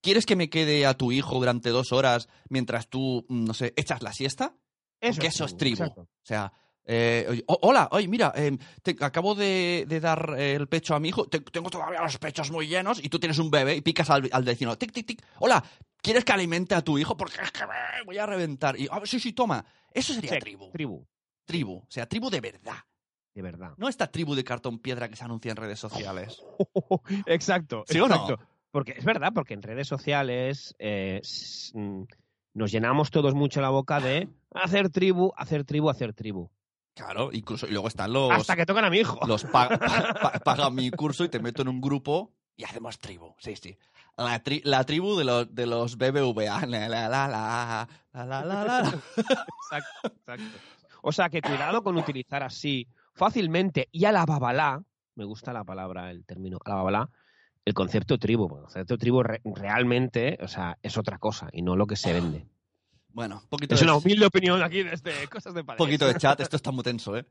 ¿quieres 0.00 0.24
que 0.24 0.34
me 0.34 0.48
quede 0.48 0.86
a 0.86 0.94
tu 0.94 1.12
hijo 1.12 1.34
durante 1.34 1.68
dos 1.68 1.92
horas 1.92 2.30
mientras 2.48 2.88
tú, 2.88 3.26
mm, 3.28 3.44
no 3.44 3.52
sé, 3.52 3.74
echas 3.76 4.02
la 4.02 4.14
siesta? 4.14 4.56
Porque 4.98 5.26
eso 5.26 5.44
es 5.44 5.58
tribu. 5.58 5.82
exacto. 5.82 6.00
O 6.00 6.24
sea, 6.26 6.54
eh, 6.92 7.42
oh, 7.46 7.58
hola, 7.62 7.88
oye, 7.92 8.08
mira, 8.08 8.32
eh, 8.34 8.56
te- 8.82 8.96
acabo 9.00 9.36
de, 9.36 9.84
de 9.88 10.00
dar 10.00 10.34
eh, 10.36 10.54
el 10.54 10.66
pecho 10.66 10.94
a 10.96 11.00
mi 11.00 11.08
hijo, 11.10 11.26
te- 11.28 11.38
tengo 11.40 11.70
todavía 11.70 12.02
los 12.02 12.18
pechos 12.18 12.50
muy 12.50 12.66
llenos 12.66 13.02
y 13.02 13.08
tú 13.08 13.20
tienes 13.20 13.38
un 13.38 13.48
bebé 13.50 13.76
y 13.76 13.80
picas 13.80 14.10
al, 14.10 14.28
al 14.32 14.42
vecino, 14.42 14.76
tic, 14.76 14.90
tic, 14.92 15.06
tic, 15.06 15.22
hola, 15.38 15.62
¿quieres 16.02 16.24
que 16.24 16.32
alimente 16.32 16.74
a 16.74 16.82
tu 16.82 16.98
hijo? 16.98 17.16
Porque 17.16 17.40
es 17.42 17.52
que 17.52 17.64
me 17.66 18.02
voy 18.04 18.18
a 18.18 18.26
reventar. 18.26 18.76
Y, 18.78 18.88
"Ah, 18.90 19.00
sí, 19.04 19.20
sí, 19.20 19.32
toma. 19.32 19.64
Eso 19.94 20.12
sería 20.12 20.38
tribu. 20.38 20.70
Tribu, 20.72 21.06
Tribu. 21.44 21.74
O 21.76 21.86
sea, 21.88 22.06
tribu 22.06 22.28
de 22.30 22.40
verdad. 22.40 22.76
de 23.34 23.42
verdad. 23.42 23.72
No 23.76 23.88
esta 23.88 24.08
tribu 24.10 24.34
de 24.34 24.42
cartón 24.42 24.80
piedra 24.80 25.08
que 25.08 25.14
se 25.16 25.22
anuncia 25.24 25.50
en 25.52 25.56
redes 25.56 25.78
sociales. 25.78 26.42
exacto, 27.26 27.84
¿Sí 27.86 28.00
o 28.00 28.08
no? 28.08 28.14
exacto. 28.16 28.38
Porque 28.72 28.94
es 28.96 29.04
verdad, 29.04 29.32
porque 29.34 29.54
en 29.54 29.62
redes 29.62 29.88
sociales 29.88 30.74
eh, 30.78 31.20
mm, 31.74 32.02
nos 32.54 32.70
llenamos 32.70 33.10
todos 33.10 33.34
mucho 33.34 33.60
la 33.60 33.70
boca 33.70 34.00
de 34.00 34.28
hacer 34.54 34.90
tribu, 34.90 35.32
hacer 35.36 35.64
tribu, 35.64 35.90
hacer 35.90 36.12
tribu. 36.14 36.48
Claro, 36.94 37.30
incluso. 37.32 37.66
Y 37.66 37.70
luego 37.70 37.88
están 37.88 38.12
los. 38.12 38.30
Hasta 38.32 38.56
que 38.56 38.66
tocan 38.66 38.84
a 38.84 38.90
mi 38.90 38.98
hijo. 38.98 39.18
los 39.26 39.44
pa- 39.44 39.68
pa- 39.78 40.14
pa- 40.20 40.38
paga 40.40 40.70
mi 40.70 40.90
curso 40.90 41.24
y 41.24 41.28
te 41.28 41.38
meto 41.40 41.62
en 41.62 41.68
un 41.68 41.80
grupo 41.80 42.32
y 42.56 42.64
hacemos 42.64 42.98
tribu. 42.98 43.34
Sí, 43.38 43.56
sí. 43.56 43.78
La, 44.16 44.42
tri- 44.42 44.60
la 44.64 44.84
tribu 44.84 45.16
de 45.16 45.24
los, 45.24 45.54
de 45.54 45.66
los 45.66 45.96
BBVA. 45.96 46.66
La, 46.66 46.88
la, 46.88 47.08
la, 47.08 47.28
la, 47.28 47.88
la, 48.12 48.24
la, 48.26 48.44
la, 48.44 48.64
la. 48.64 48.78
Exacto, 49.16 50.08
exacto. 50.08 50.58
O 51.02 51.12
sea 51.12 51.30
que 51.30 51.40
cuidado 51.40 51.82
con 51.82 51.96
utilizar 51.96 52.42
así 52.42 52.86
fácilmente 53.14 53.88
y 53.92 54.04
a 54.04 54.12
la 54.12 54.26
babalá, 54.26 54.82
me 55.14 55.24
gusta 55.24 55.52
la 55.54 55.64
palabra, 55.64 56.10
el 56.10 56.24
término, 56.26 56.58
a 56.64 56.68
la 56.68 56.74
babalá, 56.76 57.08
el 57.64 57.72
concepto 57.72 58.18
tribu. 58.18 58.44
El 58.56 58.62
concepto 58.64 58.98
tribu 58.98 59.22
re- 59.22 59.40
realmente, 59.44 60.38
o 60.42 60.48
sea, 60.48 60.76
es 60.82 60.98
otra 60.98 61.18
cosa 61.18 61.48
y 61.52 61.62
no 61.62 61.76
lo 61.76 61.86
que 61.86 61.96
se 61.96 62.12
vende. 62.12 62.46
Bueno, 63.12 63.42
poquito 63.48 63.74
Es 63.74 63.80
de, 63.80 63.86
una 63.86 63.96
humilde 63.96 64.26
opinión 64.26 64.62
aquí 64.62 64.82
desde 64.82 65.26
Cosas 65.28 65.54
de 65.54 65.64
Padres. 65.64 65.78
poquito 65.78 66.06
de 66.06 66.14
chat. 66.14 66.40
Esto 66.40 66.56
está 66.56 66.70
muy 66.70 66.84
tenso, 66.84 67.16
¿eh? 67.16 67.26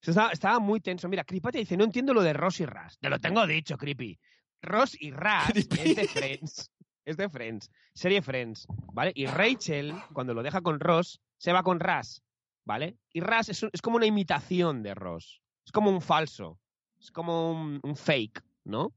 Estaba, 0.00 0.30
estaba 0.30 0.58
muy 0.58 0.80
tenso. 0.80 1.08
Mira, 1.08 1.24
Cripati 1.24 1.58
dice, 1.58 1.76
no 1.76 1.84
entiendo 1.84 2.14
lo 2.14 2.22
de 2.22 2.32
Ross 2.32 2.60
y 2.60 2.66
Ras. 2.66 2.98
Te 2.98 3.08
lo 3.08 3.18
tengo 3.18 3.46
dicho, 3.46 3.76
Creepy. 3.76 4.18
Ross 4.62 4.96
y 5.00 5.10
Ras 5.10 5.50
es 5.54 5.68
de 5.68 6.08
Friends. 6.08 6.70
Es 7.04 7.16
de 7.16 7.28
Friends. 7.28 7.70
Serie 7.94 8.22
Friends, 8.22 8.66
¿vale? 8.92 9.12
Y 9.14 9.26
Rachel, 9.26 9.94
cuando 10.12 10.34
lo 10.34 10.42
deja 10.42 10.60
con 10.60 10.78
Ross, 10.78 11.20
se 11.36 11.52
va 11.52 11.62
con 11.62 11.80
Ras, 11.80 12.22
¿vale? 12.64 12.96
Y 13.12 13.20
Ras 13.20 13.48
es, 13.48 13.64
es 13.72 13.82
como 13.82 13.96
una 13.96 14.06
imitación 14.06 14.82
de 14.82 14.94
Ross. 14.94 15.40
Es 15.64 15.72
como 15.72 15.90
un 15.90 16.02
falso. 16.02 16.60
Es 17.00 17.10
como 17.10 17.52
un, 17.52 17.80
un 17.82 17.96
fake, 17.96 18.42
¿no? 18.64 18.92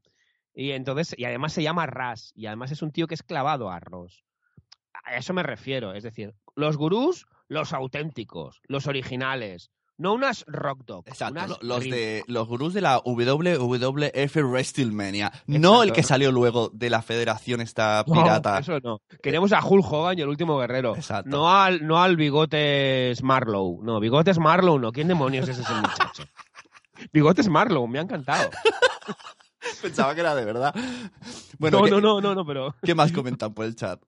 Y 0.54 0.72
entonces, 0.72 1.16
y 1.18 1.26
además 1.26 1.54
se 1.54 1.64
llama 1.64 1.86
Ras. 1.86 2.32
Y 2.36 2.48
además 2.48 2.72
es 2.72 2.82
un 2.82 2.92
tío 2.92 3.08
que 3.08 3.16
es 3.16 3.24
clavado 3.24 3.70
a 3.70 3.80
Ross. 3.80 4.24
A 5.04 5.16
eso 5.18 5.34
me 5.34 5.44
refiero. 5.44 5.94
Es 5.94 6.04
decir, 6.04 6.34
los 6.56 6.78
gurús, 6.78 7.26
los 7.48 7.74
auténticos, 7.74 8.62
los 8.68 8.88
originales. 8.88 9.72
No 9.98 10.14
unas 10.14 10.46
rock 10.48 10.84
dog. 10.86 11.04
Exacto, 11.08 11.34
unas 11.46 11.62
los 11.62 11.84
de 11.84 12.24
los 12.26 12.48
gurús 12.48 12.74
de 12.74 12.82
la 12.82 12.98
WWF 13.06 14.36
WrestleMania, 14.36 15.32
no 15.46 15.84
el 15.84 15.94
que 15.94 16.02
salió 16.02 16.32
luego 16.32 16.70
de 16.74 16.90
la 16.90 17.04
federación 17.04 17.62
esta 17.62 18.04
No, 18.08 18.14
pirata. 18.14 18.58
eso 18.58 18.80
no. 18.80 19.02
Queremos 19.22 19.54
a 19.54 19.64
Hulk 19.64 19.86
Hogan 19.92 20.18
y 20.18 20.22
el 20.24 20.30
último 20.30 20.58
guerrero. 20.58 20.96
Exacto. 20.96 21.30
No 21.30 21.52
al, 21.52 21.86
no 21.86 22.02
al 22.02 22.16
Bigotes 22.16 23.22
Marlow. 23.22 23.80
No, 23.84 24.00
Bigotes 24.00 24.40
Marlow 24.40 24.80
no. 24.80 24.92
¿Quién 24.92 25.08
demonios 25.08 25.48
es 25.50 25.60
ese 25.60 25.74
muchacho? 25.74 26.24
Bigotes 27.14 27.48
Marlow, 27.48 27.88
me 27.88 28.00
ha 28.00 28.02
encantado. 28.02 28.50
Pensaba 29.84 30.16
que 30.16 30.22
era 30.22 30.34
de 30.34 30.46
verdad. 30.46 30.74
Bueno, 31.60 31.80
no, 31.80 31.84
¿qué, 31.86 31.92
no, 31.92 32.02
no, 32.02 32.22
no, 32.22 32.34
no, 32.36 32.46
pero. 32.46 32.76
¿qué 32.82 32.96
más 32.96 33.12
comentan 33.12 33.54
por 33.54 33.66
el 33.66 33.76
chat? 33.76 34.02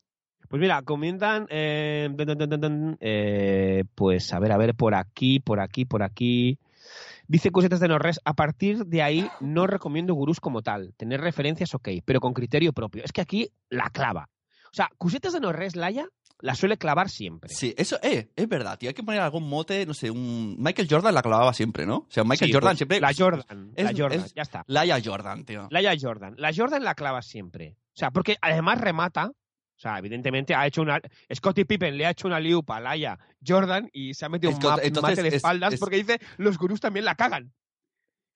Pues 0.54 0.62
mira, 0.62 0.84
comentan. 0.84 1.48
eh, 1.50 2.16
eh, 3.00 3.84
pues 3.96 4.34
a 4.34 4.40
ver, 4.40 4.52
a 4.52 4.58
ver, 4.58 4.76
por 4.76 4.94
aquí, 4.94 5.40
por 5.40 5.60
aquí, 5.60 5.84
por 5.86 6.04
aquí. 6.04 6.60
Dice 7.28 7.50
Cusetas 7.50 7.80
de 7.80 7.88
Norres, 7.88 8.20
a 8.24 8.36
partir 8.36 8.86
de 8.86 9.02
ahí 9.02 9.28
no 9.40 9.66
recomiendo 9.66 10.14
gurús 10.14 10.40
como 10.40 10.62
tal. 10.62 10.94
Tener 10.96 11.22
referencias, 11.22 11.74
ok, 11.74 11.90
pero 12.06 12.20
con 12.20 12.34
criterio 12.34 12.72
propio. 12.72 13.04
Es 13.04 13.12
que 13.12 13.22
aquí 13.22 13.50
la 13.70 13.90
clava. 13.90 14.30
O 14.66 14.74
sea, 14.76 14.92
Cusetas 15.00 15.34
de 15.34 15.40
Norres, 15.40 15.76
Laia, 15.76 16.08
la 16.38 16.54
suele 16.54 16.78
clavar 16.78 17.10
siempre. 17.10 17.50
Sí, 17.50 17.74
eso 17.76 17.98
eh, 18.04 18.30
es 18.36 18.48
verdad, 18.48 18.78
tío. 18.78 18.90
Hay 18.90 18.94
que 18.94 19.02
poner 19.02 19.22
algún 19.22 19.50
mote, 19.50 19.88
no 19.88 19.96
sé, 19.96 20.12
un. 20.12 20.56
Michael 20.60 20.88
Jordan 20.88 21.16
la 21.16 21.24
clavaba 21.24 21.56
siempre, 21.56 21.88
¿no? 21.88 21.96
O 21.96 22.08
sea, 22.12 22.24
Michael 22.24 22.50
Sí, 22.50 22.54
Jordan 22.54 22.70
pues, 22.70 22.78
siempre. 22.78 23.00
La 23.00 23.12
Jordan, 23.18 23.72
Es- 23.76 23.86
la 23.86 23.92
Jordan, 24.04 24.20
es- 24.20 24.34
ya 24.36 24.44
está. 24.44 24.64
Laia 24.68 25.00
Jordan, 25.04 25.46
tío. 25.46 25.68
Laia 25.72 25.96
Jordan. 26.00 26.36
La 26.38 26.52
Jordan 26.56 26.84
la 26.84 26.94
clava 26.94 27.24
siempre. 27.24 27.76
O 27.96 27.98
sea, 27.98 28.12
porque 28.12 28.38
además 28.40 28.80
remata. 28.80 29.32
O 29.84 29.90
sea, 29.90 29.98
evidentemente 30.00 30.56
ha 30.56 30.66
hecho 30.66 30.82
una. 30.82 31.02
Scottie 31.36 31.66
Pippen 31.66 31.98
le 31.98 32.06
ha 32.06 32.12
hecho 32.12 32.26
una 32.26 32.40
liupa 32.40 32.78
a 32.78 32.80
Laia 32.80 33.20
Jordan 33.46 33.90
y 33.92 34.14
se 34.14 34.24
ha 34.24 34.30
metido 34.30 34.54
un, 34.54 34.56
Scott- 34.62 34.70
ma- 34.70 34.76
un 34.76 34.82
entonces 34.88 35.12
mate 35.18 35.22
de 35.24 35.28
es- 35.28 35.34
espaldas 35.34 35.74
es- 35.74 35.80
porque 35.82 35.98
dice 35.98 36.20
los 36.38 36.58
gurús 36.58 36.80
también 36.80 37.04
la 37.04 37.16
cagan. 37.16 37.52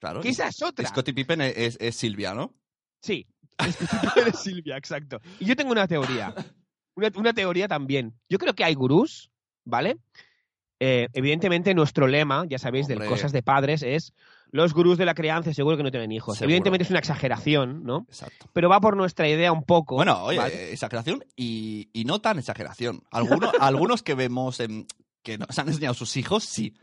Claro. 0.02 0.20
Que 0.20 0.28
esa 0.28 0.50
es 0.50 0.62
otra. 0.62 0.86
Scottie 0.86 1.14
Pippen 1.14 1.40
es, 1.40 1.56
es- 1.56 1.78
es 1.80 1.96
Silvia, 1.96 2.34
¿no? 2.34 2.54
Sí. 3.02 3.26
Scottie 3.62 3.98
Pippen 4.02 4.28
es 4.28 4.40
Silvia, 4.42 4.76
exacto. 4.76 5.22
Y 5.40 5.46
yo 5.46 5.56
tengo 5.56 5.72
una 5.72 5.88
teoría. 5.88 6.36
Una, 6.96 7.12
una 7.16 7.32
teoría 7.34 7.70
también. 7.70 8.14
Yo 8.28 8.40
creo 8.40 8.54
que 8.54 8.66
hay 8.66 8.74
gurús, 8.74 9.32
¿vale? 9.64 9.98
Eh, 10.82 11.08
evidentemente, 11.14 11.74
nuestro 11.74 12.08
lema, 12.08 12.46
ya 12.50 12.60
sabéis, 12.60 12.88
Hombre. 12.90 13.06
de 13.06 13.10
cosas 13.10 13.32
de 13.32 13.42
padres, 13.42 13.84
es 13.84 14.14
los 14.52 14.74
gurús 14.74 14.98
de 14.98 15.06
la 15.06 15.14
crianza 15.14 15.54
seguro 15.54 15.78
que 15.78 15.84
no 15.84 15.92
tienen 15.92 16.12
hijos. 16.12 16.38
Seguro. 16.38 16.46
Evidentemente 16.52 16.84
es 16.84 16.90
una 16.90 17.00
exageración, 17.00 17.84
¿no? 17.84 18.06
Exacto. 18.08 18.50
Pero 18.54 18.70
va 18.70 18.80
por 18.80 18.96
nuestra 18.98 19.28
idea 19.28 19.52
un 19.52 19.64
poco. 19.64 19.96
Bueno, 19.96 20.24
oye, 20.24 20.38
¿vale? 20.38 20.72
exageración 20.72 21.24
y, 21.36 21.90
y 21.94 22.06
no 22.06 22.20
tan 22.22 22.40
exageración. 22.40 23.04
Algunos, 23.12 23.52
algunos 23.60 24.04
que 24.04 24.14
vemos 24.16 24.60
en- 24.60 24.88
que 25.24 25.38
nos 25.38 25.58
han 25.60 25.68
enseñado 25.68 25.94
sus 25.94 26.16
hijos, 26.18 26.44
sí. 26.46 26.74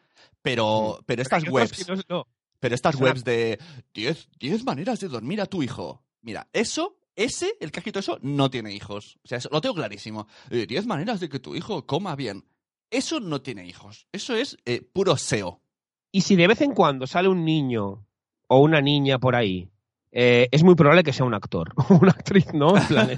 Pero, 0.42 1.00
pero 1.06 1.22
estas 1.22 1.48
webs, 1.48 1.84
que 1.86 1.94
no- 1.94 2.02
no. 2.08 2.26
pero 2.60 2.74
estas 2.74 2.94
es 2.94 3.00
una- 3.00 3.10
webs 3.10 3.24
de 3.24 3.58
10, 3.94 4.28
10 4.38 4.64
maneras 4.64 5.00
de 5.00 5.08
dormir 5.08 5.40
a 5.40 5.46
tu 5.46 5.62
hijo. 5.62 6.02
Mira, 6.22 6.48
eso, 6.52 6.98
ese, 7.16 7.54
el 7.60 7.70
que 7.70 7.78
ha 7.78 7.80
escrito 7.80 7.98
eso, 8.00 8.18
no 8.22 8.50
tiene 8.50 8.72
hijos. 8.72 9.18
O 9.24 9.28
sea, 9.28 9.38
eso 9.38 9.48
lo 9.50 9.60
tengo 9.60 9.74
clarísimo. 9.74 10.26
Eh, 10.50 10.66
10 10.66 10.86
maneras 10.86 11.20
de 11.20 11.28
que 11.28 11.38
tu 11.40 11.54
hijo 11.56 11.86
coma 11.86 12.14
bien. 12.16 12.44
Eso 12.90 13.18
no 13.20 13.40
tiene 13.42 13.66
hijos. 13.66 14.06
Eso 14.12 14.36
es 14.36 14.56
eh, 14.66 14.80
puro 14.82 15.16
SEO. 15.16 15.60
Y 16.14 16.20
si 16.20 16.36
de 16.36 16.46
vez 16.46 16.60
en 16.60 16.74
cuando 16.74 17.08
sale 17.08 17.28
un 17.28 17.44
niño 17.44 18.06
o 18.46 18.58
una 18.60 18.80
niña 18.80 19.18
por 19.18 19.34
ahí, 19.34 19.68
eh, 20.12 20.48
es 20.52 20.62
muy 20.62 20.76
probable 20.76 21.02
que 21.02 21.12
sea 21.12 21.26
un 21.26 21.34
actor 21.34 21.72
o 21.74 21.94
una 22.00 22.12
actriz, 22.12 22.54
¿no? 22.54 22.76
En 22.76 22.86
plan, 22.86 23.10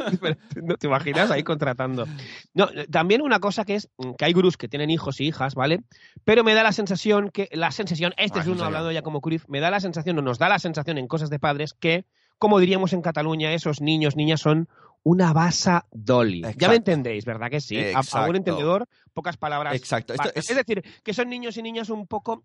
¿no 0.63 0.77
te 0.77 0.87
imaginas 0.87 1.31
ahí 1.31 1.43
contratando? 1.43 2.07
No, 2.55 2.69
también 2.91 3.21
una 3.21 3.39
cosa 3.39 3.67
que 3.67 3.75
es 3.75 3.91
mm, 3.99 4.13
que 4.17 4.25
hay 4.25 4.33
gurús 4.33 4.57
que 4.57 4.67
tienen 4.67 4.89
hijos 4.89 5.21
y 5.21 5.27
hijas, 5.27 5.55
¿vale? 5.55 5.83
Pero 6.25 6.43
me 6.43 6.55
da 6.55 6.63
la 6.63 6.73
sensación 6.73 7.29
que, 7.31 7.51
la 7.53 7.71
sensación, 7.71 8.15
este 8.17 8.39
Ah, 8.39 8.41
es 8.43 8.49
no 8.49 8.55
uno 8.55 8.65
hablando 8.65 8.91
ya 8.91 9.03
como 9.03 9.21
Cruyff, 9.21 9.45
me 9.47 9.61
da 9.61 9.71
la 9.71 9.81
sensación 9.81 10.19
o 10.19 10.23
nos 10.23 10.39
da 10.39 10.49
la 10.49 10.59
sensación 10.59 10.97
en 10.97 11.07
cosas 11.07 11.29
de 11.29 11.39
padres 11.39 11.75
que, 11.75 12.07
como 12.39 12.59
diríamos 12.61 12.95
en 12.95 13.03
Cataluña, 13.03 13.53
esos 13.53 13.83
niños, 13.83 14.17
niñas 14.17 14.41
son 14.41 14.67
una 15.07 15.33
basa 15.33 15.87
dolly. 15.93 16.43
Ya 16.57 16.69
me 16.69 16.75
entendéis, 16.75 17.25
¿verdad 17.25 17.49
que 17.49 17.61
sí? 17.61 17.79
A- 17.79 18.27
un 18.27 18.35
entendedor, 18.35 18.89
pocas 19.15 19.37
palabras. 19.37 19.77
Exacto. 19.77 20.13
Esto 20.15 20.31
es, 20.35 20.51
Es 20.51 20.57
decir, 20.57 20.83
que 21.05 21.15
son 21.15 21.29
niños 21.29 21.57
y 21.57 21.63
niñas 21.63 21.91
un 21.91 22.09
poco, 22.09 22.43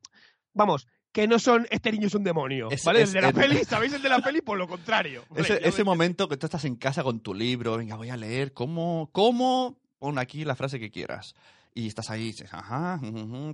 vamos, 0.53 0.87
que 1.11 1.27
no 1.27 1.39
son 1.39 1.67
este 1.71 1.91
niño 1.91 2.07
es 2.07 2.15
un 2.15 2.23
demonio, 2.23 2.69
Es- 2.71 2.83
¿vale? 2.85 3.01
es- 3.01 3.09
el 3.09 3.13
de 3.15 3.21
la 3.21 3.29
es- 3.29 3.33
peli, 3.35 3.63
¿sabéis? 3.65 3.93
El 3.93 4.01
de 4.01 4.09
la 4.09 4.19
peli, 4.19 4.41
por 4.41 4.57
lo 4.57 4.67
contrario. 4.67 5.23
Ese, 5.35 5.83
momento 5.83 6.27
que 6.29 6.37
tú 6.37 6.45
estás 6.45 6.65
en 6.65 6.75
casa 6.75 7.03
con 7.03 7.19
tu 7.19 7.33
libro, 7.33 7.77
venga, 7.77 7.95
voy 7.95 8.09
a 8.09 8.17
leer, 8.17 8.53
¿cómo? 8.53 9.09
¿Cómo? 9.11 9.77
Pon 9.99 10.17
aquí 10.17 10.45
la 10.45 10.55
frase 10.55 10.79
que 10.79 10.89
quieras. 10.91 11.35
Y 11.73 11.87
estás 11.87 12.09
ahí 12.09 12.23
y 12.23 12.25
dices, 12.27 12.53
ajá, 12.53 12.99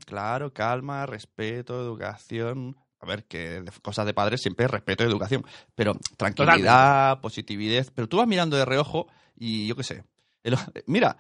claro, 0.06 0.52
calma, 0.54 1.06
respeto, 1.06 1.80
educación. 1.82 2.76
A 3.00 3.06
ver, 3.06 3.26
que 3.26 3.62
de 3.62 3.72
cosas 3.84 4.08
de 4.08 4.14
padres 4.16 4.42
siempre 4.42 4.66
es 4.66 4.72
respeto 4.72 5.04
y 5.04 5.08
educación. 5.08 5.46
Pero 5.76 5.94
tranquilidad, 6.18 7.22
positividad. 7.22 7.86
Pero 7.94 8.08
tú 8.08 8.18
vas 8.18 8.28
mirando 8.28 8.58
de 8.58 8.66
reojo 8.66 9.08
y 9.36 9.68
yo 9.68 9.76
qué 9.76 9.84
sé. 9.84 10.04
El- 10.44 10.58
mira, 10.88 11.18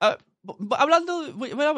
ah, 0.00 0.16
hablando, 0.78 1.24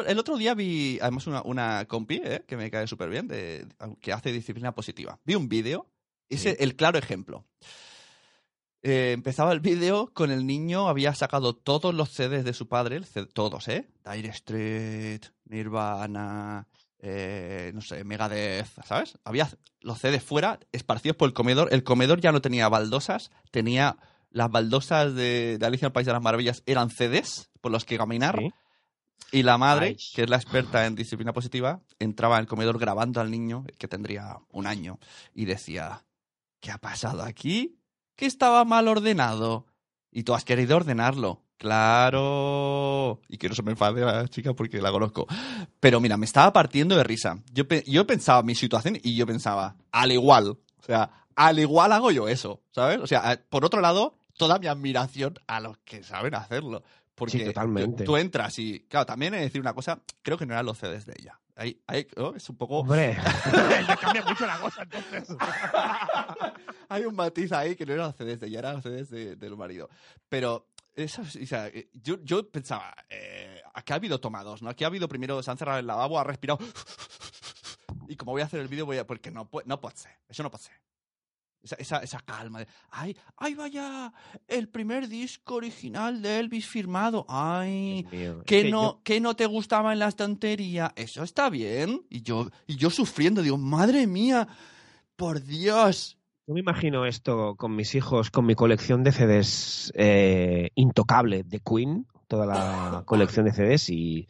el 0.07 0.19
otro 0.19 0.37
día 0.37 0.55
vi, 0.55 0.99
además, 1.01 1.27
una, 1.27 1.43
una 1.43 1.85
compi, 1.87 2.21
eh, 2.23 2.45
que 2.47 2.57
me 2.57 2.71
cae 2.71 2.87
súper 2.87 3.11
bien, 3.11 3.29
de, 3.29 3.67
que 4.01 4.13
hace 4.13 4.33
disciplina 4.33 4.75
positiva. 4.75 5.19
Vi 5.25 5.35
un 5.35 5.49
vídeo, 5.49 5.87
ese 6.29 6.57
el 6.61 6.77
claro 6.77 6.99
ejemplo. 6.99 7.45
Eh, 8.85 9.13
empezaba 9.13 9.53
el 9.53 9.61
vídeo 9.61 10.11
con 10.13 10.33
el 10.33 10.47
niño, 10.47 10.89
había 10.89 11.15
sacado 11.15 11.55
todos 11.55 11.95
los 11.95 12.11
CDs 12.11 12.45
de 12.45 12.53
su 12.53 12.69
padre, 12.69 13.01
todos, 13.33 13.69
¿eh? 13.69 13.89
Dire 14.05 14.31
Street, 14.31 15.23
Nirvana, 15.45 16.67
eh, 16.99 17.71
no 17.75 17.81
sé, 17.81 18.03
Megadeth, 18.03 18.67
¿sabes? 18.85 19.19
Había 19.25 19.49
los 19.81 20.01
CDs 20.01 20.23
fuera, 20.23 20.59
esparcidos 20.73 21.17
por 21.17 21.29
el 21.29 21.35
comedor. 21.35 21.69
El 21.73 21.85
comedor 21.85 22.21
ya 22.21 22.33
no 22.33 22.41
tenía 22.41 22.69
baldosas, 22.69 23.31
tenía 23.53 23.99
las 24.33 24.51
baldosas 24.51 25.15
de, 25.15 25.59
de 25.59 25.67
Alicia 25.67 25.87
en 25.87 25.91
el 25.91 25.93
País 25.93 26.07
de 26.07 26.13
las 26.13 26.23
Maravillas, 26.23 26.63
eran 26.67 26.91
CDs 26.91 27.51
por 27.61 27.71
los 27.73 27.85
que 27.85 27.97
caminar. 27.99 28.39
Sí. 28.39 28.51
Y 29.31 29.43
la 29.45 29.57
madre, 29.57 29.87
Ay. 29.89 29.97
que 30.15 30.23
es 30.25 30.29
la 30.31 30.37
experta 30.37 30.85
en 30.87 30.95
disciplina 30.95 31.33
positiva, 31.33 31.81
entraba 31.99 32.37
en 32.37 32.43
el 32.43 32.47
comedor 32.47 32.79
grabando 32.79 33.21
al 33.21 33.31
niño, 33.31 33.65
que 33.79 33.89
tendría 33.89 34.39
un 34.51 34.67
año, 34.67 34.99
y 35.35 35.47
decía, 35.47 36.05
¿qué 36.61 36.71
ha 36.71 36.79
pasado 36.79 37.23
aquí? 37.23 37.79
Que 38.17 38.27
estaba 38.27 38.65
mal 38.65 38.89
ordenado. 38.89 39.67
Y 40.11 40.25
tú 40.25 40.35
has 40.35 40.45
querido 40.45 40.77
ordenarlo. 40.77 41.43
Claro. 41.57 43.21
Y 43.29 43.39
que 43.39 43.49
no 43.49 43.55
se 43.55 43.63
me 43.63 43.71
enfade 43.71 44.01
la 44.05 44.29
chica 44.29 44.53
porque 44.55 44.81
la 44.81 44.91
conozco. 44.91 45.27
Pero 45.81 46.01
mira, 46.01 46.17
me 46.17 46.27
estaba 46.27 46.53
partiendo 46.53 46.97
de 46.97 47.05
risa. 47.05 47.39
Yo, 47.53 47.67
pe- 47.67 47.85
yo 47.87 48.07
pensaba 48.07 48.43
mi 48.43 48.55
situación 48.55 48.99
y 49.03 49.15
yo 49.17 49.27
pensaba, 49.27 49.77
al 49.91 50.13
igual. 50.13 50.49
O 50.49 50.83
sea, 50.85 51.11
al 51.37 51.59
igual 51.59 51.93
hago 51.93 52.11
yo 52.11 52.29
eso, 52.29 52.61
¿sabes? 52.73 52.99
O 52.99 53.07
sea, 53.07 53.41
por 53.49 53.65
otro 53.65 53.81
lado, 53.81 54.15
toda 54.37 54.59
mi 54.59 54.67
admiración 54.67 55.35
a 55.47 55.61
los 55.61 55.79
que 55.79 56.03
saben 56.03 56.35
hacerlo. 56.35 56.83
Porque 57.15 57.39
Sí, 57.39 57.45
totalmente. 57.45 58.05
Tú, 58.05 58.13
tú 58.13 58.17
entras 58.17 58.59
y, 58.59 58.81
claro, 58.89 59.05
también 59.07 59.35
he 59.35 59.39
de 59.39 59.43
decir 59.45 59.61
una 59.61 59.75
cosa, 59.75 60.01
creo 60.23 60.39
que 60.39 60.47
no 60.47 60.55
eran 60.55 60.65
los 60.67 60.79
CDs 60.79 61.05
de 61.07 61.15
ella. 61.19 61.39
Ahí, 61.55 61.79
ahí, 61.87 62.07
¿no? 62.17 62.35
Es 62.35 62.49
un 62.49 62.57
poco... 62.57 62.79
Hombre, 62.79 63.17
ya 63.87 63.97
cambia 63.97 64.25
mucho 64.25 64.47
la 64.47 64.59
cosa 64.59 64.83
entonces. 64.83 65.29
Hay 66.89 67.05
un 67.05 67.15
matiz 67.15 67.53
ahí 67.53 67.77
que 67.77 67.85
no 67.87 67.93
eran 67.93 68.07
los 68.07 68.17
CDs 68.17 68.41
de 68.41 68.47
ella, 68.47 68.59
eran 68.61 68.75
los 68.77 68.83
CDs 68.83 69.11
de- 69.11 69.37
del 69.37 69.57
marido. 69.57 69.89
Pero, 70.29 70.69
eso, 70.95 71.21
o 71.23 71.47
sea, 71.47 71.71
yo, 71.93 72.17
yo 72.23 72.49
pensaba, 72.51 72.95
eh, 73.11 73.61
aquí 73.75 73.93
ha 73.93 73.97
habido 73.97 74.19
tomados, 74.19 74.63
¿no? 74.63 74.71
Aquí 74.71 74.85
ha 74.85 74.87
habido 74.87 75.07
primero, 75.09 75.43
se 75.43 75.51
han 75.51 75.59
cerrado 75.59 75.79
el 75.79 75.87
lavabo, 75.87 76.19
ha 76.19 76.25
respirado. 76.25 76.59
Y 78.09 78.17
como 78.17 78.33
voy 78.33 78.43
a 78.43 78.47
hacer 78.47 78.61
el 78.61 78.69
vídeo, 78.69 78.85
voy 78.85 78.99
a. 78.99 79.07
Porque 79.07 79.31
no, 79.31 79.49
no 79.65 79.81
puede 79.81 79.97
ser. 79.97 80.13
Eso 80.29 80.43
no 80.43 80.51
puede 80.51 80.65
ser. 80.65 80.75
Esa, 81.63 81.77
esa, 81.77 81.99
esa 81.99 82.19
calma 82.21 82.59
de. 82.61 82.67
¡Ay! 82.91 83.17
¡Ay, 83.37 83.55
vaya! 83.55 84.13
El 84.49 84.69
primer 84.69 85.09
disco 85.09 85.55
original 85.55 86.21
de 86.21 86.41
Elvis 86.41 86.67
firmado. 86.67 87.25
¡Ay! 87.29 88.05
Que 88.45 88.69
no, 88.71 88.83
yo- 88.83 89.01
que 89.05 89.21
no 89.21 89.37
te 89.37 89.47
gustaba 89.47 89.93
en 89.93 90.01
la 90.01 90.09
estantería. 90.09 90.93
Eso 90.97 91.23
está 91.23 91.51
bien. 91.51 92.05
Y 92.11 92.23
yo, 92.23 92.49
y 92.67 92.77
yo 92.77 92.91
sufriendo, 92.91 93.43
digo, 93.43 93.59
madre 93.59 94.07
mía, 94.09 94.49
por 95.17 95.43
Dios. 95.45 96.19
Yo 96.49 96.55
me 96.55 96.61
imagino 96.61 97.07
esto 97.07 97.55
con 97.57 97.77
mis 97.77 97.95
hijos, 97.95 98.33
con 98.33 98.45
mi 98.45 98.57
colección 98.57 99.05
de 99.05 99.13
CDs 99.13 99.93
eh, 99.95 100.71
intocable 100.75 101.45
de 101.45 101.61
Queen, 101.61 102.09
toda 102.27 102.45
la 102.47 103.03
colección 103.07 103.45
de 103.47 103.53
CDs 103.53 103.89
y 103.91 104.27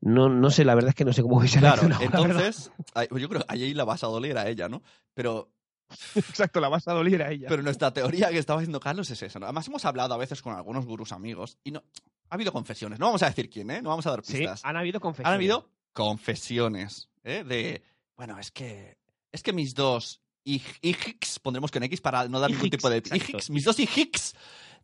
No, 0.00 0.28
no 0.28 0.50
sé, 0.50 0.64
la 0.64 0.74
verdad 0.74 0.88
es 0.90 0.94
que 0.96 1.04
no 1.04 1.12
sé 1.12 1.22
cómo 1.22 1.38
hubiese 1.38 1.60
Claro, 1.60 1.82
reaccionado, 1.82 2.10
la 2.22 2.26
verdad. 2.26 2.44
entonces, 2.46 2.72
yo 3.20 3.28
creo 3.28 3.40
que 3.42 3.46
ahí 3.48 3.74
la 3.74 3.84
vas 3.84 4.02
a 4.02 4.08
doler 4.08 4.36
a 4.38 4.48
ella, 4.48 4.68
¿no? 4.68 4.82
Pero, 5.14 5.50
Exacto, 6.14 6.60
la 6.60 6.68
vas 6.68 6.86
a 6.88 6.92
doler 6.92 7.22
a 7.22 7.30
ella. 7.30 7.48
pero 7.48 7.62
nuestra 7.62 7.92
teoría 7.92 8.28
que 8.30 8.38
estaba 8.38 8.60
diciendo 8.60 8.80
Carlos 8.80 9.10
es 9.10 9.22
esa. 9.22 9.38
¿no? 9.38 9.46
Además, 9.46 9.66
hemos 9.68 9.84
hablado 9.84 10.14
a 10.14 10.18
veces 10.18 10.42
con 10.42 10.54
algunos 10.54 10.84
gurús 10.86 11.12
amigos 11.12 11.58
y 11.64 11.70
no. 11.72 11.82
Ha 12.30 12.34
habido 12.34 12.52
confesiones. 12.52 12.98
No 12.98 13.06
vamos 13.06 13.22
a 13.22 13.26
decir 13.26 13.48
quién, 13.48 13.70
¿eh? 13.70 13.80
No 13.80 13.88
vamos 13.88 14.06
a 14.06 14.10
dar 14.10 14.24
sí, 14.24 14.36
pistas. 14.38 14.62
han 14.64 14.76
habido 14.76 15.00
confesiones. 15.00 15.28
Han 15.28 15.34
habido 15.34 15.70
confesiones, 15.94 17.08
¿eh? 17.24 17.42
De, 17.44 17.82
bueno, 18.16 18.38
es 18.38 18.50
que, 18.50 18.98
es 19.32 19.42
que 19.42 19.52
mis 19.52 19.74
dos 19.74 20.20
hij- 20.44 20.78
hijix, 20.82 21.38
pondremos 21.38 21.70
con 21.70 21.82
X 21.84 22.00
para 22.00 22.28
no 22.28 22.38
dar 22.38 22.50
ningún 22.50 22.68
tipo 22.70 22.90
de... 22.90 23.02
hijix, 23.14 23.48
mis 23.50 23.64
dos 23.64 23.78
hijix 23.78 24.34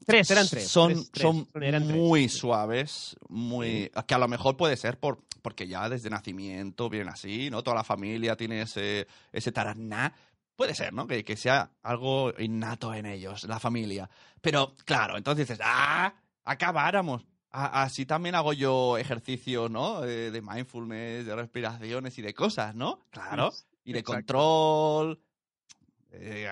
Tres, 0.06 0.30
eran 0.30 0.48
tres. 0.48 0.68
son, 0.68 0.92
tres, 0.92 1.10
son 1.14 1.46
tres. 1.46 1.80
muy 1.82 2.28
suaves, 2.28 3.16
muy 3.28 3.90
que 4.06 4.14
a 4.14 4.18
lo 4.18 4.28
mejor 4.28 4.56
puede 4.56 4.76
ser 4.76 4.98
por 4.98 5.22
porque 5.40 5.66
ya 5.68 5.88
desde 5.88 6.08
nacimiento 6.08 6.88
vienen 6.88 7.10
así, 7.10 7.50
¿no? 7.50 7.62
Toda 7.62 7.76
la 7.76 7.84
familia 7.84 8.34
tiene 8.36 8.62
ese, 8.62 9.06
ese 9.30 9.52
taraná. 9.52 10.14
Puede 10.56 10.74
ser, 10.74 10.92
¿no? 10.92 11.06
Que, 11.06 11.24
que 11.24 11.36
sea 11.36 11.70
algo 11.82 12.32
innato 12.38 12.94
en 12.94 13.06
ellos, 13.06 13.44
la 13.44 13.58
familia. 13.58 14.08
Pero, 14.40 14.74
claro, 14.84 15.16
entonces 15.16 15.48
dices, 15.48 15.60
¡ah! 15.64 16.14
Acabáramos. 16.44 17.24
A- 17.50 17.82
Así 17.82 18.06
también 18.06 18.34
hago 18.34 18.52
yo 18.52 18.96
ejercicios, 18.98 19.70
¿no? 19.70 20.00
De, 20.02 20.30
de 20.30 20.42
mindfulness, 20.42 21.26
de 21.26 21.34
respiraciones 21.34 22.18
y 22.18 22.22
de 22.22 22.34
cosas, 22.34 22.74
¿no? 22.74 23.00
Claro. 23.10 23.52
Y 23.84 23.92
de 23.92 24.00
Exacto. 24.00 24.16
control. 24.34 25.20
Eh, 26.12 26.48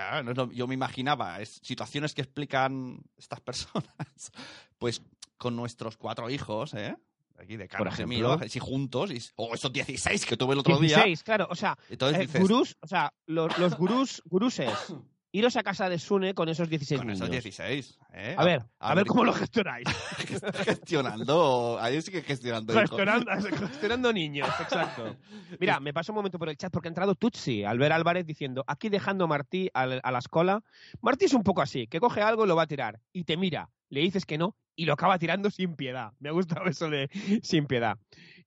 yo 0.51 0.67
me 0.67 0.73
imaginaba 0.73 1.39
es, 1.39 1.61
situaciones 1.63 2.13
que 2.13 2.21
explican 2.21 3.01
estas 3.17 3.39
personas, 3.41 4.31
pues 4.77 5.01
con 5.37 5.55
nuestros 5.55 5.95
cuatro 5.97 6.29
hijos, 6.29 6.73
¿eh? 6.73 6.95
Aquí 7.39 7.57
de 7.57 7.67
mío, 8.05 8.33
así 8.33 8.59
juntos, 8.59 9.11
y, 9.11 9.21
o 9.35 9.53
esos 9.53 9.73
16 9.73 10.25
que 10.25 10.37
tuve 10.37 10.53
el 10.53 10.59
otro 10.59 10.77
16, 10.77 11.23
claro. 11.23 11.47
O 11.49 11.55
sea, 11.55 11.75
día. 11.75 11.87
Entonces 11.89 12.17
eh, 12.17 12.21
dices, 12.21 12.41
gurús, 12.41 12.77
o 12.79 12.87
sea, 12.87 13.13
los, 13.25 13.57
los 13.57 13.75
gurús, 13.75 14.21
guruses, 14.25 14.93
iros 15.33 15.57
a 15.57 15.63
casa 15.63 15.89
de 15.89 15.97
Sune 15.97 16.35
con 16.35 16.47
esos 16.47 16.69
16 16.69 16.99
con 16.99 17.07
niños. 17.07 17.21
esos 17.21 17.31
16, 17.31 17.99
¿eh? 18.13 18.35
A 18.37 18.45
ver, 18.45 18.63
a, 18.79 18.93
ver 18.93 19.05
cómo 19.05 19.25
lo 19.25 19.33
gestionáis. 19.33 19.87
gestionando, 20.63 21.77
ahí 21.81 21.99
sí 22.03 22.11
que 22.11 22.21
gestionando. 22.21 22.71
gestionando, 22.73 23.31
gestionando 23.57 24.13
niños, 24.13 24.47
exacto. 24.61 25.17
Mira, 25.59 25.79
me 25.79 25.91
paso 25.91 26.11
un 26.11 26.17
momento 26.17 26.37
por 26.37 26.49
el 26.49 26.55
chat 26.55 26.71
porque 26.71 26.87
ha 26.87 26.91
entrado 26.91 27.15
Tutsi, 27.15 27.63
Albert 27.63 27.93
Álvarez, 27.93 28.27
diciendo, 28.27 28.63
aquí 28.67 28.89
dejando 28.89 29.25
a 29.25 29.27
Martí 29.27 29.69
a, 29.73 29.87
la 29.87 30.19
escuela. 30.19 30.63
Martí 31.01 31.25
es 31.25 31.33
un 31.33 31.43
poco 31.43 31.63
así, 31.63 31.87
que 31.87 31.99
coge 31.99 32.21
algo 32.21 32.45
y 32.45 32.47
lo 32.47 32.55
va 32.55 32.63
a 32.63 32.67
tirar. 32.67 32.99
Y 33.11 33.23
te 33.23 33.35
mira, 33.35 33.69
le 33.93 34.01
dices 34.01 34.25
que 34.25 34.37
no 34.37 34.55
y 34.75 34.85
lo 34.85 34.93
acaba 34.93 35.19
tirando 35.19 35.49
sin 35.51 35.75
piedad. 35.75 36.13
Me 36.19 36.29
ha 36.29 36.31
gustado 36.31 36.65
eso 36.67 36.89
de 36.89 37.09
sin 37.43 37.65
piedad. 37.67 37.97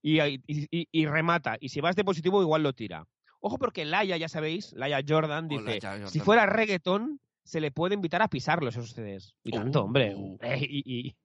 Y, 0.01 0.19
y- 0.21 0.41
y- 0.47 0.87
y 0.91 1.05
remata. 1.05 1.57
Y 1.59 1.69
si 1.69 1.81
vas 1.81 1.95
de 1.95 2.03
positivo, 2.03 2.41
igual 2.41 2.63
lo 2.63 2.73
tira. 2.73 3.05
Ojo 3.39 3.57
porque 3.57 3.85
Laia, 3.85 4.17
ya 4.17 4.27
sabéis, 4.29 4.73
Laia 4.73 4.99
Jordan 5.07 5.47
dice, 5.47 5.61
Hola, 5.63 5.77
ya, 5.79 5.91
Jordan. 5.91 6.09
si 6.09 6.19
fuera 6.19 6.45
reggaetón, 6.45 7.19
se 7.43 7.61
le 7.61 7.71
puede 7.71 7.93
invitar 7.95 8.21
a 8.21 8.27
pisarlos 8.27 8.75
esos 8.75 8.91
CDs. 8.91 9.35
Y 9.43 9.51
tanto, 9.51 9.81
Uh. 9.81 9.85
hombre. 9.85 10.15
Eh, 10.41 10.67
y, 10.69 11.07
y- 11.07 11.15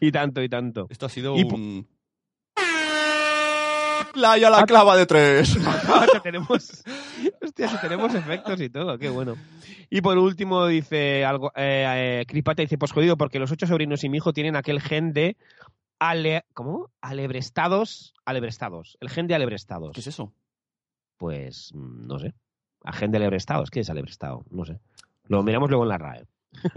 y 0.00 0.12
tanto, 0.12 0.42
y 0.42 0.48
tanto. 0.48 0.86
Esto 0.90 1.06
ha 1.06 1.08
sido 1.10 1.34
un... 1.34 1.86
Laia 4.14 4.50
la 4.50 4.64
clava 4.64 4.96
de 4.96 5.06
tres. 5.06 5.56
Hostia, 5.56 6.20
tenemos, 6.22 6.84
hostia, 7.42 7.68
si 7.68 7.80
tenemos 7.80 8.14
efectos 8.14 8.60
y 8.60 8.68
todo, 8.68 8.98
qué 8.98 9.08
bueno. 9.08 9.36
Y 9.90 10.00
por 10.00 10.18
último 10.18 10.66
dice 10.66 11.24
algo, 11.24 11.52
eh, 11.54 12.20
eh, 12.20 12.26
Cripata 12.26 12.62
dice, 12.62 12.78
pues 12.78 12.92
jodido, 12.92 13.16
porque 13.16 13.38
los 13.38 13.52
ocho 13.52 13.66
sobrinos 13.66 14.04
y 14.04 14.08
mi 14.08 14.18
hijo 14.18 14.32
tienen 14.32 14.56
aquel 14.56 14.80
gen 14.80 15.12
de 15.12 15.36
ale, 15.98 16.44
¿cómo? 16.54 16.90
Alebrestados, 17.00 18.14
alebrestados, 18.24 18.96
el 19.00 19.08
gen 19.10 19.26
de 19.26 19.34
alebrestados. 19.34 19.92
¿Qué 19.94 20.00
es 20.00 20.06
eso? 20.06 20.32
Pues, 21.16 21.70
mm, 21.74 22.06
no 22.06 22.18
sé. 22.18 22.34
A 22.84 22.92
gen 22.92 23.12
de 23.12 23.18
alebrestados, 23.18 23.70
¿qué 23.70 23.80
es 23.80 23.90
alebrestado? 23.90 24.44
No 24.50 24.64
sé. 24.64 24.80
Lo 25.24 25.42
miramos 25.42 25.70
luego 25.70 25.84
en 25.84 25.88
la 25.90 25.98
RAE. 25.98 26.26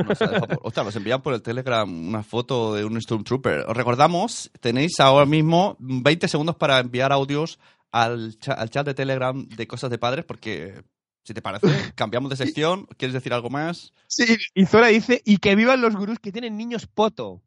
No 0.08 0.16
sé, 0.16 0.28
por- 0.28 0.60
Ostras, 0.64 0.86
nos 0.86 0.96
envían 0.96 1.22
por 1.22 1.34
el 1.34 1.42
Telegram 1.42 1.90
una 2.08 2.24
foto 2.24 2.74
de 2.74 2.86
un 2.86 3.00
Stormtrooper. 3.02 3.66
Os 3.68 3.76
recordamos, 3.78 4.52
tenéis 4.60 5.00
ahora 5.00 5.26
mismo 5.26 5.76
20 5.80 6.28
segundos 6.28 6.56
para 6.56 6.80
enviar 6.80 7.12
audios 7.12 7.60
al, 7.92 8.38
cha- 8.40 8.54
al 8.54 8.70
chat 8.70 8.86
de 8.86 8.94
Telegram 8.94 9.48
de 9.48 9.68
cosas 9.68 9.90
de 9.90 9.98
padres, 9.98 10.26
porque 10.26 10.84
si 11.24 11.34
te 11.34 11.42
parece, 11.42 11.68
cambiamos 11.96 12.30
de 12.30 12.36
sección. 12.38 12.86
¿Quieres 12.98 13.14
decir 13.14 13.34
algo 13.34 13.50
más? 13.50 13.94
Sí, 14.08 14.38
y 14.54 14.66
Zora 14.66 14.88
dice, 14.88 15.22
y 15.26 15.38
que 15.38 15.56
vivan 15.56 15.82
los 15.82 15.96
gurús 15.96 16.20
que 16.20 16.32
tienen 16.32 16.58
niños 16.58 16.88
poto. 16.88 17.42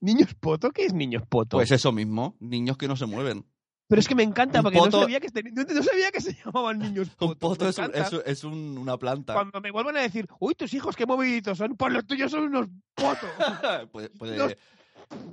¿Niños 0.00 0.34
poto? 0.34 0.70
¿Qué 0.70 0.84
es 0.86 0.92
niños 0.94 1.24
poto? 1.28 1.56
Pues 1.56 1.70
eso 1.72 1.90
mismo, 1.92 2.36
niños 2.40 2.76
que 2.76 2.86
no 2.88 2.96
se 2.96 3.06
mueven. 3.06 3.44
Pero 3.88 4.00
es 4.00 4.06
que 4.06 4.14
me 4.14 4.22
encanta 4.22 4.58
Un 4.58 4.64
porque 4.64 4.78
poto- 4.78 4.98
no, 4.98 5.02
sabía 5.04 5.18
que, 5.18 5.28
no, 5.50 5.62
no 5.64 5.82
sabía 5.82 6.10
que 6.10 6.20
se 6.20 6.34
llamaban 6.44 6.78
niños 6.78 7.08
poto. 7.10 7.32
Un 7.32 7.38
poto 7.38 7.68
es, 7.68 7.78
un- 7.78 7.84
encanta. 7.86 8.06
es 8.06 8.12
un- 8.12 8.22
es 8.26 8.44
un- 8.44 8.78
una 8.78 8.96
planta. 8.98 9.32
Cuando 9.34 9.60
me 9.60 9.70
vuelvan 9.70 9.96
a 9.96 10.00
decir, 10.02 10.28
uy, 10.38 10.54
tus 10.54 10.72
hijos 10.74 10.94
qué 10.94 11.06
moviditos 11.06 11.56
son, 11.58 11.74
pues 11.76 11.92
los 11.92 12.06
tuyos 12.06 12.30
son 12.30 12.44
unos 12.44 12.66
potos. 12.94 13.30
puede, 13.92 14.10
puede- 14.10 14.36
Los- 14.36 14.54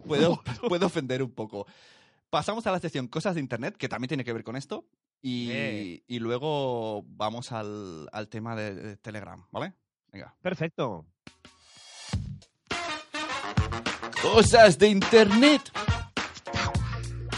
puede- 0.08 0.28
puede 0.70 0.86
ofender 0.86 1.22
un 1.22 1.32
poco. 1.32 1.68
Pasamos 2.30 2.66
a 2.66 2.72
la 2.72 2.80
sección 2.80 3.08
cosas 3.08 3.36
de 3.36 3.41
internet, 3.41 3.76
que 3.78 3.88
también 3.89 4.08
tiene 4.08 4.24
que 4.24 4.34
ver 4.34 4.43
con 4.43 4.56
esto. 4.56 4.86
Y, 5.22 5.49
Eh. 5.51 6.03
y 6.08 6.20
luego 6.20 7.03
vamos 7.08 7.51
al, 7.51 8.08
al 8.12 8.30
tema 8.30 8.56
de, 8.56 8.74
de 8.76 8.97
Telegram, 8.97 9.43
¿vale? 9.51 9.74
Venga. 10.12 10.34
Perfecto. 10.41 11.06
Cosas 14.22 14.78
de 14.78 14.88
internet. 14.89 15.62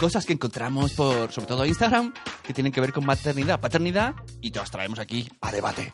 Cosas 0.00 0.24
que 0.24 0.32
encontramos 0.32 0.92
por, 0.92 1.32
sobre 1.32 1.48
todo 1.48 1.66
Instagram, 1.66 2.14
que 2.46 2.54
tienen 2.54 2.72
que 2.72 2.80
ver 2.80 2.92
con 2.92 3.04
maternidad, 3.04 3.58
paternidad, 3.60 4.14
y 4.40 4.50
te 4.52 4.60
las 4.60 4.70
traemos 4.70 4.98
aquí 5.00 5.28
a 5.40 5.50
debate. 5.50 5.92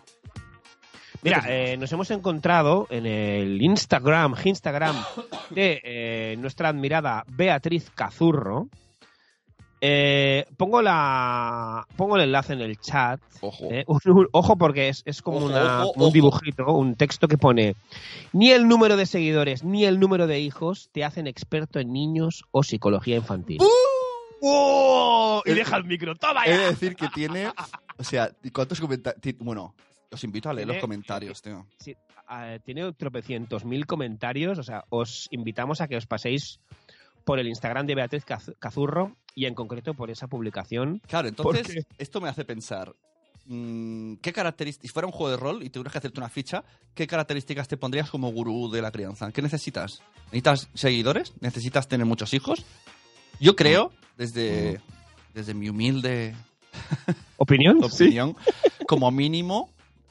Mira, 1.23 1.43
eh, 1.49 1.79
nos 1.79 1.91
hemos 1.91 2.11
encontrado 2.11 2.87
en 2.91 3.07
el 3.07 3.63
Instagram, 3.63 4.35
Instagram 4.45 4.95
de 5.51 5.81
eh, 5.83 6.37
nuestra 6.39 6.69
admirada 6.69 7.25
Beatriz 7.29 7.91
Cazurro. 7.95 8.69
Eh, 9.87 10.47
pongo 10.57 10.81
la 10.81 11.87
pongo 11.97 12.17
el 12.17 12.23
enlace 12.23 12.55
en 12.55 12.61
el 12.63 12.79
chat. 12.79 13.21
Ojo. 13.43 13.67
Un- 13.67 14.01
un- 14.17 14.29
ojo 14.33 14.57
porque 14.57 14.89
es, 14.89 15.03
es 15.05 15.21
como 15.21 15.39
Ojo, 15.39 15.47
una- 15.47 15.83
ojo, 15.85 15.93
un 15.97 16.03
ojo. 16.05 16.11
dibujito, 16.13 16.73
un 16.73 16.95
texto 16.95 17.29
que 17.29 17.37
pone 17.37 17.75
ni 18.33 18.51
el 18.51 18.67
número 18.67 18.97
de 18.97 19.05
seguidores 19.05 19.63
ni 19.63 19.85
el 19.85 20.01
número 20.01 20.27
de 20.27 20.41
hijos 20.41 20.89
te 20.93 21.05
hacen 21.05 21.27
experto 21.27 21.81
en 21.81 21.93
niños 21.93 22.45
o 22.51 22.63
psicología 22.63 23.17
infantil. 23.17 23.59
¡Oh! 24.47 25.43
Y 25.45 25.53
deja 25.53 25.77
el 25.77 25.85
micro, 25.85 26.15
toma 26.17 26.45
He 26.45 26.51
de 26.53 26.57
ya. 26.59 26.69
decir 26.71 26.95
que 26.97 27.09
tiene. 27.09 27.51
O 27.97 28.05
sea, 28.05 28.31
¿cuántos 28.53 28.81
comentarios? 28.81 29.37
Bueno, 29.39 29.75
os 30.11 30.23
invito 30.25 30.51
a 30.51 30.55
leer 30.55 30.69
los 30.69 30.79
comentarios, 30.79 31.41
tío. 31.43 31.67
Sí, 31.79 31.95
ah, 32.29 32.57
tiene 32.65 32.93
tropecientos 32.93 33.65
mil 33.65 33.87
comentarios. 33.87 34.59
O 34.59 34.63
sea, 34.63 34.85
os 34.91 35.29
invitamos 35.31 35.81
a 35.81 35.89
que 35.89 35.97
os 35.97 36.07
paséis 36.07 36.61
por 37.25 37.39
el 37.39 37.49
Instagram 37.49 37.87
de 37.87 37.95
Beatriz 37.95 38.25
Caz- 38.27 38.55
Cazurro 38.59 39.17
y 39.35 39.47
en 39.47 39.55
concreto 39.55 39.95
por 39.95 40.11
esa 40.11 40.27
publicación. 40.27 41.01
Claro, 41.07 41.29
entonces, 41.29 41.87
esto 41.99 42.21
me 42.21 42.29
hace 42.29 42.45
pensar. 42.45 42.95
mm, 43.47 44.17
¿Qué 44.17 44.33
características, 44.33 44.89
si 44.89 44.93
fuera 44.93 45.07
un 45.07 45.13
juego 45.13 45.31
de 45.31 45.37
rol 45.39 45.63
y 45.63 45.71
tuvieras 45.71 45.93
que 45.93 45.99
hacerte 45.99 46.21
una 46.21 46.29
ficha, 46.29 46.65
¿qué 46.95 47.07
características 47.07 47.67
te 47.69 47.77
pondrías 47.77 48.11
como 48.11 48.31
gurú 48.31 48.71
de 48.71 48.83
la 48.83 48.91
crianza? 48.93 49.33
¿Qué 49.33 49.41
necesitas? 49.43 50.03
¿Necesitas 50.27 50.69
seguidores? 50.75 51.33
¿Necesitas 51.41 51.89
tener 51.89 52.07
muchos 52.07 52.35
hijos? 52.35 52.65
Yo 53.41 53.57
creo, 53.57 53.93
desde, 54.17 54.81
desde 55.33 55.55
mi 55.55 55.69
humilde 55.69 56.35
¿Opinión? 57.37 57.79
opinión, 57.85 58.37
como 58.87 59.11
mínimo 59.11 59.71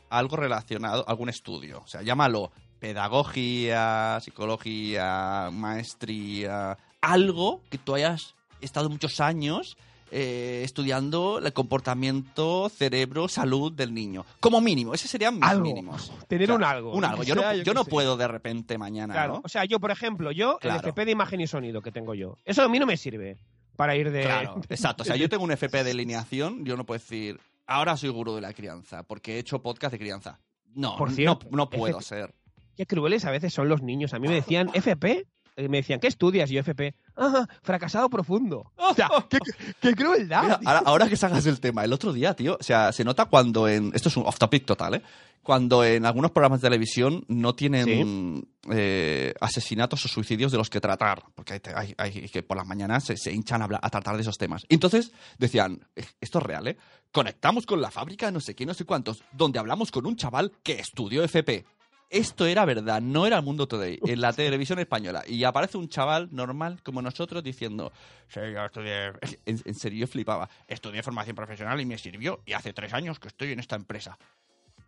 algo 0.09 0.36
relacionado, 0.36 1.07
algún 1.07 1.30
estudio. 1.30 1.82
O 1.84 1.88
sea, 1.88 2.01
llámalo 2.01 2.51
pedagogía, 2.80 4.19
psicología, 4.21 5.49
maestría, 5.51 6.78
algo 7.01 7.61
que 7.69 7.78
tú 7.78 7.95
hayas 7.95 8.36
estado 8.61 8.89
muchos 8.89 9.19
años 9.19 9.78
eh, 10.16 10.61
estudiando 10.64 11.39
el 11.39 11.51
comportamiento, 11.53 12.70
cerebro, 12.70 13.28
salud 13.28 13.72
del 13.72 13.93
niño. 13.93 14.26
Como 14.39 14.61
mínimo, 14.61 14.93
ese 14.93 15.07
serían 15.07 15.36
mis 15.36 15.43
Algo. 15.43 15.64
mínimos. 15.66 16.11
Tener 16.28 16.43
O 16.43 16.47
sea, 16.47 16.55
un 16.55 16.64
algo. 16.64 16.93
Un 16.93 17.03
algo. 17.05 17.24
Yo 17.24 17.36
no, 17.36 17.53
yo 17.55 17.74
no 17.74 17.84
sé. 17.84 17.89
puedo 17.89 18.16
de 18.18 18.28
repente 18.28 18.78
mañana, 18.78 19.14
Claro. 19.14 19.34
¿no? 19.36 19.41
O 19.43 19.49
sea, 19.49 19.66
yo, 19.66 19.80
por 19.80 19.91
ejemplo, 19.91 20.32
yo, 20.32 20.57
Claro. 20.59 20.80
el 20.80 20.86
FP 20.86 21.05
de 21.05 21.11
imagen 21.11 21.41
y 21.41 21.47
sonido 21.47 21.82
que 21.82 21.91
tengo 21.91 22.14
yo, 22.14 22.38
eso 22.45 22.61
a 22.64 22.70
mí 22.70 22.80
no 22.80 22.86
me 22.86 22.95
sirve 22.97 23.38
para 23.76 23.95
ir 23.95 24.11
de. 24.11 24.24
Claro, 24.24 24.61
exacto. 24.70 25.03
O 25.03 25.05
sea, 25.05 25.16
yo 25.16 25.28
tengo 25.30 25.43
un 25.43 25.51
FP 25.51 25.84
de 25.84 25.91
alineación, 25.91 26.64
yo 26.66 26.78
no 26.78 26.86
puedo 26.86 26.99
decir, 26.99 27.39
ahora 27.66 27.97
soy 27.97 28.09
gurú 28.09 28.36
de 28.36 28.41
la 28.41 28.53
crianza, 28.53 29.03
porque 29.03 29.36
he 29.36 29.39
hecho 29.39 29.61
podcast 29.61 29.91
de 29.93 29.99
crianza. 29.99 30.39
No, 30.76 30.95
Por 30.97 31.09
no- 31.09 31.16
cierto, 31.16 31.47
no, 31.51 31.70
puedo 31.70 31.99
FP. 31.99 32.03
ser. 32.03 32.36
Qué 32.76 32.86
crueles 32.88 33.26
a 33.26 33.32
veces 33.32 33.53
son 33.53 33.70
los 33.70 33.82
niños. 33.84 34.14
A 34.14 34.20
mí 34.20 34.28
me 34.28 34.34
decían, 34.36 34.70
FP, 34.74 35.26
me 35.58 35.78
decían, 35.78 35.99
¿qué 35.99 36.08
estudias? 36.08 36.49
Y 36.51 36.56
yo, 36.56 36.60
FP. 36.62 36.95
ah, 37.18 37.47
fracasado 37.62 38.10
profundo. 38.10 38.72
O 38.78 38.93
sea, 38.93 39.10
qué, 39.30 39.39
qué 39.82 39.93
crueldad. 39.95 40.43
Mira, 40.43 40.60
ahora, 40.66 40.82
ahora 40.86 41.10
que 41.10 41.16
sacas 41.18 41.45
el 41.45 41.60
tema, 41.60 41.84
el 41.84 41.93
otro 41.93 42.12
día, 42.14 42.34
tío, 42.36 42.58
o 42.60 42.64
sea, 42.64 42.91
se 42.91 43.04
nota 43.04 43.26
cuando 43.26 43.68
en. 43.68 43.91
Esto 43.93 44.10
es 44.10 44.18
un 44.18 44.26
off 44.26 44.38
topic 44.39 44.66
total, 44.66 44.95
¿eh? 44.95 45.01
Cuando 45.43 45.84
en 45.84 46.06
algunos 46.06 46.32
programas 46.32 46.62
de 46.62 46.68
televisión 46.68 47.26
no 47.28 47.54
tienen 47.54 48.47
eh, 48.72 49.34
asesinatos 49.41 50.06
o 50.06 50.08
suicidios 50.08 50.54
de 50.54 50.58
los 50.58 50.70
que 50.70 50.80
tratar, 50.80 51.22
porque 51.36 51.62
hay, 51.76 51.93
hay- 51.97 52.14
hay 52.22 52.30
que 52.30 52.43
por 52.43 52.56
las 52.56 52.66
mañanas 52.66 53.04
se, 53.04 53.18
se 53.18 53.34
hinchan 53.34 53.62
a, 53.62 53.66
hablar- 53.66 53.82
a 53.84 53.89
tratar 53.89 54.16
de 54.16 54.22
esos 54.22 54.38
temas. 54.38 54.66
Entonces 54.70 55.12
decían, 55.38 55.86
"Eh, 55.97 56.06
esto 56.22 56.39
es 56.39 56.43
real, 56.45 56.68
¿eh? 56.70 56.78
Conectamos 57.12 57.66
con 57.66 57.82
la 57.82 57.91
fábrica 57.91 58.32
no 58.32 58.39
sé 58.39 58.56
qué, 58.56 58.66
no 58.66 58.74
sé 58.74 58.86
cuántos, 58.86 59.22
donde 59.34 59.60
hablamos 59.60 59.91
con 59.91 60.06
un 60.06 60.16
chaval 60.16 60.54
que 60.64 60.80
estudió 60.80 61.24
FP. 61.26 61.66
Esto 62.14 62.45
era 62.45 62.64
verdad, 62.64 63.01
no 63.01 63.26
era 63.26 63.38
el 63.38 63.43
Mundo 63.43 63.68
Today, 63.68 63.99
en 64.05 64.22
la 64.22 64.32
televisión 64.34 64.78
española. 64.78 65.24
Y 65.28 65.43
aparece 65.45 65.80
un 65.80 65.89
chaval 65.89 66.30
normal 66.32 66.80
como 66.84 67.01
nosotros 67.01 67.43
diciendo, 67.43 67.91
sí, 68.28 68.39
yo 68.53 68.66
estudié... 68.66 69.07
En, 69.47 69.59
en 69.66 69.74
serio, 69.74 70.01
yo 70.01 70.07
flipaba. 70.07 70.47
Estudié 70.68 71.01
formación 71.01 71.36
profesional 71.36 71.82
y 71.82 71.88
me 71.88 71.97
sirvió. 71.97 72.41
Y 72.45 72.53
hace 72.53 72.72
tres 72.72 72.93
años 72.93 73.20
que 73.20 73.30
estoy 73.30 73.53
en 73.53 73.59
esta 73.59 73.76
empresa. 73.76 74.16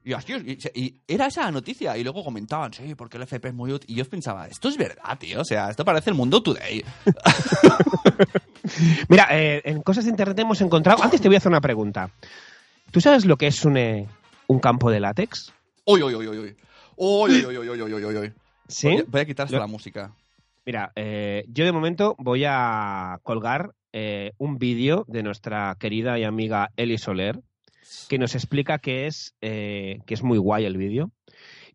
Y 0.03 0.13
así, 0.13 0.33
y, 0.33 0.79
y 0.79 1.01
era 1.07 1.25
esa 1.25 1.45
la 1.45 1.51
noticia. 1.51 1.97
Y 1.97 2.03
luego 2.03 2.23
comentaban, 2.23 2.73
sí, 2.73 2.93
porque 2.93 3.17
el 3.17 3.23
FP 3.23 3.47
es 3.47 3.53
muy 3.55 3.71
útil. 3.71 3.89
Y 3.89 3.95
yo 3.95 4.05
pensaba, 4.05 4.47
esto 4.47 4.69
es 4.69 4.77
verdad, 4.77 5.17
tío. 5.17 5.41
O 5.41 5.45
sea, 5.45 5.71
esto 5.71 5.83
parece 5.83 6.11
el 6.11 6.15
Mundo 6.15 6.43
Today. 6.43 6.85
Mira, 9.09 9.27
eh, 9.31 9.63
en 9.65 9.81
cosas 9.81 10.03
de 10.03 10.11
internet 10.11 10.37
hemos 10.37 10.61
encontrado. 10.61 11.03
Antes 11.03 11.21
te 11.21 11.27
voy 11.27 11.35
a 11.35 11.39
hacer 11.39 11.51
una 11.51 11.61
pregunta. 11.61 12.11
¿Tú 12.91 13.01
sabes 13.01 13.25
lo 13.25 13.35
que 13.35 13.47
es 13.47 13.65
un, 13.65 13.77
eh, 13.77 14.07
un 14.45 14.59
campo 14.59 14.91
de 14.91 14.99
látex? 14.99 15.51
Uy, 15.85 16.03
uy, 16.03 16.15
uy, 16.15 16.27
uy, 16.27 16.55
Sí. 18.67 18.87
Voy 18.87 18.97
a, 18.99 19.03
voy 19.07 19.21
a 19.21 19.25
quitar 19.25 19.45
hasta 19.45 19.57
Yo- 19.57 19.61
la 19.61 19.67
música. 19.67 20.15
Mira, 20.65 20.91
eh, 20.95 21.45
yo 21.47 21.63
de 21.63 21.71
momento 21.71 22.15
voy 22.17 22.43
a 22.47 23.19
colgar 23.21 23.75
eh, 23.93 24.31
un 24.39 24.57
vídeo 24.57 25.05
de 25.07 25.21
nuestra 25.21 25.75
querida 25.79 26.17
y 26.17 26.23
amiga 26.23 26.71
Eli 26.75 26.97
Soler 26.97 27.39
que 28.09 28.17
nos 28.17 28.33
explica 28.33 28.79
que 28.79 29.05
es, 29.05 29.35
eh, 29.41 29.99
que 30.07 30.15
es 30.15 30.23
muy 30.23 30.39
guay 30.39 30.65
el 30.65 30.75
vídeo. 30.75 31.11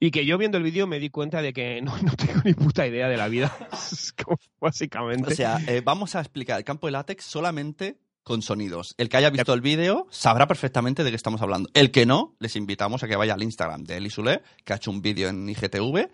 Y 0.01 0.11
que 0.11 0.27
yo 0.27 0.39
viendo 0.39 0.59
el 0.59 0.65
vídeo 0.65 0.89
me 0.89 0.99
di 0.99 1.09
cuenta 1.09 1.41
de 1.41 1.53
que 1.53 1.81
no, 1.83 1.97
no 2.03 2.17
tengo 2.17 2.41
ni 2.45 2.53
puta 2.55 2.85
idea 2.87 3.09
de 3.09 3.17
la 3.17 3.29
vida. 3.29 3.57
Básicamente. 4.61 5.33
O 5.33 5.37
sea, 5.37 5.59
vamos 5.85 6.17
a 6.17 6.21
explicar 6.21 6.59
el 6.59 6.65
campo 6.65 6.89
de 6.89 6.93
látex 6.93 7.25
solamente 7.25 7.97
con 8.23 8.43
sonidos. 8.43 8.95
El 8.99 9.09
que 9.09 9.17
haya 9.17 9.31
visto 9.31 9.53
el 9.53 9.61
vídeo 9.61 10.07
sabrá 10.11 10.47
perfectamente 10.47 11.05
de 11.05 11.11
qué 11.11 11.17
estamos 11.17 11.41
hablando. 11.43 11.69
El 11.75 11.91
que 11.91 12.07
no, 12.07 12.37
les 12.39 12.57
invitamos 12.57 13.03
a 13.03 13.09
que 13.09 13.17
vaya 13.17 13.35
al 13.35 13.43
Instagram 13.43 13.85
de 13.85 13.97
Eli 13.97 14.11
Sule, 14.11 14.43
que 14.65 14.73
ha 14.73 14.77
hecho 14.77 14.91
un 14.91 15.03
vídeo 15.03 15.29
en 15.29 15.49
IGTV 15.49 16.11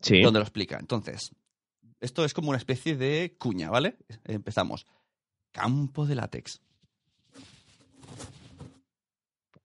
sí. 0.00 0.20
donde 0.22 0.40
lo 0.40 0.44
explica. 0.44 0.78
Entonces, 0.78 1.32
esto 2.00 2.24
es 2.24 2.34
como 2.34 2.50
una 2.50 2.58
especie 2.58 2.96
de 2.96 3.36
cuña, 3.38 3.70
¿vale? 3.70 3.96
Empezamos. 4.24 4.86
Campo 5.52 6.06
de 6.06 6.14
látex. 6.14 6.60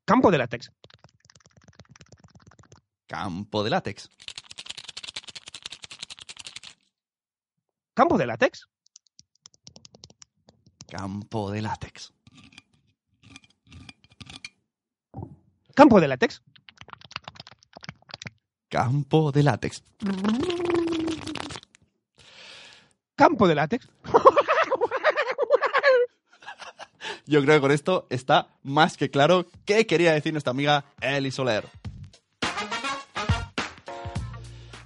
Campo 0.06 0.32
de 0.32 0.38
látex. 0.38 0.72
Campo 3.08 3.64
de 3.64 3.70
látex. 3.70 4.10
Campo 7.94 8.18
de 8.18 8.26
látex. 8.26 8.71
Campo 10.92 11.50
de 11.52 11.62
látex. 11.62 12.12
Campo 15.74 16.02
de 16.02 16.08
látex. 16.10 16.42
Campo 18.68 19.32
de 19.32 19.42
látex. 19.42 19.84
Campo 23.16 23.48
de 23.48 23.56
látex. 23.56 23.88
Yo 27.26 27.42
creo 27.42 27.56
que 27.56 27.62
con 27.62 27.72
esto 27.72 28.06
está 28.10 28.50
más 28.62 28.98
que 28.98 29.10
claro 29.10 29.46
qué 29.64 29.88
quería 29.88 30.12
decir 30.12 30.34
nuestra 30.34 30.52
amiga 30.52 30.84
Eli 31.00 31.32
Soler. 31.32 31.70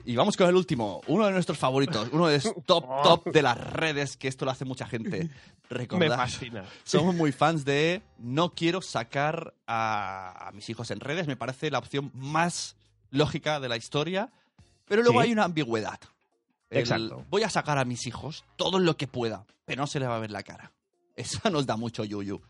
Y 0.05 0.15
vamos 0.15 0.37
con 0.37 0.47
el 0.47 0.55
último, 0.55 1.01
uno 1.07 1.25
de 1.25 1.31
nuestros 1.31 1.57
favoritos, 1.57 2.09
uno 2.11 2.27
de 2.27 2.35
los 2.35 2.53
top 2.65 2.85
top 3.03 3.25
de 3.31 3.41
las 3.41 3.57
redes, 3.57 4.17
que 4.17 4.27
esto 4.27 4.45
lo 4.45 4.51
hace 4.51 4.63
mucha 4.65 4.85
gente. 4.87 5.23
Me 5.23 5.29
Recordad, 5.77 6.15
fascina. 6.17 6.63
somos 6.83 7.15
muy 7.15 7.31
fans 7.31 7.65
de 7.65 8.03
no 8.19 8.53
quiero 8.53 8.81
sacar 8.81 9.53
a, 9.65 10.47
a 10.47 10.51
mis 10.51 10.69
hijos 10.69 10.91
en 10.91 10.99
redes, 10.99 11.25
me 11.27 11.35
parece 11.35 11.71
la 11.71 11.79
opción 11.79 12.11
más 12.13 12.75
lógica 13.09 13.59
de 13.59 13.67
la 13.69 13.77
historia, 13.77 14.31
pero 14.85 15.01
luego 15.01 15.21
Sí. 15.21 15.27
hay 15.27 15.33
una 15.33 15.45
ambigüedad. 15.45 15.99
El, 16.69 16.79
Exacto. 16.79 17.25
Voy 17.29 17.43
a 17.43 17.49
sacar 17.49 17.77
a 17.79 17.85
mis 17.85 18.05
hijos 18.05 18.43
todo 18.57 18.77
lo 18.79 18.97
que 18.97 19.07
pueda, 19.07 19.45
pero 19.65 19.81
no 19.81 19.87
se 19.87 19.99
les 19.99 20.07
va 20.09 20.17
a 20.17 20.19
ver 20.19 20.31
la 20.31 20.43
cara. 20.43 20.71
Eso 21.15 21.49
nos 21.49 21.65
da 21.65 21.77
mucho 21.77 22.03
yuyu. 22.03 22.41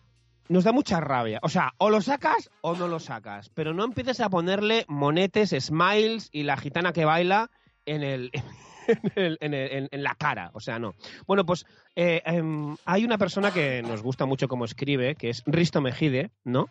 Nos 0.47 0.63
da 0.63 0.71
mucha 0.71 0.99
rabia. 0.99 1.39
O 1.41 1.49
sea, 1.49 1.73
o 1.77 1.89
lo 1.89 2.01
sacas 2.01 2.49
o 2.61 2.75
no 2.75 2.87
lo 2.87 2.99
sacas. 2.99 3.49
Pero 3.55 3.73
no 3.73 3.83
empieces 3.83 4.19
a 4.19 4.29
ponerle 4.29 4.85
monetes, 4.87 5.55
smiles 5.59 6.29
y 6.31 6.43
la 6.43 6.55
gitana 6.57 6.93
que 6.93 7.05
baila 7.05 7.49
en 7.85 8.03
el. 8.03 8.31
En, 8.87 9.01
el- 9.15 9.37
en 9.41 9.53
el- 9.55 9.89
en- 9.91 10.03
la 10.03 10.13
cara, 10.13 10.51
o 10.53 10.59
sea, 10.59 10.77
no. 10.77 10.93
Bueno, 11.25 11.43
pues 11.43 11.65
eh, 11.95 12.21
em, 12.23 12.77
hay 12.85 13.03
una 13.03 13.17
persona 13.17 13.51
que 13.51 13.81
nos 13.81 14.03
gusta 14.03 14.27
mucho 14.27 14.47
como 14.47 14.63
escribe, 14.63 15.15
que 15.15 15.31
es 15.31 15.41
Risto 15.47 15.81
Mejide, 15.81 16.29
¿no? 16.43 16.69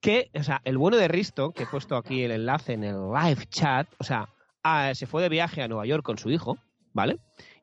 Que, 0.00 0.32
o 0.34 0.42
sea, 0.42 0.60
el 0.64 0.78
bueno 0.78 0.96
de 0.96 1.06
Risto, 1.06 1.52
que 1.52 1.62
he 1.62 1.66
puesto 1.66 1.96
aquí 1.96 2.24
el 2.24 2.32
enlace 2.32 2.72
en 2.72 2.82
el 2.82 2.96
live 3.08 3.46
chat, 3.50 3.86
o 3.98 4.02
sea, 4.02 4.28
ah, 4.64 4.90
se 4.96 5.06
fue 5.06 5.22
de 5.22 5.28
viaje 5.28 5.62
a 5.62 5.68
Nueva 5.68 5.86
York 5.86 6.02
con 6.04 6.18
su 6.18 6.28
hijo, 6.28 6.58
¿vale? 6.92 7.18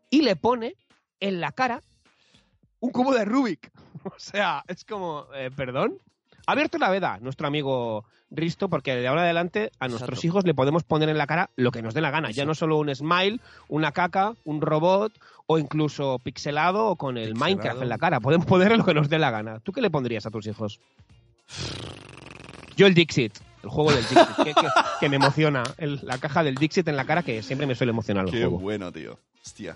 Y 0.10 0.22
le 0.22 0.38
pone 0.38 0.76
en 1.20 1.42
la 1.42 1.52
cara 1.52 1.82
un 2.82 2.92
cubo 2.92 3.14
de 3.14 3.24
Rubik. 3.26 3.72
O 4.04 4.14
sea, 4.18 4.64
es 4.68 4.84
como, 4.84 5.28
eh, 5.36 5.50
perdón. 5.56 5.98
Ha 6.48 6.54
abierto 6.54 6.78
la 6.80 6.90
veda 6.90 7.20
nuestro 7.22 7.48
amigo 7.48 8.04
Risto, 8.32 8.68
porque 8.68 8.96
de 8.96 9.08
ahora 9.08 9.22
en 9.22 9.26
adelante 9.26 9.72
a 9.80 9.88
nuestros 9.90 10.10
Exacto. 10.18 10.28
hijos 10.28 10.46
le 10.46 10.54
podemos 10.56 10.84
poner 10.84 11.08
en 11.10 11.18
la 11.20 11.28
cara 11.28 11.52
lo 11.56 11.72
que 11.72 11.82
nos 11.84 11.94
dé 11.94 12.02
la 12.02 12.10
gana. 12.10 12.32
Ya 12.32 12.46
no 12.46 12.56
solo 12.56 12.78
un 12.80 12.94
smile, 12.96 13.40
una 13.68 13.92
caca, 13.92 14.34
un 14.44 14.60
robot 14.62 15.14
o 15.46 15.60
incluso 15.60 16.18
pixelado 16.24 16.88
o 16.88 16.96
con 16.96 17.18
el 17.18 17.34
Pixelado. 17.34 17.46
Minecraft 17.46 17.82
en 17.84 17.90
la 17.90 17.98
cara. 18.00 18.20
Podemos 18.22 18.48
ponerle 18.48 18.78
lo 18.78 18.86
que 18.86 18.94
nos 18.96 19.08
dé 19.10 19.20
la 19.20 19.30
gana. 19.30 19.60
¿Tú 19.60 19.72
qué 19.72 19.82
le 19.82 19.92
pondrías 19.92 20.26
a 20.26 20.32
tus 20.32 20.48
hijos? 20.48 20.80
Yo 22.76 22.88
el 22.88 22.94
Dixit, 22.96 23.38
el 23.64 23.70
juego 23.70 23.92
del 23.92 24.02
Dixit, 24.08 24.36
que, 24.38 24.54
que- 24.54 24.68
que 25.00 25.10
me 25.10 25.18
emociona. 25.18 25.62
El- 25.78 26.00
la 26.04 26.18
caja 26.18 26.44
del 26.44 26.56
Dixit 26.56 26.88
en 26.88 26.96
la 26.96 27.06
cara 27.06 27.22
que 27.22 27.44
siempre 27.44 27.68
me 27.68 27.76
suele 27.76 27.92
emocionar 27.92 28.26
el 28.26 28.32
Qué 28.32 28.40
juego. 28.40 28.58
bueno, 28.60 28.92
tío. 28.92 29.20
Hostia. 29.44 29.76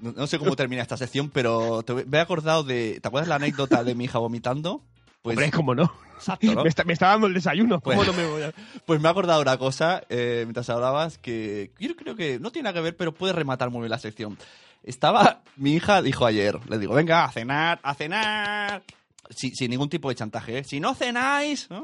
No, 0.00 0.12
no 0.12 0.26
sé 0.26 0.38
cómo 0.38 0.56
termina 0.56 0.82
esta 0.82 0.96
sección, 0.96 1.30
pero 1.30 1.82
te 1.82 1.94
me 2.06 2.18
he 2.18 2.20
acordado 2.20 2.62
de. 2.64 2.98
¿Te 3.00 3.08
acuerdas 3.08 3.28
la 3.28 3.36
anécdota 3.36 3.84
de 3.84 3.94
mi 3.94 4.04
hija 4.04 4.18
vomitando? 4.18 4.82
Pues, 5.22 5.36
Hombre, 5.36 5.50
cómo 5.50 5.74
no. 5.74 5.92
exacto, 6.14 6.46
¿no? 6.54 6.54
Me, 6.62 6.68
está, 6.68 6.84
me 6.84 6.92
está 6.92 7.08
dando 7.08 7.26
el 7.26 7.34
desayuno. 7.34 7.80
¿Cómo 7.80 7.96
Pues- 7.96 8.06
no 8.06 8.12
me 8.14 8.26
voy 8.28 8.42
a...? 8.42 8.52
Pues 8.84 9.00
me 9.00 9.08
he 9.08 9.10
acordado 9.10 9.40
de 9.40 9.42
una 9.42 9.58
cosa 9.58 10.02
eh, 10.08 10.42
mientras 10.44 10.70
hablabas 10.70 11.18
que 11.18 11.72
yo 11.80 11.96
creo 11.96 12.14
que 12.14 12.38
no 12.38 12.52
tiene 12.52 12.64
nada 12.68 12.74
que 12.74 12.82
ver, 12.84 12.96
pero 12.96 13.12
puede 13.12 13.32
rematar 13.32 13.70
muy 13.70 13.80
bien 13.80 13.90
la 13.90 13.98
sección. 13.98 14.38
Estaba, 14.84 15.42
mi 15.56 15.74
hija 15.74 16.00
dijo 16.00 16.26
ayer, 16.26 16.60
le 16.70 16.78
digo, 16.78 16.94
venga, 16.94 17.24
a 17.24 17.32
cenar, 17.32 17.80
a 17.82 17.94
cenar. 17.94 18.84
Si- 19.30 19.50
sin 19.56 19.70
ningún 19.70 19.88
tipo 19.88 20.08
de 20.08 20.14
chantaje, 20.14 20.58
¿eh? 20.58 20.64
Si 20.64 20.78
no 20.78 20.94
cenáis... 20.94 21.68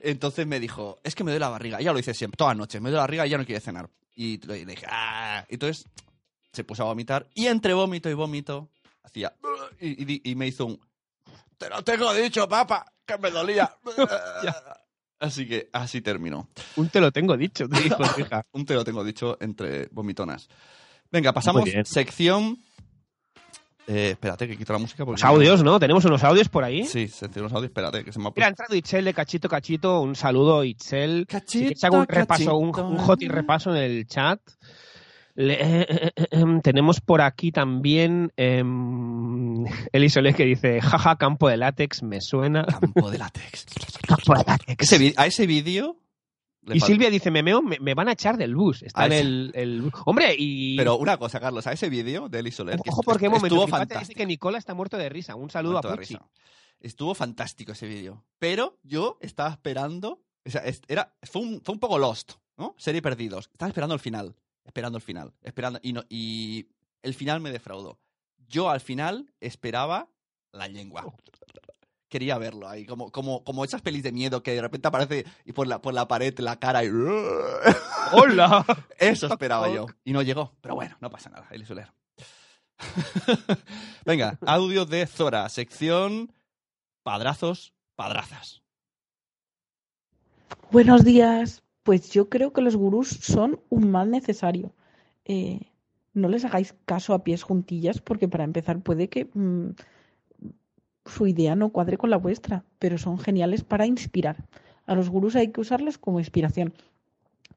Entonces 0.00 0.46
me 0.46 0.60
dijo, 0.60 0.98
es 1.02 1.14
que 1.14 1.24
me 1.24 1.30
duele 1.32 1.40
la 1.40 1.48
barriga. 1.48 1.80
Ya 1.80 1.92
lo 1.92 1.98
hice 1.98 2.14
siempre, 2.14 2.36
todas 2.36 2.52
las 2.52 2.58
noches, 2.58 2.80
me 2.80 2.90
duele 2.90 2.96
la 2.98 3.02
barriga 3.02 3.26
y 3.26 3.30
ya 3.30 3.38
no 3.38 3.44
quiere 3.44 3.60
cenar. 3.60 3.88
Y 4.14 4.38
le 4.46 4.64
dije, 4.64 4.86
ah. 4.88 5.44
Entonces 5.48 5.86
se 6.52 6.64
puso 6.64 6.82
a 6.82 6.86
vomitar 6.86 7.28
y 7.34 7.46
entre 7.46 7.74
vómito 7.74 8.08
y 8.08 8.14
vómito 8.14 8.70
hacía... 9.02 9.34
Y, 9.80 10.14
y 10.14 10.30
y 10.30 10.34
me 10.34 10.46
hizo 10.46 10.66
un... 10.66 10.80
Te 11.58 11.68
lo 11.68 11.82
tengo 11.82 12.12
dicho, 12.14 12.48
papá, 12.48 12.92
que 13.06 13.18
me 13.18 13.30
dolía. 13.30 13.76
Así 15.24 15.46
que 15.46 15.70
así 15.72 16.02
terminó. 16.02 16.50
Un 16.76 16.90
te 16.90 17.00
lo 17.00 17.10
tengo 17.10 17.36
dicho, 17.36 17.66
te 17.66 17.80
dijo 17.80 18.02
hija. 18.18 18.44
Un 18.52 18.66
te 18.66 18.74
lo 18.74 18.84
tengo 18.84 19.02
dicho 19.02 19.38
entre 19.40 19.86
vomitonas. 19.86 20.48
Venga, 21.10 21.32
pasamos 21.32 21.64
sección. 21.84 22.58
Eh, 23.86 24.10
espérate, 24.12 24.48
que 24.48 24.56
quito 24.56 24.72
la 24.72 24.78
música. 24.78 25.04
Porque 25.04 25.20
Los 25.20 25.24
audios, 25.30 25.62
¿no? 25.62 25.78
Tenemos 25.78 26.04
unos 26.04 26.24
audios 26.24 26.48
por 26.48 26.64
ahí. 26.64 26.84
Sí, 26.84 27.06
sección 27.08 27.44
los 27.44 27.52
audios. 27.52 27.70
Espérate, 27.70 28.02
que 28.04 28.12
se 28.12 28.18
me 28.18 28.28
ha 28.28 28.32
Mira, 28.34 28.46
ha 28.46 28.50
entrado 28.50 28.74
Itzel 28.74 29.04
de 29.04 29.12
Cachito 29.14 29.48
Cachito. 29.48 30.00
Un 30.00 30.14
saludo, 30.16 30.64
Itzel. 30.64 31.26
Cachito, 31.28 31.74
Si 31.76 31.86
hago 31.86 31.98
un 31.98 32.06
repaso, 32.06 32.56
un, 32.56 32.68
un 32.80 32.98
hoti 32.98 33.28
repaso 33.28 33.70
en 33.74 33.82
el 33.82 34.06
chat. 34.06 34.40
Le- 35.36 35.54
eh, 35.54 35.86
eh, 35.88 36.10
eh, 36.14 36.26
em, 36.30 36.60
tenemos 36.60 37.00
por 37.00 37.20
aquí 37.20 37.50
también 37.50 38.32
em, 38.36 39.64
Elisole 39.92 40.32
que 40.32 40.44
dice, 40.44 40.80
jaja, 40.80 41.16
campo 41.16 41.48
de 41.48 41.56
látex, 41.56 42.02
me 42.04 42.20
suena. 42.20 42.64
Campo 42.64 43.10
de 43.10 43.18
látex. 43.18 43.66
Campo 44.06 44.34
de 44.34 44.44
látex. 44.46 44.92
Ese 44.92 45.12
a 45.16 45.26
ese 45.26 45.46
vídeo. 45.46 45.96
Le 46.66 46.76
Y 46.76 46.80
Silvia 46.80 47.10
dice, 47.10 47.30
memeo, 47.30 47.62
me, 47.62 47.78
me 47.80 47.94
van 47.94 48.08
a 48.08 48.12
echar 48.12 48.36
del 48.36 48.54
bus. 48.54 48.82
Está 48.82 49.06
en 49.06 49.12
el, 49.12 49.52
el 49.54 49.82
bus. 49.82 49.92
Hombre, 50.06 50.34
y... 50.38 50.76
Pero 50.76 50.96
una 50.96 51.16
cosa, 51.16 51.40
Carlos, 51.40 51.66
a 51.66 51.72
ese 51.72 51.88
vídeo 51.88 52.28
de 52.28 52.38
Eli 52.40 52.50
Soler. 52.50 52.80
que 52.80 52.90
Ojo, 52.90 53.00
est- 53.00 53.04
porque 53.06 53.28
un 53.28 53.34
momento. 53.34 53.54
dice 53.56 53.68
fantástico. 53.68 54.18
que 54.18 54.26
Nicola 54.26 54.58
está 54.58 54.74
muerto 54.74 54.96
de 54.96 55.08
risa. 55.08 55.34
Un 55.34 55.50
saludo 55.50 55.72
Muerto 55.74 55.88
a 55.92 55.96
Pucci. 55.96 56.18
Estuvo 56.80 57.14
fantástico 57.14 57.72
ese 57.72 57.86
vídeo. 57.86 58.24
Pero 58.38 58.78
yo 58.82 59.18
estaba 59.20 59.50
esperando. 59.50 60.22
O 60.46 60.50
sea, 60.50 60.62
era, 60.88 61.14
fue, 61.22 61.40
un, 61.42 61.60
fue 61.62 61.72
un 61.74 61.78
poco 61.80 61.98
lost, 61.98 62.32
¿no? 62.58 62.74
Serie 62.78 63.00
Perdidos. 63.00 63.48
Estaba 63.52 63.68
esperando 63.68 63.94
el 63.94 64.00
final. 64.00 64.34
Esperando 64.64 64.98
el 64.98 65.02
final. 65.02 65.32
Esperando. 65.42 65.78
Y, 65.82 65.92
no, 65.92 66.02
y 66.08 66.68
el 67.02 67.14
final 67.14 67.40
me 67.40 67.50
defraudó. 67.50 67.98
Yo 68.48 68.68
al 68.70 68.80
final 68.80 69.32
esperaba 69.40 70.08
la 70.52 70.68
lengua. 70.68 71.04
Quería 72.14 72.38
verlo 72.38 72.68
ahí, 72.68 72.86
como, 72.86 73.10
como, 73.10 73.42
como 73.42 73.64
esas 73.64 73.82
pelis 73.82 74.04
de 74.04 74.12
miedo 74.12 74.40
que 74.40 74.52
de 74.52 74.60
repente 74.60 74.86
aparece 74.86 75.24
y 75.44 75.52
por 75.52 75.66
la, 75.66 75.82
por 75.82 75.92
la 75.94 76.06
pared 76.06 76.32
la 76.38 76.60
cara 76.60 76.84
y... 76.84 76.88
¡Hola! 78.12 78.64
Eso 78.96 79.26
esperaba 79.26 79.68
yo. 79.68 79.86
Y 80.04 80.12
no 80.12 80.22
llegó. 80.22 80.52
Pero 80.60 80.76
bueno, 80.76 80.96
no 81.00 81.10
pasa 81.10 81.30
nada, 81.30 81.48
Eli 81.50 81.66
Soler. 81.66 81.90
Venga, 84.06 84.38
audio 84.46 84.86
de 84.86 85.08
Zora, 85.08 85.48
sección 85.48 86.32
padrazos, 87.02 87.74
padrazas. 87.96 88.62
Buenos 90.70 91.04
días. 91.04 91.64
Pues 91.82 92.12
yo 92.12 92.28
creo 92.28 92.52
que 92.52 92.60
los 92.60 92.76
gurús 92.76 93.08
son 93.08 93.60
un 93.70 93.90
mal 93.90 94.12
necesario. 94.12 94.72
Eh, 95.24 95.72
no 96.12 96.28
les 96.28 96.44
hagáis 96.44 96.76
caso 96.84 97.12
a 97.12 97.24
pies 97.24 97.42
juntillas 97.42 98.00
porque 98.00 98.28
para 98.28 98.44
empezar 98.44 98.78
puede 98.82 99.08
que 99.08 99.28
mm, 99.34 99.70
su 101.06 101.26
idea 101.26 101.54
no 101.54 101.70
cuadre 101.70 101.98
con 101.98 102.10
la 102.10 102.16
vuestra, 102.16 102.64
pero 102.78 102.98
son 102.98 103.18
geniales 103.18 103.62
para 103.64 103.86
inspirar. 103.86 104.44
A 104.86 104.94
los 104.94 105.08
gurús 105.10 105.36
hay 105.36 105.48
que 105.48 105.60
usarlos 105.60 105.98
como 105.98 106.18
inspiración, 106.18 106.74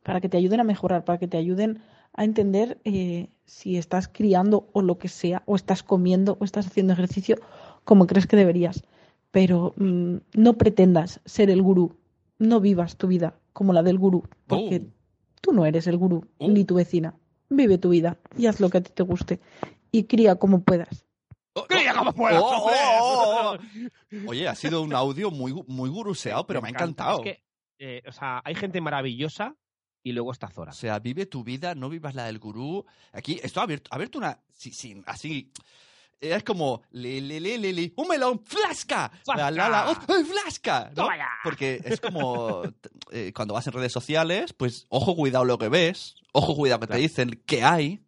para 0.04 0.22
que 0.22 0.30
te 0.30 0.38
ayuden 0.38 0.60
a 0.60 0.64
mejorar, 0.64 1.04
para 1.06 1.18
que 1.20 1.28
te 1.28 1.38
ayuden 1.38 1.80
a 2.14 2.24
entender 2.24 2.80
eh, 2.84 3.30
si 3.45 3.78
estás 3.78 4.08
criando 4.08 4.70
o 4.74 4.82
lo 4.82 4.98
que 4.98 5.08
sea, 5.08 5.43
o 5.45 5.56
estás 5.56 5.84
comiendo 5.84 6.38
o 6.39 6.45
estás 6.45 6.68
haciendo 6.68 6.93
ejercicio 6.93 7.38
como 7.84 8.08
crees 8.08 8.28
que 8.28 8.36
deberías. 8.38 8.84
Pero 9.32 9.74
mm, 9.78 10.16
no 10.36 10.54
pretendas 10.58 11.20
ser 11.26 11.50
el 11.50 11.62
gurú, 11.62 11.95
no 12.39 12.60
vivas 12.62 12.95
tu 12.98 13.08
vida 13.08 13.36
como 13.54 13.74
la 13.74 13.84
del 13.84 13.98
gurú, 13.98 14.24
porque 14.48 14.82
Oh. 14.84 14.91
tú 15.41 15.54
no 15.54 15.66
eres 15.66 15.88
el 15.88 15.98
gurú, 15.98 16.26
Oh. 16.38 16.48
ni 16.48 16.64
tu 16.64 16.76
vecina. 16.76 17.14
Vive 17.50 17.78
tu 17.78 17.89
vida 17.89 18.18
y 18.38 18.48
haz 18.48 18.60
lo 18.60 18.70
que 18.70 18.80
a 18.80 18.82
ti 18.82 18.91
te 18.93 19.04
guste 19.04 19.39
y 19.91 20.04
cría 20.04 20.36
como 20.36 20.62
puedas. 20.62 21.06
¡Cría 21.98 22.12
como 22.12 22.14
puedas, 22.14 22.41
Oh, 22.43 22.72
oh, 22.72 23.56
oh. 23.56 24.28
Oye, 24.28 24.48
ha 24.48 24.56
sido 24.56 24.82
un 24.82 24.93
audio 24.93 25.32
muy, 25.32 25.54
muy 25.68 25.89
guruseado, 25.89 26.45
pero 26.48 26.62
me, 26.62 26.68
ha 26.68 26.72
encanta. 26.72 27.04
encantado. 27.04 27.24
Es 27.24 27.38
que, 27.38 27.43
eh, 27.80 28.04
o 28.08 28.12
sea, 28.12 28.41
hay 28.43 28.56
gente 28.56 28.82
maravillosa 28.82 29.56
y 30.04 30.12
luego 30.14 30.32
está 30.32 30.50
Zora. 30.50 30.72
O 30.72 30.76
sea, 30.76 31.00
vive 31.00 31.26
tu 31.26 31.43
vida, 31.43 31.76
no 31.76 31.89
vivas 31.89 32.16
la 32.16 32.26
del 32.26 32.39
gurú. 32.39 32.86
Aquí, 33.14 33.39
esto 33.43 33.60
ha 33.60 33.64
abierto, 33.64 33.89
abierto 33.93 34.18
una. 34.18 34.41
Sí, 34.54 34.72
sí, 34.72 35.02
así. 35.06 35.52
Es 36.20 36.43
como. 36.43 36.82
Le, 36.91 37.22
le, 37.22 37.39
le, 37.39 37.58
le, 37.60 37.74
le, 37.74 37.93
un 37.95 38.08
melón, 38.08 38.39
flasca. 38.43 39.12
La, 39.36 39.52
la, 39.52 39.70
la, 39.70 39.84
¡Flasca! 39.93 40.06
oh, 40.08 40.14
¡ay, 40.18 40.24
flasca! 40.24 40.91
¿no? 40.95 41.08
Porque 41.43 41.80
es 41.84 42.00
como. 42.02 42.64
eh, 43.12 43.32
cuando 43.36 43.54
vas 43.54 43.68
en 43.68 43.74
redes 43.74 43.91
sociales, 43.91 44.54
pues 44.54 44.88
ojo, 44.89 45.16
cuidado 45.16 45.45
lo 45.45 45.58
que 45.60 45.70
ves. 45.70 46.16
Ojo, 46.32 46.56
cuidado 46.56 46.80
que 46.82 46.88
te 46.88 46.98
dicen 46.98 47.43
qué 47.45 47.64
hay. 47.64 48.02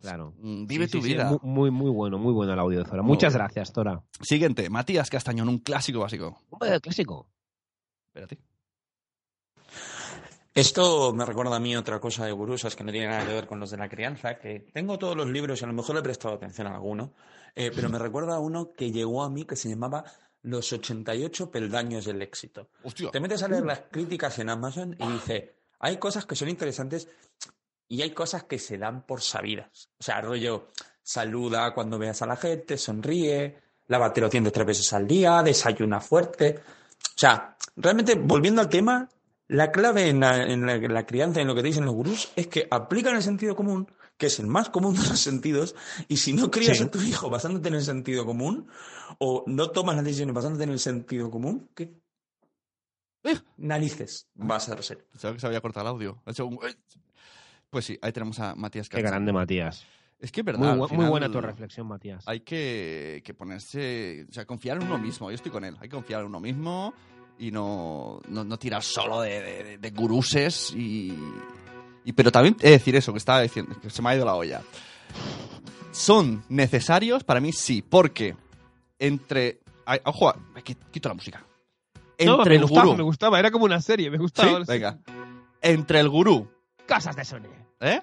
Claro. 0.00 0.34
Mm, 0.38 0.66
Vive 0.66 0.86
Sí, 0.86 0.92
tu 0.92 1.02
sí, 1.02 1.08
vida. 1.08 1.30
Muy, 1.30 1.38
muy, 1.42 1.70
muy 1.70 1.90
bueno, 1.90 2.18
muy 2.18 2.32
bueno 2.32 2.52
el 2.52 2.58
audio 2.58 2.78
de 2.80 2.84
Zora. 2.84 3.02
Muy 3.02 3.12
Muchas 3.14 3.32
bueno. 3.32 3.44
gracias, 3.44 3.72
Zora. 3.72 4.02
Siguiente, 4.20 4.68
Matías 4.70 5.08
Castañón, 5.10 5.48
un 5.48 5.58
clásico 5.58 6.00
básico. 6.00 6.42
Hombre, 6.50 6.80
clásico. 6.80 7.28
Espérate. 8.08 8.38
Esto 10.54 11.12
me 11.12 11.26
recuerda 11.26 11.56
a 11.56 11.60
mí 11.60 11.76
otra 11.76 12.00
cosa 12.00 12.24
de 12.24 12.32
gurusas 12.32 12.74
que 12.74 12.82
no 12.82 12.90
tiene 12.90 13.08
nada 13.08 13.26
que 13.26 13.32
ver 13.34 13.46
con 13.46 13.60
los 13.60 13.70
de 13.70 13.76
la 13.76 13.88
crianza, 13.90 14.38
que 14.38 14.60
tengo 14.72 14.98
todos 14.98 15.14
los 15.14 15.28
libros 15.28 15.60
y 15.60 15.64
a 15.64 15.66
lo 15.68 15.74
mejor 15.74 15.94
le 15.96 16.00
he 16.00 16.04
prestado 16.04 16.34
atención 16.34 16.66
a 16.66 16.74
alguno, 16.76 17.12
eh, 17.54 17.70
pero 17.74 17.90
me 17.90 17.98
recuerda 17.98 18.36
a 18.36 18.38
uno 18.38 18.72
que 18.72 18.90
llegó 18.90 19.22
a 19.22 19.28
mí 19.28 19.44
que 19.44 19.54
se 19.56 19.68
llamaba 19.68 20.04
Los 20.42 20.72
88 20.72 21.50
peldaños 21.50 22.06
del 22.06 22.22
éxito. 22.22 22.70
Hostia. 22.84 23.10
Te 23.10 23.20
metes 23.20 23.42
a 23.42 23.48
leer 23.48 23.66
las 23.66 23.82
críticas 23.90 24.38
en 24.38 24.48
Amazon 24.48 24.96
y 24.98 25.06
dice, 25.12 25.56
hay 25.78 25.98
cosas 25.98 26.24
que 26.24 26.34
son 26.36 26.48
interesantes 26.48 27.06
y 27.88 28.02
hay 28.02 28.10
cosas 28.12 28.44
que 28.44 28.58
se 28.58 28.78
dan 28.78 29.02
por 29.06 29.20
sabidas. 29.22 29.90
O 29.98 30.02
sea, 30.02 30.20
rollo, 30.20 30.68
saluda 31.02 31.72
cuando 31.74 31.98
veas 31.98 32.20
a 32.22 32.26
la 32.26 32.36
gente, 32.36 32.76
sonríe, 32.78 33.58
lávate 33.88 34.20
los 34.20 34.30
dientes 34.30 34.52
tres 34.52 34.66
veces 34.66 34.92
al 34.92 35.06
día, 35.06 35.42
desayuna 35.42 36.00
fuerte. 36.00 36.58
O 36.58 37.18
sea, 37.18 37.56
realmente, 37.76 38.14
volviendo 38.16 38.60
al 38.60 38.68
tema, 38.68 39.08
la 39.48 39.70
clave 39.70 40.08
en 40.08 40.20
la, 40.20 40.42
en 40.42 40.66
la- 40.66 40.74
en 40.74 40.92
la 40.92 41.06
crianza, 41.06 41.40
en 41.40 41.46
lo 41.46 41.54
que 41.54 41.62
te 41.62 41.68
dicen 41.68 41.84
los 41.84 41.94
gurús, 41.94 42.32
es 42.34 42.48
que 42.48 42.66
aplican 42.70 43.14
el 43.14 43.22
sentido 43.22 43.54
común, 43.54 43.88
que 44.16 44.26
es 44.26 44.40
el 44.40 44.46
más 44.48 44.70
común 44.70 44.94
de 44.94 45.08
los 45.08 45.20
sentidos, 45.20 45.76
y 46.08 46.16
si 46.16 46.32
no 46.32 46.50
crías 46.50 46.78
Sí. 46.78 46.82
a 46.84 46.90
tu 46.90 47.00
hijo 47.00 47.30
basándote 47.30 47.68
en 47.68 47.74
el 47.74 47.82
sentido 47.84 48.26
común, 48.26 48.66
o 49.18 49.44
no 49.46 49.70
tomas 49.70 49.94
las 49.94 50.04
decisiones 50.04 50.34
basándote 50.34 50.64
en 50.64 50.70
el 50.70 50.80
sentido 50.80 51.30
común, 51.30 51.70
¿qué 51.76 51.94
narices 53.56 54.28
vas 54.34 54.68
a 54.68 54.82
ser? 54.82 55.04
Pensaba 55.06 55.34
que 55.34 55.40
se 55.40 55.46
había 55.46 55.60
cortado 55.60 55.86
el 55.86 55.92
audio. 55.92 56.22
Ha 56.24 56.30
hecho 56.30 56.46
un- 56.46 56.58
Pues 57.70 57.84
sí, 57.84 57.98
ahí 58.02 58.12
tenemos 58.12 58.38
a 58.40 58.54
Matías 58.54 58.88
Qué 58.88 59.02
grande, 59.02 59.32
Matías. 59.32 59.86
Es 60.18 60.32
que 60.32 60.40
es 60.40 60.46
verdad. 60.46 60.76
Muy, 60.76 61.06
buena 61.06 61.30
tu 61.30 61.40
reflexión, 61.40 61.86
Matías. 61.86 62.26
Hay 62.26 62.40
que, 62.40 63.22
que 63.24 63.34
ponerse. 63.34 64.26
O 64.28 64.32
sea, 64.32 64.46
confiar 64.46 64.78
en 64.78 64.84
uno 64.84 64.98
mismo. 64.98 65.30
Yo 65.30 65.34
estoy 65.34 65.52
con 65.52 65.64
él. 65.64 65.74
Hay 65.80 65.88
que 65.88 65.94
confiar 65.94 66.20
en 66.20 66.28
uno 66.28 66.40
mismo 66.40 66.94
y 67.38 67.50
no, 67.50 68.20
no, 68.28 68.44
no 68.44 68.58
tirar 68.58 68.82
solo 68.82 69.20
de, 69.20 69.78
de, 69.78 69.90
guruses 69.90 70.72
y, 70.74 71.12
y. 72.04 72.12
Pero 72.12 72.32
también 72.32 72.56
he 72.60 72.66
de 72.66 72.70
decir 72.72 72.96
eso 72.96 73.12
que 73.12 73.18
estaba 73.18 73.42
diciendo, 73.42 73.78
que 73.80 73.90
se 73.90 74.00
me 74.00 74.10
ha 74.10 74.16
ido 74.16 74.24
la 74.24 74.34
olla. 74.34 74.62
Son 75.90 76.42
necesarios 76.48 77.24
para 77.24 77.40
mí, 77.40 77.52
sí, 77.52 77.82
porque 77.82 78.36
entre. 78.98 79.60
ay, 79.84 80.00
ojo, 80.04 80.32
quito 80.90 81.08
la 81.10 81.14
música. 81.14 81.44
Entre 82.18 82.26
no, 82.26 82.42
me 82.42 82.54
el 82.54 82.62
gustaba, 82.62 82.86
gurú. 82.86 82.96
me 82.96 83.02
gustaba. 83.02 83.38
Era 83.38 83.50
como 83.50 83.66
una 83.66 83.82
serie, 83.82 84.10
me 84.10 84.16
¿Sí? 84.16 84.22
gustaba. 84.22 84.60
Venga. 84.66 84.98
Entre 85.60 86.00
el 86.00 86.08
gurú 86.08 86.48
Casas 86.86 87.16
de 87.16 87.24
Sony. 87.24 87.48
¿Eh? 87.80 88.00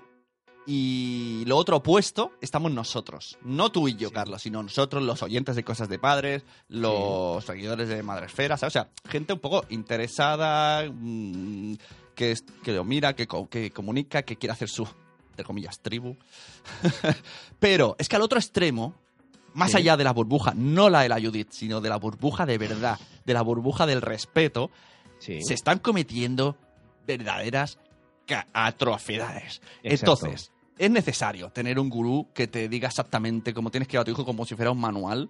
Y 0.65 1.43
lo 1.45 1.57
otro 1.57 1.77
opuesto 1.77 2.31
estamos 2.41 2.71
nosotros. 2.71 3.37
No 3.43 3.69
tú 3.71 3.87
y 3.89 3.95
yo, 3.95 4.09
Sí. 4.09 4.13
Carlos, 4.13 4.41
sino 4.41 4.63
nosotros, 4.63 5.03
los 5.03 5.21
oyentes 5.21 5.55
de 5.57 5.63
cosas 5.63 5.89
de 5.89 5.99
padres, 5.99 6.43
los 6.69 7.43
seguidores 7.43 7.89
de 7.89 8.01
Madresfera, 8.01 8.55
¿sabes? 8.57 8.71
O 8.71 8.79
sea, 8.79 8.89
gente 9.09 9.33
un 9.33 9.39
poco 9.39 9.65
interesada, 9.69 10.89
mm, 10.89 11.73
que, 12.15 12.35
que 12.63 12.71
lo 12.71 12.85
mira, 12.85 13.13
que, 13.13 13.27
que 13.49 13.71
comunica, 13.71 14.21
que 14.23 14.37
quiere 14.37 14.53
hacer 14.53 14.69
su, 14.69 14.87
entre 15.31 15.43
comillas, 15.43 15.79
tribu. 15.81 16.15
Pero 17.59 17.95
es 17.99 18.07
que 18.07 18.15
al 18.15 18.21
otro 18.21 18.39
extremo, 18.39 18.95
más 19.53 19.71
Sí. 19.71 19.77
allá 19.77 19.97
de 19.97 20.03
la 20.05 20.13
burbuja, 20.13 20.53
no 20.55 20.89
la 20.89 21.01
de 21.01 21.09
la 21.09 21.19
Judith, 21.19 21.49
sino 21.51 21.81
de 21.81 21.89
la 21.89 21.97
burbuja 21.97 22.45
de 22.45 22.57
verdad, 22.57 22.99
de 23.25 23.33
la 23.33 23.41
burbuja 23.41 23.85
del 23.85 24.01
respeto, 24.01 24.71
se 25.19 25.53
están 25.53 25.79
cometiendo 25.79 26.57
verdaderas 27.05 27.79
atrocidades. 28.53 29.61
Exacto. 29.83 30.25
Entonces, 30.27 30.51
es 30.77 30.89
necesario 30.91 31.49
tener 31.51 31.79
un 31.79 31.89
gurú 31.89 32.27
que 32.33 32.47
te 32.47 32.67
diga 32.69 32.87
exactamente 32.87 33.53
cómo 33.53 33.69
tienes 33.71 33.87
que 33.87 33.97
ir 33.97 34.01
a 34.01 34.03
tu 34.03 34.11
hijo 34.11 34.25
como 34.25 34.45
si 34.45 34.55
fuera 34.55 34.71
un 34.71 34.79
manual, 34.79 35.29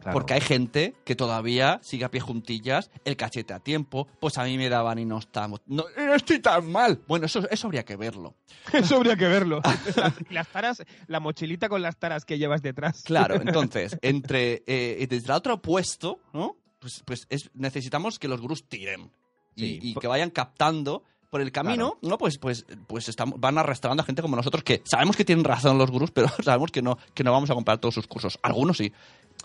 Claro. 0.00 0.14
porque 0.14 0.32
hay 0.32 0.40
gente 0.40 0.94
que 1.04 1.14
todavía 1.14 1.78
sigue 1.82 2.06
a 2.06 2.10
pie 2.10 2.20
juntillas, 2.22 2.90
el 3.04 3.16
cachete 3.18 3.52
a 3.52 3.60
tiempo, 3.60 4.06
pues 4.18 4.38
a 4.38 4.44
mí 4.44 4.56
me 4.56 4.70
daban 4.70 4.98
y 4.98 5.04
no 5.04 5.18
estamos. 5.18 5.60
No, 5.66 5.84
no 5.94 6.14
estoy 6.14 6.38
tan 6.38 6.72
mal. 6.72 7.02
Bueno, 7.06 7.26
eso, 7.26 7.46
eso 7.50 7.66
habría 7.66 7.84
que 7.84 7.96
verlo. 7.96 8.34
Eso 8.72 8.96
habría 8.96 9.14
que 9.16 9.26
verlo. 9.28 9.60
las 10.30 10.48
taras, 10.48 10.82
la 11.06 11.20
mochilita 11.20 11.68
con 11.68 11.82
las 11.82 11.98
taras 11.98 12.24
que 12.24 12.38
llevas 12.38 12.62
detrás. 12.62 13.02
Claro, 13.02 13.34
entonces, 13.42 13.98
entre 14.00 14.62
eh, 14.66 15.06
desde 15.08 15.26
el 15.26 15.32
otro 15.32 15.54
opuesto, 15.54 16.18
¿no? 16.32 16.56
Pues, 16.78 17.02
pues 17.04 17.26
es- 17.28 17.50
necesitamos 17.52 18.18
que 18.18 18.26
los 18.28 18.40
gurús 18.40 18.64
tiren 18.66 19.10
y, 19.54 19.60
Sí. 19.66 19.78
y 19.82 19.94
que 19.96 20.06
vayan 20.06 20.30
captando 20.30 21.04
por 21.30 21.40
el 21.40 21.52
camino, 21.52 21.96
¿no? 22.02 22.18
Pues, 22.18 22.38
pues, 22.38 22.66
pues 22.88 23.08
estamos, 23.08 23.38
van 23.40 23.56
arrastrando 23.56 24.02
a 24.02 24.06
gente 24.06 24.20
como 24.20 24.36
nosotros 24.36 24.62
que 24.64 24.82
sabemos 24.84 25.16
que 25.16 25.24
tienen 25.24 25.44
razón 25.44 25.78
los 25.78 25.90
gurús, 25.90 26.10
pero 26.10 26.28
sabemos 26.44 26.70
que 26.72 26.82
no, 26.82 26.98
que 27.14 27.22
no 27.24 27.32
vamos 27.32 27.48
a 27.50 27.54
comprar 27.54 27.78
todos 27.78 27.94
sus 27.94 28.06
cursos. 28.06 28.38
Algunos 28.42 28.76
sí. 28.76 28.92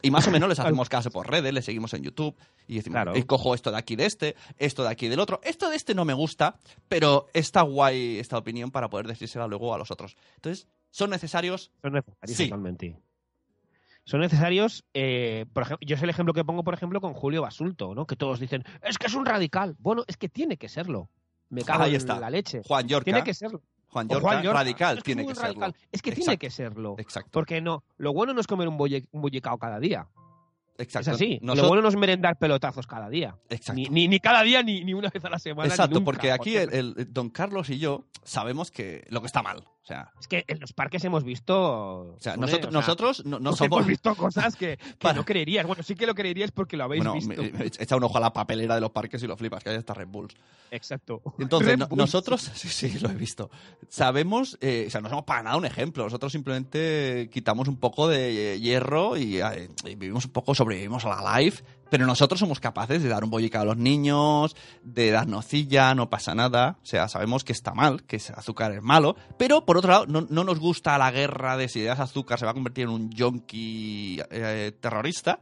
Y 0.02 0.12
más 0.12 0.28
o 0.28 0.32
menos 0.32 0.50
les 0.50 0.60
hacemos 0.60 0.90
caso 0.90 1.10
por 1.12 1.30
redes, 1.30 1.54
les 1.54 1.64
seguimos 1.64 1.94
en 1.94 2.04
YouTube 2.04 2.36
y 2.68 2.76
decimos, 2.78 2.96
Claro. 2.96 3.16
"Eh, 3.16 3.26
cojo 3.26 3.54
esto 3.56 3.72
de 3.72 3.78
aquí 3.78 3.96
de 3.96 4.06
este, 4.08 4.36
esto 4.58 4.84
de 4.84 4.90
aquí 4.90 5.08
del 5.08 5.20
otro. 5.20 5.40
Esto 5.44 5.70
de 5.70 5.76
este 5.76 5.94
no 5.96 6.06
me 6.06 6.14
gusta, 6.14 6.58
pero 6.90 7.28
está 7.34 7.62
guay 7.62 8.18
esta 8.20 8.38
opinión 8.38 8.72
para 8.72 8.90
poder 8.90 9.08
decírsela 9.08 9.48
luego 9.48 9.74
a 9.74 9.78
los 9.78 9.92
otros. 9.92 10.18
Entonces, 10.36 10.68
son 10.92 11.12
necesarios 11.12 11.72
Son 11.82 11.94
necesarios 11.94 12.38
Sí. 12.38 12.46
totalmente. 12.46 12.98
Son 14.08 14.20
necesarios, 14.20 14.86
eh, 14.94 15.46
por 15.52 15.64
ejemplo, 15.64 15.86
yo 15.88 15.96
es 15.96 16.02
el 16.04 16.10
ejemplo 16.12 16.34
que 16.34 16.44
pongo, 16.46 16.64
por 16.64 16.76
ejemplo, 16.76 17.02
con 17.02 17.14
Julio 17.14 17.42
Basulto, 17.42 17.96
¿no? 17.96 18.06
Que 18.06 18.16
todos 18.16 18.40
dicen, 18.40 18.64
es 18.84 18.98
que 19.00 19.08
es 19.08 19.16
un 19.16 19.26
radical. 19.26 19.76
Bueno, 19.80 20.04
es 20.08 20.16
que 20.18 20.30
tiene 20.30 20.58
que 20.58 20.70
serlo. 20.70 21.10
Me 21.50 21.64
cago 21.64 21.84
Ahí 21.84 21.92
en 21.92 21.96
está. 21.98 22.20
la 22.20 22.30
leche. 22.30 22.62
Juan 22.66 22.88
Yorca. 22.88 23.04
Tiene 23.06 23.24
que 23.24 23.34
serlo. 23.34 23.62
Juan 23.88 24.08
Yorca, 24.10 24.22
Juan 24.28 24.44
Yorca. 24.44 24.60
radical, 24.60 24.98
Es 24.98 25.04
que 25.04 25.16
tiene 25.16 25.28
que 25.28 25.36
serlo. 25.36 25.74
Es 25.92 26.02
que 26.02 26.12
tiene 26.12 26.38
que 26.38 26.50
serlo. 26.50 26.96
Exacto. 26.98 27.30
Porque 27.32 27.62
no, 27.62 27.84
lo 27.98 28.14
bueno 28.14 28.34
no 28.34 28.42
es 28.42 28.48
comer 28.48 28.68
un, 28.68 28.78
bolle, 28.78 29.08
un 29.12 29.22
bollicao 29.22 29.58
cada 29.58 29.80
día. 29.80 30.08
Exacto. 30.78 31.12
Es 31.12 31.16
así. 31.16 31.40
Lo 31.42 31.56
bueno 31.70 31.82
no 31.82 31.88
es 31.88 31.96
merendar 31.96 32.38
pelotazos 32.38 32.86
cada 32.88 33.10
día. 33.10 33.38
Exacto. 33.50 33.80
Ni, 33.80 33.86
ni, 33.88 34.08
ni 34.10 34.20
cada 34.20 34.44
día, 34.44 34.62
ni, 34.64 34.84
ni 34.84 34.94
una 34.94 35.10
vez 35.10 35.24
a 35.24 35.30
la 35.30 35.40
semana. 35.40 35.70
Exacto, 35.70 35.96
nunca, 35.96 36.06
porque 36.06 36.32
aquí 36.34 36.58
el- 36.58 37.08
don 37.14 37.30
Carlos 37.30 37.70
y 37.70 37.78
yo 37.80 38.04
sabemos 38.24 38.72
que 38.72 39.06
lo 39.10 39.22
que 39.22 39.28
está 39.28 39.42
mal. 39.42 39.64
O 39.86 39.88
sea, 39.88 40.12
Es 40.20 40.28
que 40.28 40.44
en 40.48 40.60
los 40.60 40.74
parques 40.74 41.06
hemos 41.06 41.24
visto. 41.24 41.56
o 42.16 42.18
sea, 42.20 42.36
nosotros, 42.38 42.70
o 42.70 42.72
sea, 42.72 42.80
nosotros 42.82 43.24
no, 43.26 43.38
no 43.40 43.50
hemos 43.50 43.58
somos... 43.60 43.86
visto 43.86 44.16
cosas 44.16 44.56
que, 44.56 44.78
que 44.78 44.94
Para- 45.00 45.14
no 45.20 45.26
creerías. 45.26 45.68
Bueno, 45.68 45.84
sí 45.84 45.94
que 45.94 46.08
lo 46.08 46.16
creerías 46.16 46.50
porque 46.52 46.76
lo 46.76 46.86
habéis 46.86 47.04
Bueno, 47.04 47.14
visto. 47.14 47.40
me- 47.40 47.52
me- 47.52 47.66
echa 47.68 47.96
un 47.96 48.04
ojo 48.04 48.18
a 48.18 48.22
la 48.22 48.34
papelera 48.34 48.74
de 48.74 48.82
los 48.82 48.90
parques 48.90 49.22
y 49.22 49.28
lo 49.28 49.38
flipas, 49.38 49.64
que 49.64 49.70
hay 49.70 49.76
hasta 49.76 49.94
Red 49.94 50.08
Bulls. 50.08 50.34
Exacto. 50.72 51.22
Entonces, 51.38 51.78
no- 51.78 51.88
nosotros, 51.96 52.42
sí, 52.56 52.68
sí, 52.68 52.98
lo 53.00 53.12
he 53.12 53.14
visto. 53.16 53.52
Sabemos, 53.90 54.58
eh, 54.60 54.86
o 54.88 54.90
sea, 54.90 55.02
no 55.02 55.10
somos 55.10 55.24
para 55.26 55.44
nada 55.44 55.58
un 55.58 55.66
ejemplo. 55.66 56.04
Nosotros 56.04 56.32
simplemente 56.32 57.30
quitamos 57.32 57.68
un 57.68 57.78
poco 57.78 58.08
de 58.08 58.56
eh, 58.56 58.60
hierro 58.60 59.18
y, 59.18 59.40
eh, 59.40 59.70
y 59.86 59.96
vivimos 59.96 60.26
un 60.26 60.32
poco, 60.32 60.56
sobrevivimos 60.56 61.06
a 61.06 61.10
la 61.22 61.40
life. 61.40 61.64
Pero 61.90 62.06
nosotros 62.06 62.40
somos 62.40 62.60
capaces 62.60 63.04
de 63.04 63.10
dar 63.10 63.24
un 63.24 63.30
bollica 63.30 63.62
a 63.62 63.66
los 63.66 63.78
niños, 63.78 64.56
de 64.84 65.12
dar 65.12 65.28
nocilla, 65.28 65.94
no 65.96 66.10
pasa 66.10 66.36
nada. 66.36 66.78
O 66.82 66.86
sea, 66.86 67.08
sabemos 67.08 67.44
que 67.44 67.54
está 67.54 67.74
mal, 67.74 68.04
que 68.04 68.18
ese 68.18 68.34
azúcar 68.34 68.72
es 68.72 68.82
malo. 68.82 69.16
Pero 69.38 69.66
por 69.66 69.78
otro 69.78 69.92
lado, 69.92 70.06
no, 70.08 70.26
no 70.30 70.44
nos 70.44 70.60
gusta 70.60 70.98
la 70.98 71.12
guerra 71.12 71.58
de 71.58 71.68
si 71.70 71.80
le 71.80 71.86
das 71.86 72.00
azúcar 72.00 72.40
se 72.40 72.46
va 72.46 72.52
a 72.52 72.56
convertir 72.56 72.86
en 72.86 72.90
un 72.90 73.10
yonki 73.12 74.20
eh, 74.32 74.72
terrorista. 74.80 75.40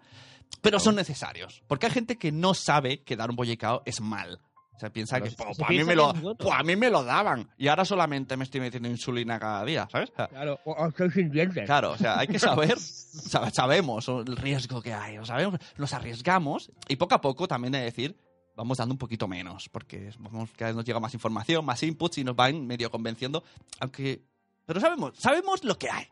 Pero 0.61 0.79
son 0.79 0.95
necesarios. 0.95 1.63
Porque 1.67 1.87
hay 1.87 1.91
gente 1.91 2.17
que 2.17 2.31
no 2.31 2.53
sabe 2.53 3.01
que 3.03 3.15
dar 3.15 3.29
un 3.29 3.35
bollicao 3.35 3.81
es 3.85 4.01
mal. 4.01 4.39
O 4.83 4.85
sea, 4.85 4.91
piensa 4.91 5.15
Claro, 5.17 5.23
que 5.25 5.29
se- 5.31 5.37
"Po, 5.37 5.53
se 5.53 5.61
po, 5.61 5.65
a, 5.65 5.69
mí 5.69 5.83
me 5.85 5.95
lo, 5.95 6.13
es 6.13 6.21
bueno". 6.21 6.37
po, 6.37 6.53
a 6.53 6.61
mí 6.63 6.75
me 6.75 6.89
lo 6.89 7.03
daban. 7.05 7.49
Y 7.57 7.69
ahora 7.69 7.85
solamente 7.85 8.35
me 8.35 8.43
estoy 8.43 8.59
metiendo 8.59 8.89
insulina 8.89 9.39
cada 9.39 9.63
día, 9.63 9.87
¿sabes? 9.89 10.09
O 10.11 10.15
sea, 10.15 10.27
Claro, 10.27 10.59
o, 10.65 10.87
estoy 10.87 11.09
sin 11.11 11.31
dientes. 11.31 11.65
Claro, 11.65 11.91
o 11.91 11.97
sea, 11.97 12.19
hay 12.19 12.27
que 12.27 12.37
saber, 12.39 12.77
sa- 12.79 13.49
sabemos 13.51 14.09
el 14.09 14.35
riesgo 14.35 14.81
que 14.81 14.93
hay, 14.93 15.15
lo 15.15 15.25
sabemos, 15.25 15.57
nos 15.77 15.93
arriesgamos 15.93 16.69
y 16.89 16.97
poco 16.97 17.15
a 17.15 17.21
poco 17.21 17.47
también 17.47 17.73
he 17.75 17.77
de 17.77 17.83
decir, 17.85 18.17
vamos 18.57 18.77
dando 18.77 18.93
un 18.93 18.99
poquito 18.99 19.25
menos, 19.27 19.69
porque 19.69 20.11
vamos, 20.19 20.49
cada 20.57 20.71
vez 20.71 20.75
nos 20.75 20.83
llega 20.85 20.99
más 20.99 21.13
información, 21.13 21.63
más 21.63 21.81
inputs 21.83 22.17
y 22.17 22.23
nos 22.25 22.35
van 22.35 22.67
medio 22.67 22.91
convenciendo, 22.91 23.43
aunque, 23.79 24.21
pero 24.65 24.81
sabemos, 24.81 25.13
sabemos 25.17 25.63
lo 25.63 25.77
que 25.77 25.89
hay. 25.89 26.07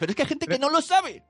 Pero 0.00 0.10
es 0.10 0.16
que 0.16 0.22
hay 0.22 0.28
gente 0.28 0.46
que 0.46 0.58
no 0.58 0.68
lo 0.70 0.80
sabe. 0.80 1.22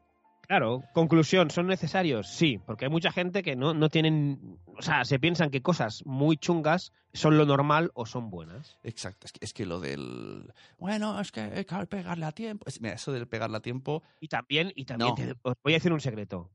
Claro, 0.51 0.83
conclusión, 0.93 1.49
¿son 1.49 1.69
necesarios? 1.69 2.27
Sí, 2.27 2.59
porque 2.59 2.87
hay 2.87 2.91
mucha 2.91 3.13
gente 3.13 3.45
que 3.45 3.55
no, 3.55 3.73
no 3.73 3.89
tienen, 3.89 4.59
o 4.67 4.83
sea, 4.83 5.05
se 5.05 5.21
piensan 5.21 5.51
que 5.51 5.63
cosas 5.63 6.03
muy 6.05 6.37
chungas 6.39 6.93
son 7.13 7.39
lo 7.39 7.47
normal 7.47 7.93
o 7.95 8.05
son 8.05 8.31
buenas. 8.31 8.77
Exacto, 8.83 9.27
es 9.27 9.33
que, 9.33 9.39
es 9.45 9.53
que 9.53 9.65
lo 9.65 9.79
del, 9.79 10.53
bueno, 10.77 11.21
es 11.21 11.31
que 11.31 11.41
hay 11.43 11.65
que 11.65 11.87
pegarle 11.87 12.27
a 12.27 12.33
tiempo, 12.33 12.65
es- 12.67 12.81
mira, 12.81 12.95
eso 12.95 13.13
del 13.13 13.29
pegarle 13.29 13.59
a 13.59 13.61
tiempo, 13.61 14.03
Y 14.19 14.27
también, 14.27 14.73
y 14.75 14.87
también 14.87 15.11
No. 15.11 15.15
te- 15.15 15.37
os 15.41 15.55
voy 15.63 15.75
a 15.75 15.77
decir 15.77 15.93
un 15.93 16.01
secreto. 16.01 16.51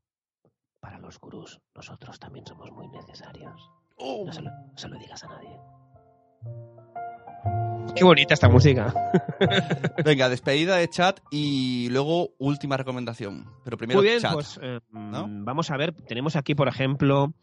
Para 0.82 1.00
los 1.00 1.18
gurús, 1.18 1.62
nosotros 1.74 2.20
también 2.20 2.46
somos 2.46 2.70
muy 2.74 2.90
necesarios. 2.90 3.72
¡oh! 3.96 4.26
No 4.26 4.34
se 4.34 4.42
lo, 4.42 4.50
no 4.50 4.74
se 4.78 4.90
lo 4.90 4.98
digas 5.00 5.24
a 5.24 5.28
nadie. 5.30 5.58
Qué 7.94 8.04
bonita 8.04 8.34
esta 8.34 8.50
música. 8.50 8.94
Venga, 10.06 10.28
despedida 10.30 10.76
de 10.78 10.90
chat 10.90 11.20
y 11.32 11.88
luego 11.92 12.32
última 12.40 12.78
recomendación, 12.78 13.46
pero 13.64 13.78
primero 13.78 14.00
Muy 14.00 14.08
bien, 14.08 14.20
chat. 14.20 14.34
pues 14.34 14.60
eh, 14.62 14.80
¿no? 14.92 15.28
vamos 15.30 15.72
a 15.72 15.78
ver. 15.78 15.94
Tenemos 15.94 16.36
aquí, 16.36 16.56
por 16.56 16.68
ejemplo, 16.68 17.34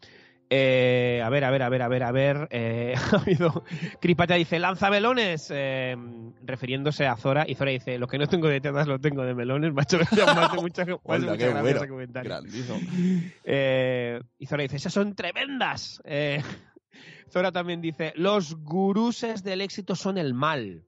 eh, 0.51 1.21
a 1.23 1.29
ver, 1.29 1.43
a 1.45 1.49
ver, 1.49 1.63
a 1.63 1.69
ver, 1.69 1.81
a 1.81 1.87
ver, 1.87 2.03
a 2.03 2.11
ver. 2.11 2.47
eh, 2.51 2.93
ha 3.11 3.15
habido. 3.17 3.63
Cripata 3.99 4.35
dice: 4.35 4.59
lanzamelones, 4.59 5.47
eh, 5.51 5.95
refiriéndose 6.43 7.07
a 7.07 7.15
Zora. 7.15 7.45
Y 7.47 7.55
Zora 7.55 7.71
dice: 7.71 7.97
Lo 7.97 8.07
que 8.07 8.19
no 8.19 8.27
tengo 8.27 8.47
de 8.47 8.61
tetas 8.61 8.85
lo 8.87 8.99
tengo 8.99 9.23
de 9.23 9.33
melones. 9.33 9.73
Macho, 9.75 9.97
más 9.97 10.51
de 10.51 10.61
mucha, 10.61 10.83
Hola, 11.03 11.31
mucha 11.31 11.35
gracia 11.35 11.61
bueno. 11.61 11.77
ese 11.79 11.87
comentario. 11.87 12.29
Grandísimo. 12.29 12.79
Eh, 13.43 14.21
y 14.37 14.45
Zora 14.45 14.61
dice, 14.61 14.75
esas 14.75 14.93
son 14.93 15.15
tremendas. 15.15 15.99
Zora 17.33 17.51
también 17.51 17.81
dice, 17.81 18.13
los 18.15 18.55
guruses 18.55 19.43
del 19.43 19.61
éxito 19.61 19.95
son 19.95 20.17
el 20.19 20.33
mal. 20.35 20.85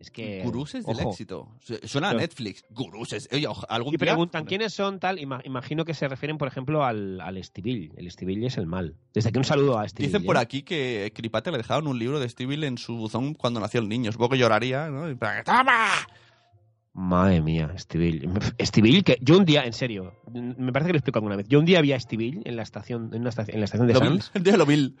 Es 0.00 0.10
que... 0.10 0.42
Guruses 0.42 0.84
del 0.84 0.98
éxito. 1.00 1.48
Su- 1.60 1.78
Suena 1.84 2.10
a 2.10 2.14
Netflix. 2.14 2.64
Guruses. 2.70 3.28
Oye, 3.32 3.46
algún 3.68 3.94
Y 3.94 3.96
día- 3.96 4.06
preguntan 4.06 4.44
quiénes 4.44 4.72
son 4.74 4.98
tal, 4.98 5.18
ima- 5.18 5.40
imagino 5.44 5.84
que 5.84 5.94
se 5.94 6.08
refieren, 6.08 6.36
por 6.36 6.48
ejemplo, 6.48 6.84
al, 6.84 7.20
al 7.20 7.36
Estibil. 7.36 7.92
El 7.96 8.06
Estibil 8.06 8.42
es 8.44 8.56
el 8.58 8.66
mal. 8.66 8.96
Desde 9.14 9.28
aquí 9.28 9.38
un 9.38 9.44
saludo 9.44 9.78
a 9.78 9.84
Estibil. 9.86 10.10
Dicen 10.10 10.24
por 10.26 10.36
¿eh? 10.36 10.40
aquí 10.40 10.62
que 10.62 11.12
Cripate 11.14 11.50
le 11.52 11.58
dejaron 11.58 11.86
un 11.86 11.98
libro 11.98 12.18
de 12.18 12.28
Stevie 12.28 12.66
en 12.66 12.76
su 12.76 12.96
buzón 12.96 13.34
cuando 13.34 13.60
nació 13.60 13.80
el 13.80 13.88
niño. 13.88 14.10
Supongo 14.10 14.30
que 14.30 14.38
lloraría, 14.38 14.88
¿no? 14.88 15.08
Y 15.10 15.16
¡Toma! 15.16 15.90
Madre 16.92 17.40
mía, 17.40 17.72
Estibil. 17.74 18.30
Estibil, 18.58 19.02
que 19.02 19.18
yo 19.20 19.36
un 19.36 19.44
día, 19.44 19.64
en 19.64 19.72
serio, 19.72 20.14
me 20.32 20.72
parece 20.72 20.88
que 20.88 20.92
lo 20.92 20.98
explico 20.98 21.18
alguna 21.18 21.34
vez. 21.36 21.46
Yo 21.48 21.58
un 21.58 21.64
día 21.64 21.80
vi 21.80 21.92
a 21.92 21.96
Estibil 21.96 22.42
en 22.44 22.54
la 22.56 22.62
estación, 22.62 23.10
en, 23.12 23.20
una 23.22 23.30
estación, 23.30 23.54
en 23.54 23.60
la 23.60 23.64
estación 23.64 23.88
de 23.88 23.94
Sanz. 23.94 24.30
el 24.34 24.42
día 24.44 24.56
lo 24.56 24.64
vi. 24.64 24.94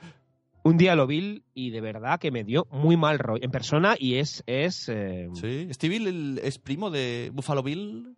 Un 0.64 0.76
día 0.78 0.96
lo 0.96 1.06
vi 1.06 1.42
y 1.54 1.70
de 1.70 1.80
verdad 1.82 2.18
que 2.18 2.30
me 2.30 2.42
dio 2.42 2.66
muy 2.70 2.96
mal 2.96 3.18
rollo 3.18 3.44
en 3.44 3.50
persona 3.50 3.96
y 3.98 4.16
es... 4.16 4.42
es 4.46 4.88
eh, 4.88 5.28
Sí. 5.34 5.68
Stevie 5.72 5.98
el- 6.08 6.40
es 6.42 6.58
primo 6.58 6.90
de 6.90 7.30
Buffalo 7.34 7.62
Bill. 7.62 8.16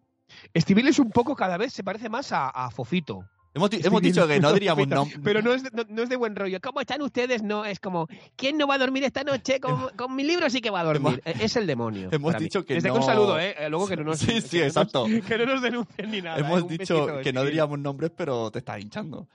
Stevie 0.57 0.89
es 0.89 0.99
un 1.01 1.11
poco 1.11 1.35
cada 1.35 1.57
vez 1.57 1.73
se 1.73 1.83
parece 1.85 2.09
más 2.09 2.31
a, 2.33 2.49
a 2.49 2.71
Fofito. 2.71 3.25
Hemos, 3.55 3.71
hemos 3.73 4.03
dicho 4.03 4.29
que 4.29 4.39
no 4.39 4.53
diríamos 4.53 4.87
nombre. 4.87 5.19
Pero 5.25 5.41
no 5.41 5.53
es, 5.55 5.63
de, 5.63 5.71
no, 5.73 5.83
no 5.89 6.03
es 6.03 6.09
de 6.11 6.17
buen 6.17 6.37
rollo. 6.37 6.61
¿Cómo 6.61 6.81
están 6.83 7.01
ustedes? 7.01 7.43
No, 7.43 7.65
es 7.65 7.81
como, 7.81 8.07
¿quién 8.37 8.59
no 8.59 8.67
va 8.67 8.75
a 8.75 8.79
dormir 8.79 9.03
esta 9.03 9.25
noche? 9.25 9.61
Con, 9.61 9.89
con 9.97 10.15
mi 10.15 10.25
libro 10.25 10.51
sí 10.51 10.61
que 10.61 10.69
va 10.69 10.81
a 10.81 10.85
dormir. 10.85 11.23
E, 11.25 11.35
Es 11.45 11.57
el 11.57 11.67
demonio. 11.67 12.11
hemos 12.13 12.35
mí. 12.35 12.41
dicho 12.41 12.65
que 12.67 12.75
Desde 12.75 12.91
no- 12.91 12.97
un 12.97 13.03
saludo, 13.03 13.41
¿eh? 13.41 13.55
Eh, 13.59 13.71
Luego 13.71 13.89
que 13.89 13.97
no 13.97 14.05
nos... 14.05 14.19
Sí, 14.19 14.41
sí, 14.43 14.49
que 14.51 14.59
no 14.59 14.65
nos- 14.67 14.77
exacto. 14.77 15.07
que 15.27 15.39
no 15.39 15.47
nos 15.47 15.63
denuncien 15.63 16.11
ni 16.11 16.21
nada. 16.21 16.39
Hemos 16.39 16.63
¿eh? 16.65 16.67
Dicho 16.79 17.07
que 17.23 17.33
no 17.33 17.45
diríamos 17.45 17.79
nombres, 17.79 18.13
pero 18.15 18.51
te 18.51 18.59
estás 18.59 18.79
hinchando. 18.81 19.27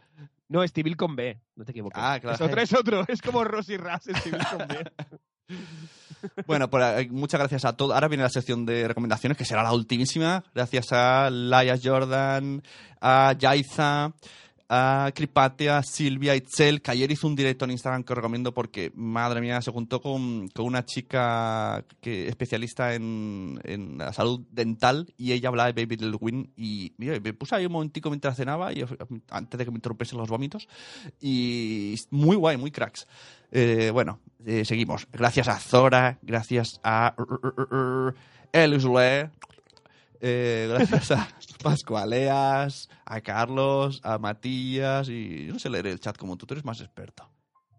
No, 0.51 0.67
Stevie 0.67 0.95
con 0.95 1.15
B. 1.15 1.39
No 1.55 1.63
te 1.63 1.71
equivoques. 1.71 1.97
Ah, 2.03 2.19
claro. 2.19 2.35
Es 2.35 2.41
otro, 2.41 2.61
es 2.61 2.73
otro. 2.73 3.05
Es 3.07 3.21
como 3.21 3.43
Rosy 3.45 3.77
Ras, 3.77 4.03
Stevie 4.03 4.45
con 4.49 4.67
B. 4.67 4.91
Bueno, 6.45 6.69
pues 6.69 6.85
eh, 6.99 7.07
muchas 7.09 7.39
gracias 7.39 7.65
a 7.65 7.75
todos. 7.75 7.95
Ahora 7.95 8.07
viene 8.07 8.21
la 8.23 8.29
sección 8.29 8.63
de 8.63 8.87
recomendaciones, 8.87 9.37
que 9.37 9.43
será 9.43 9.63
la 9.63 9.73
ultimísima. 9.73 10.43
Gracias 10.53 10.91
a 10.91 11.31
Laia 11.31 11.79
Jordan, 11.81 12.61
a 13.01 13.33
Yaiza, 13.33 14.13
a 14.73 15.11
Cripatia, 15.13 15.83
Silvia, 15.83 16.33
Itzel, 16.33 16.81
que 16.81 16.91
ayer 16.91 17.11
hizo 17.11 17.27
un 17.27 17.35
directo 17.35 17.65
en 17.65 17.71
Instagram 17.71 18.03
que 18.05 18.13
os 18.13 18.15
recomiendo 18.15 18.53
porque, 18.53 18.89
madre 18.95 19.41
mía, 19.41 19.61
se 19.61 19.69
juntó 19.69 20.01
con, 20.01 20.47
con 20.47 20.65
una 20.65 20.85
chica 20.85 21.83
que 21.99 22.29
especialista 22.29 22.93
en, 22.93 23.59
en 23.65 23.97
la 23.97 24.13
salud 24.13 24.39
dental 24.49 25.13
y 25.17 25.33
ella 25.33 25.49
hablaba 25.49 25.73
de 25.73 25.83
Baby 25.83 25.97
Little 25.97 26.17
Win 26.21 26.53
y 26.55 26.93
mira, 26.97 27.19
me 27.19 27.33
puse 27.33 27.53
ahí 27.53 27.65
un 27.65 27.73
momentico 27.73 28.09
mientras 28.09 28.37
cenaba 28.37 28.71
y, 28.71 28.85
antes 29.29 29.57
de 29.57 29.65
que 29.65 29.71
me 29.71 29.75
interrumpiesen 29.75 30.17
los 30.17 30.29
vómitos 30.29 30.69
y 31.19 31.95
muy 32.09 32.37
guay, 32.37 32.55
muy 32.55 32.71
cracks. 32.71 33.05
Eh, 33.51 33.89
bueno, 33.91 34.21
eh, 34.45 34.63
seguimos. 34.63 35.05
Gracias 35.11 35.49
a 35.49 35.59
Zora, 35.59 36.17
gracias 36.21 36.79
a 36.81 37.13
Elusle, 38.53 39.31
eh, 40.21 40.67
gracias 40.69 41.11
a 41.11 41.27
Pascualeas, 41.61 42.89
a 43.05 43.21
Carlos, 43.21 43.99
a 44.03 44.17
Matías 44.17 45.09
y 45.09 45.45
yo 45.47 45.53
no 45.53 45.59
sé 45.59 45.69
leer 45.69 45.87
el 45.87 45.99
chat 45.99 46.17
como 46.17 46.37
tú, 46.37 46.45
tú 46.45 46.53
eres 46.53 46.65
más 46.65 46.79
experto. 46.81 47.29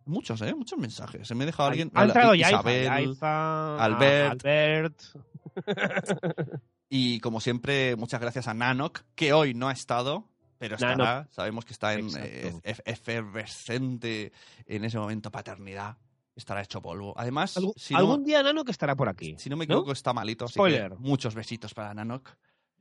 Muchos, 0.05 0.41
¿eh? 0.43 0.53
Muchos 0.55 0.79
mensajes. 0.79 1.29
Se 1.29 1.35
me 1.35 1.45
ha 1.45 1.47
dejado 1.47 1.69
alguien. 1.69 1.91
Ha 1.95 2.05
entrado 2.05 2.35
ya 2.35 2.49
Isabel. 2.49 2.85
Yaiza, 2.87 3.77
Albert. 3.85 4.45
Albert. 4.45 5.03
Y 6.89 7.21
como 7.21 7.41
siempre, 7.41 7.97
muchas 7.97 8.21
gracias 8.21 8.49
a 8.49 8.55
Nanok, 8.55 9.01
que 9.15 9.33
hoy 9.33 9.55
no 9.55 9.69
ha 9.69 9.73
estado, 9.73 10.29
pero 10.59 10.75
estará. 10.75 10.97
Nanok. 10.97 11.31
Sabemos 11.31 11.65
que 11.65 11.73
está 11.73 11.95
en 11.95 12.09
eh, 12.19 12.53
ef- 12.65 12.83
efervescente 12.85 14.33
en 14.67 14.85
ese 14.85 14.99
momento 14.99 15.31
paternidad. 15.31 15.97
Estará 16.35 16.63
hecho 16.63 16.81
polvo. 16.83 17.15
Además, 17.17 17.57
Algún, 17.57 17.75
si, 17.77 17.93
no, 17.95 18.01
algún 18.01 18.25
día 18.25 18.43
Nano 18.43 18.65
que 18.65 18.73
estará 18.73 18.97
por 18.97 19.09
aquí. 19.09 19.37
si 19.39 19.49
no 19.51 19.57
me 19.57 19.67
¿no? 19.67 19.75
equivoco, 19.75 19.93
está 19.93 20.13
malito. 20.13 20.47
Así 20.47 20.55
Spoiler. 20.55 20.91
que 20.93 20.97
muchos 20.99 21.35
besitos 21.35 21.75
para 21.75 21.93
Nanok. 21.95 22.29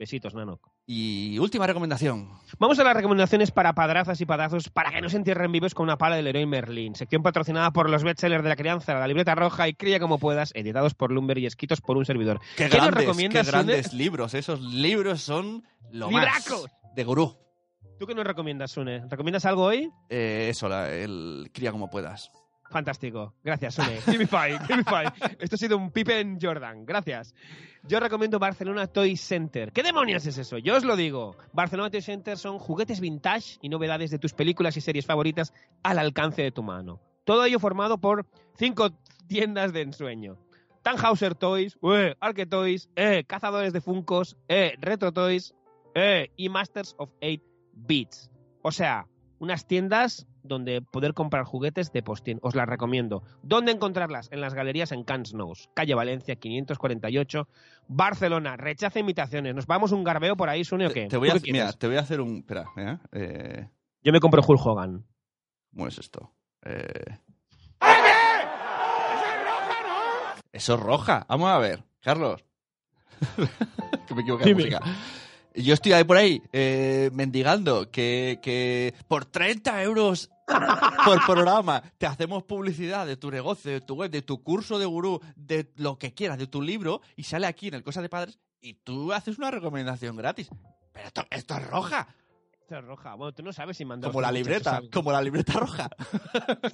Besitos, 0.02 0.34
Nano. 0.34 0.60
Y 0.88 1.38
última 1.38 1.68
recomendación. 1.68 2.28
Vamos 2.58 2.80
a 2.80 2.84
las 2.84 2.96
recomendaciones 2.96 3.52
para 3.52 3.74
padrazas 3.76 4.20
y 4.20 4.26
padazos 4.26 4.68
para 4.70 4.90
que 4.90 5.00
no 5.00 5.10
se 5.10 5.18
entierren 5.18 5.52
vivos 5.52 5.76
con 5.76 5.84
una 5.84 6.00
pala 6.00 6.16
del 6.16 6.26
héroe 6.26 6.48
Merlin. 6.48 6.96
Sección 6.96 7.22
patrocinada 7.22 7.70
por 7.70 7.88
los 7.88 8.04
bestsellers 8.04 8.42
de 8.42 8.50
la 8.50 8.56
crianza, 8.56 8.96
la 8.96 9.08
libreta 9.08 9.36
roja 9.36 9.68
y 9.68 9.76
cría 9.76 10.00
como 10.00 10.18
puedas, 10.18 10.54
editados 10.56 10.96
por 10.96 11.12
Lumber 11.12 11.38
y 11.38 11.46
escritos 11.46 11.82
por 11.82 11.98
un 11.98 12.06
servidor. 12.06 12.40
Qué, 12.58 12.68
¿Qué 12.68 12.78
grandes, 12.78 12.96
recomiendas, 12.96 13.46
qué 13.46 13.52
grandes 13.52 13.94
libros. 13.94 14.34
Esos 14.34 14.60
libros 14.60 15.22
son 15.22 15.64
lo 15.92 16.10
¡Libracos! 16.10 16.64
más 16.64 16.96
de 16.96 17.04
gurú. 17.04 17.38
¿Tú 18.00 18.08
qué 18.08 18.16
nos 18.16 18.26
recomiendas, 18.26 18.72
Sune? 18.72 19.04
¿Recomiendas 19.08 19.46
algo 19.46 19.66
hoy? 19.66 19.88
Eh, 20.10 20.48
eso, 20.50 20.68
la- 20.68 20.92
el 20.92 21.52
cría 21.54 21.72
como 21.72 21.92
puedas. 21.92 22.32
Fantástico. 22.72 23.34
Gracias, 23.44 23.76
Sune. 23.76 24.02
Give 24.06 24.18
me 24.18 24.26
five, 24.26 24.60
give 24.66 24.78
me 24.78 24.84
five. 24.84 25.12
Esto 25.40 25.56
ha 25.56 25.58
sido 25.58 25.78
un 25.78 25.92
Pippen 25.92 26.40
Jordan. 26.42 26.86
Gracias. 26.86 27.36
Yo 27.84 28.00
recomiendo 28.00 28.40
Barcelona 28.40 28.88
Toy 28.88 29.18
Center. 29.18 29.74
¿Qué 29.74 29.84
demonios 29.84 30.26
es 30.26 30.38
eso? 30.38 30.58
Yo 30.58 30.78
os 30.78 30.86
lo 30.86 30.96
digo. 30.96 31.36
Barcelona 31.52 31.90
Toy 31.90 32.02
Center 32.02 32.38
son 32.38 32.60
juguetes 32.60 33.02
vintage 33.02 33.58
y 33.62 33.70
novedades 33.70 34.10
de 34.10 34.20
tus 34.20 34.34
películas 34.34 34.78
y 34.78 34.82
series 34.82 35.06
favoritas 35.06 35.54
al 35.84 36.00
alcance 36.00 36.42
de 36.42 36.52
tu 36.52 36.64
mano. 36.64 37.02
Todo 37.26 37.44
ello 37.44 37.60
formado 37.60 37.98
por 37.98 38.26
cinco 38.58 38.92
tiendas 39.28 39.74
de 39.74 39.82
ensueño. 39.82 40.38
Tannhauser 40.82 41.36
Toys, 41.36 41.78
eh, 41.84 42.16
Arque 42.20 42.46
Toys, 42.46 42.90
eh, 42.96 43.24
Cazadores 43.28 43.74
de 43.74 43.82
Funcos, 43.82 44.38
eh, 44.48 44.76
Retro 44.80 45.12
Toys, 45.12 45.54
eh, 45.94 46.32
y 46.38 46.50
Masters 46.50 46.96
of 46.98 47.10
8 47.22 47.44
Bits. 47.74 48.32
O 48.62 48.72
sea, 48.72 49.08
unas 49.40 49.68
tiendas 49.68 50.28
donde 50.44 50.82
poder 50.82 51.14
comprar 51.14 51.44
juguetes 51.44 51.92
de 51.92 52.04
postín. 52.04 52.40
Os 52.42 52.56
las 52.56 52.68
recomiendo. 52.68 53.24
¿Dónde 53.44 53.72
encontrarlas? 53.72 54.32
En 54.32 54.42
las 54.42 54.54
galerías 54.54 54.92
en 54.92 55.04
Cans 55.04 55.34
Nous, 55.34 55.70
calle 55.74 55.96
Valencia 55.96 56.36
548, 56.36 57.48
Barcelona. 57.88 58.58
Rechaza 58.58 59.00
imitaciones. 59.00 59.56
¿Nos 59.56 59.68
vamos 59.68 59.92
un 59.92 60.04
garbeo 60.04 60.36
por 60.36 60.50
ahí, 60.50 60.64
Sune, 60.64 60.88
o 60.88 60.92
qué? 60.92 61.08
Te 61.08 61.18
voy, 61.18 61.30
¿Tú 61.30 61.38
a, 61.38 61.40
qué 61.40 61.52
mira, 61.52 61.72
te 61.74 61.88
voy 61.88 61.98
a 61.98 62.02
hacer 62.02 62.22
un... 62.22 62.38
Espera, 62.38 62.66
mira, 62.76 63.02
eh, 63.12 63.68
Yo 64.04 64.12
me 64.12 64.20
compro 64.20 64.42
Hulk 64.46 64.66
Hogan. 64.66 65.06
¿Cómo 65.74 65.88
es 65.88 65.98
esto? 65.98 66.32
Eh... 66.64 67.20
Eso 70.52 70.74
es 70.74 70.80
roja. 70.80 71.26
Vamos 71.30 71.50
a 71.50 71.58
ver, 71.60 71.84
Carlos. 72.02 72.44
que 74.08 74.16
me 74.16 74.22
equivoqué 74.22 74.46
de 74.46 74.56
música. 74.56 74.80
Yo 75.56 75.74
estoy 75.74 75.94
ahí 75.94 76.04
por 76.04 76.18
ahí 76.18 76.42
eh, 76.54 77.10
mendigando 77.14 77.92
que, 77.92 78.40
que 78.42 78.94
por 79.08 79.26
30 79.26 79.84
euros 79.84 80.30
por 81.06 81.26
programa 81.26 81.82
te 81.98 82.06
hacemos 82.06 82.44
publicidad 82.44 83.06
de 83.06 83.18
tu 83.18 83.32
negocio, 83.32 83.72
de 83.72 83.82
tu 83.82 83.96
web, 83.96 84.12
de 84.12 84.22
tu 84.22 84.44
curso 84.44 84.80
de 84.80 84.86
gurú, 84.86 85.20
de 85.36 85.72
lo 85.76 85.98
que 85.98 86.14
quieras, 86.14 86.38
de 86.38 86.48
tu 86.48 86.62
libro, 86.62 87.02
y 87.16 87.24
sale 87.24 87.48
aquí 87.48 87.68
en 87.68 87.76
el 87.76 87.84
Cosa 87.84 88.02
de 88.02 88.10
Padres 88.10 88.40
y 88.62 88.76
tú 88.76 89.12
haces 89.12 89.38
una 89.38 89.52
recomendación 89.52 90.16
gratis. 90.16 90.50
Pero 90.94 91.08
esto, 91.08 91.26
esto 91.30 91.56
es 91.56 91.68
roja, 91.68 92.08
Roja. 92.80 93.16
Bueno, 93.16 93.34
tú 93.34 93.44
no 93.44 93.52
sabes 93.52 93.76
si 93.76 93.84
mandar. 93.84 94.10
como 94.12 94.22
la 94.22 94.32
libreta, 94.32 94.82
como 94.94 95.12
la 95.12 95.22
libreta 95.22 95.54
roja. 95.54 95.90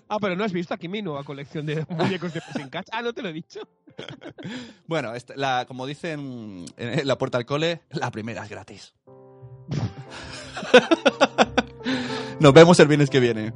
Ah, 0.10 0.18
pero 0.22 0.36
no 0.36 0.44
has 0.44 0.54
visto 0.54 0.74
aquí 0.74 0.88
mi 0.88 1.02
nueva 1.02 1.24
colección 1.24 1.66
de 1.66 1.86
muñecos 1.90 2.34
de 2.34 2.42
Pressing 2.42 2.70
Catch. 2.70 2.88
Ah, 2.92 3.02
no 3.02 3.14
te 3.14 3.22
lo 3.24 3.30
he 3.30 3.34
dicho. 3.34 3.62
Bueno, 4.86 5.16
esta- 5.16 5.34
la, 5.36 5.66
como 5.68 5.86
dicen 5.88 6.66
en 6.78 7.08
la 7.08 7.18
puerta 7.18 7.38
al 7.40 7.46
cole, 7.46 7.82
la 7.92 8.12
primera 8.12 8.44
es 8.44 8.50
gratis. 8.50 8.94
Nos 12.40 12.54
vemos 12.54 12.80
el 12.80 12.88
viernes 12.88 13.10
que 13.10 13.20
viene. 13.20 13.54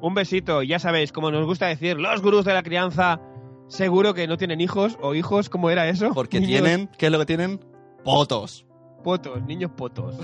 Un 0.00 0.14
besito. 0.14 0.62
Ya 0.62 0.78
sabéis, 0.78 1.10
como 1.12 1.30
nos 1.30 1.46
gusta 1.46 1.66
decir, 1.66 1.98
los 1.98 2.20
gurús 2.20 2.44
de 2.44 2.52
la 2.54 2.62
crianza 2.62 3.20
seguro 3.68 4.14
que 4.14 4.26
no 4.26 4.36
tienen 4.36 4.60
hijos 4.60 4.96
o 5.00 5.14
hijos, 5.14 5.48
¿cómo 5.48 5.70
era 5.70 5.88
eso? 5.88 6.12
Porque 6.14 6.40
Niños 6.40 6.62
tienen, 6.62 6.88
¿qué 6.98 7.06
es 7.06 7.12
lo 7.12 7.18
que 7.18 7.26
tienen? 7.26 7.60
Potos. 8.04 8.66
potos, 9.02 9.42
niños 9.44 9.70
potos. 9.76 10.14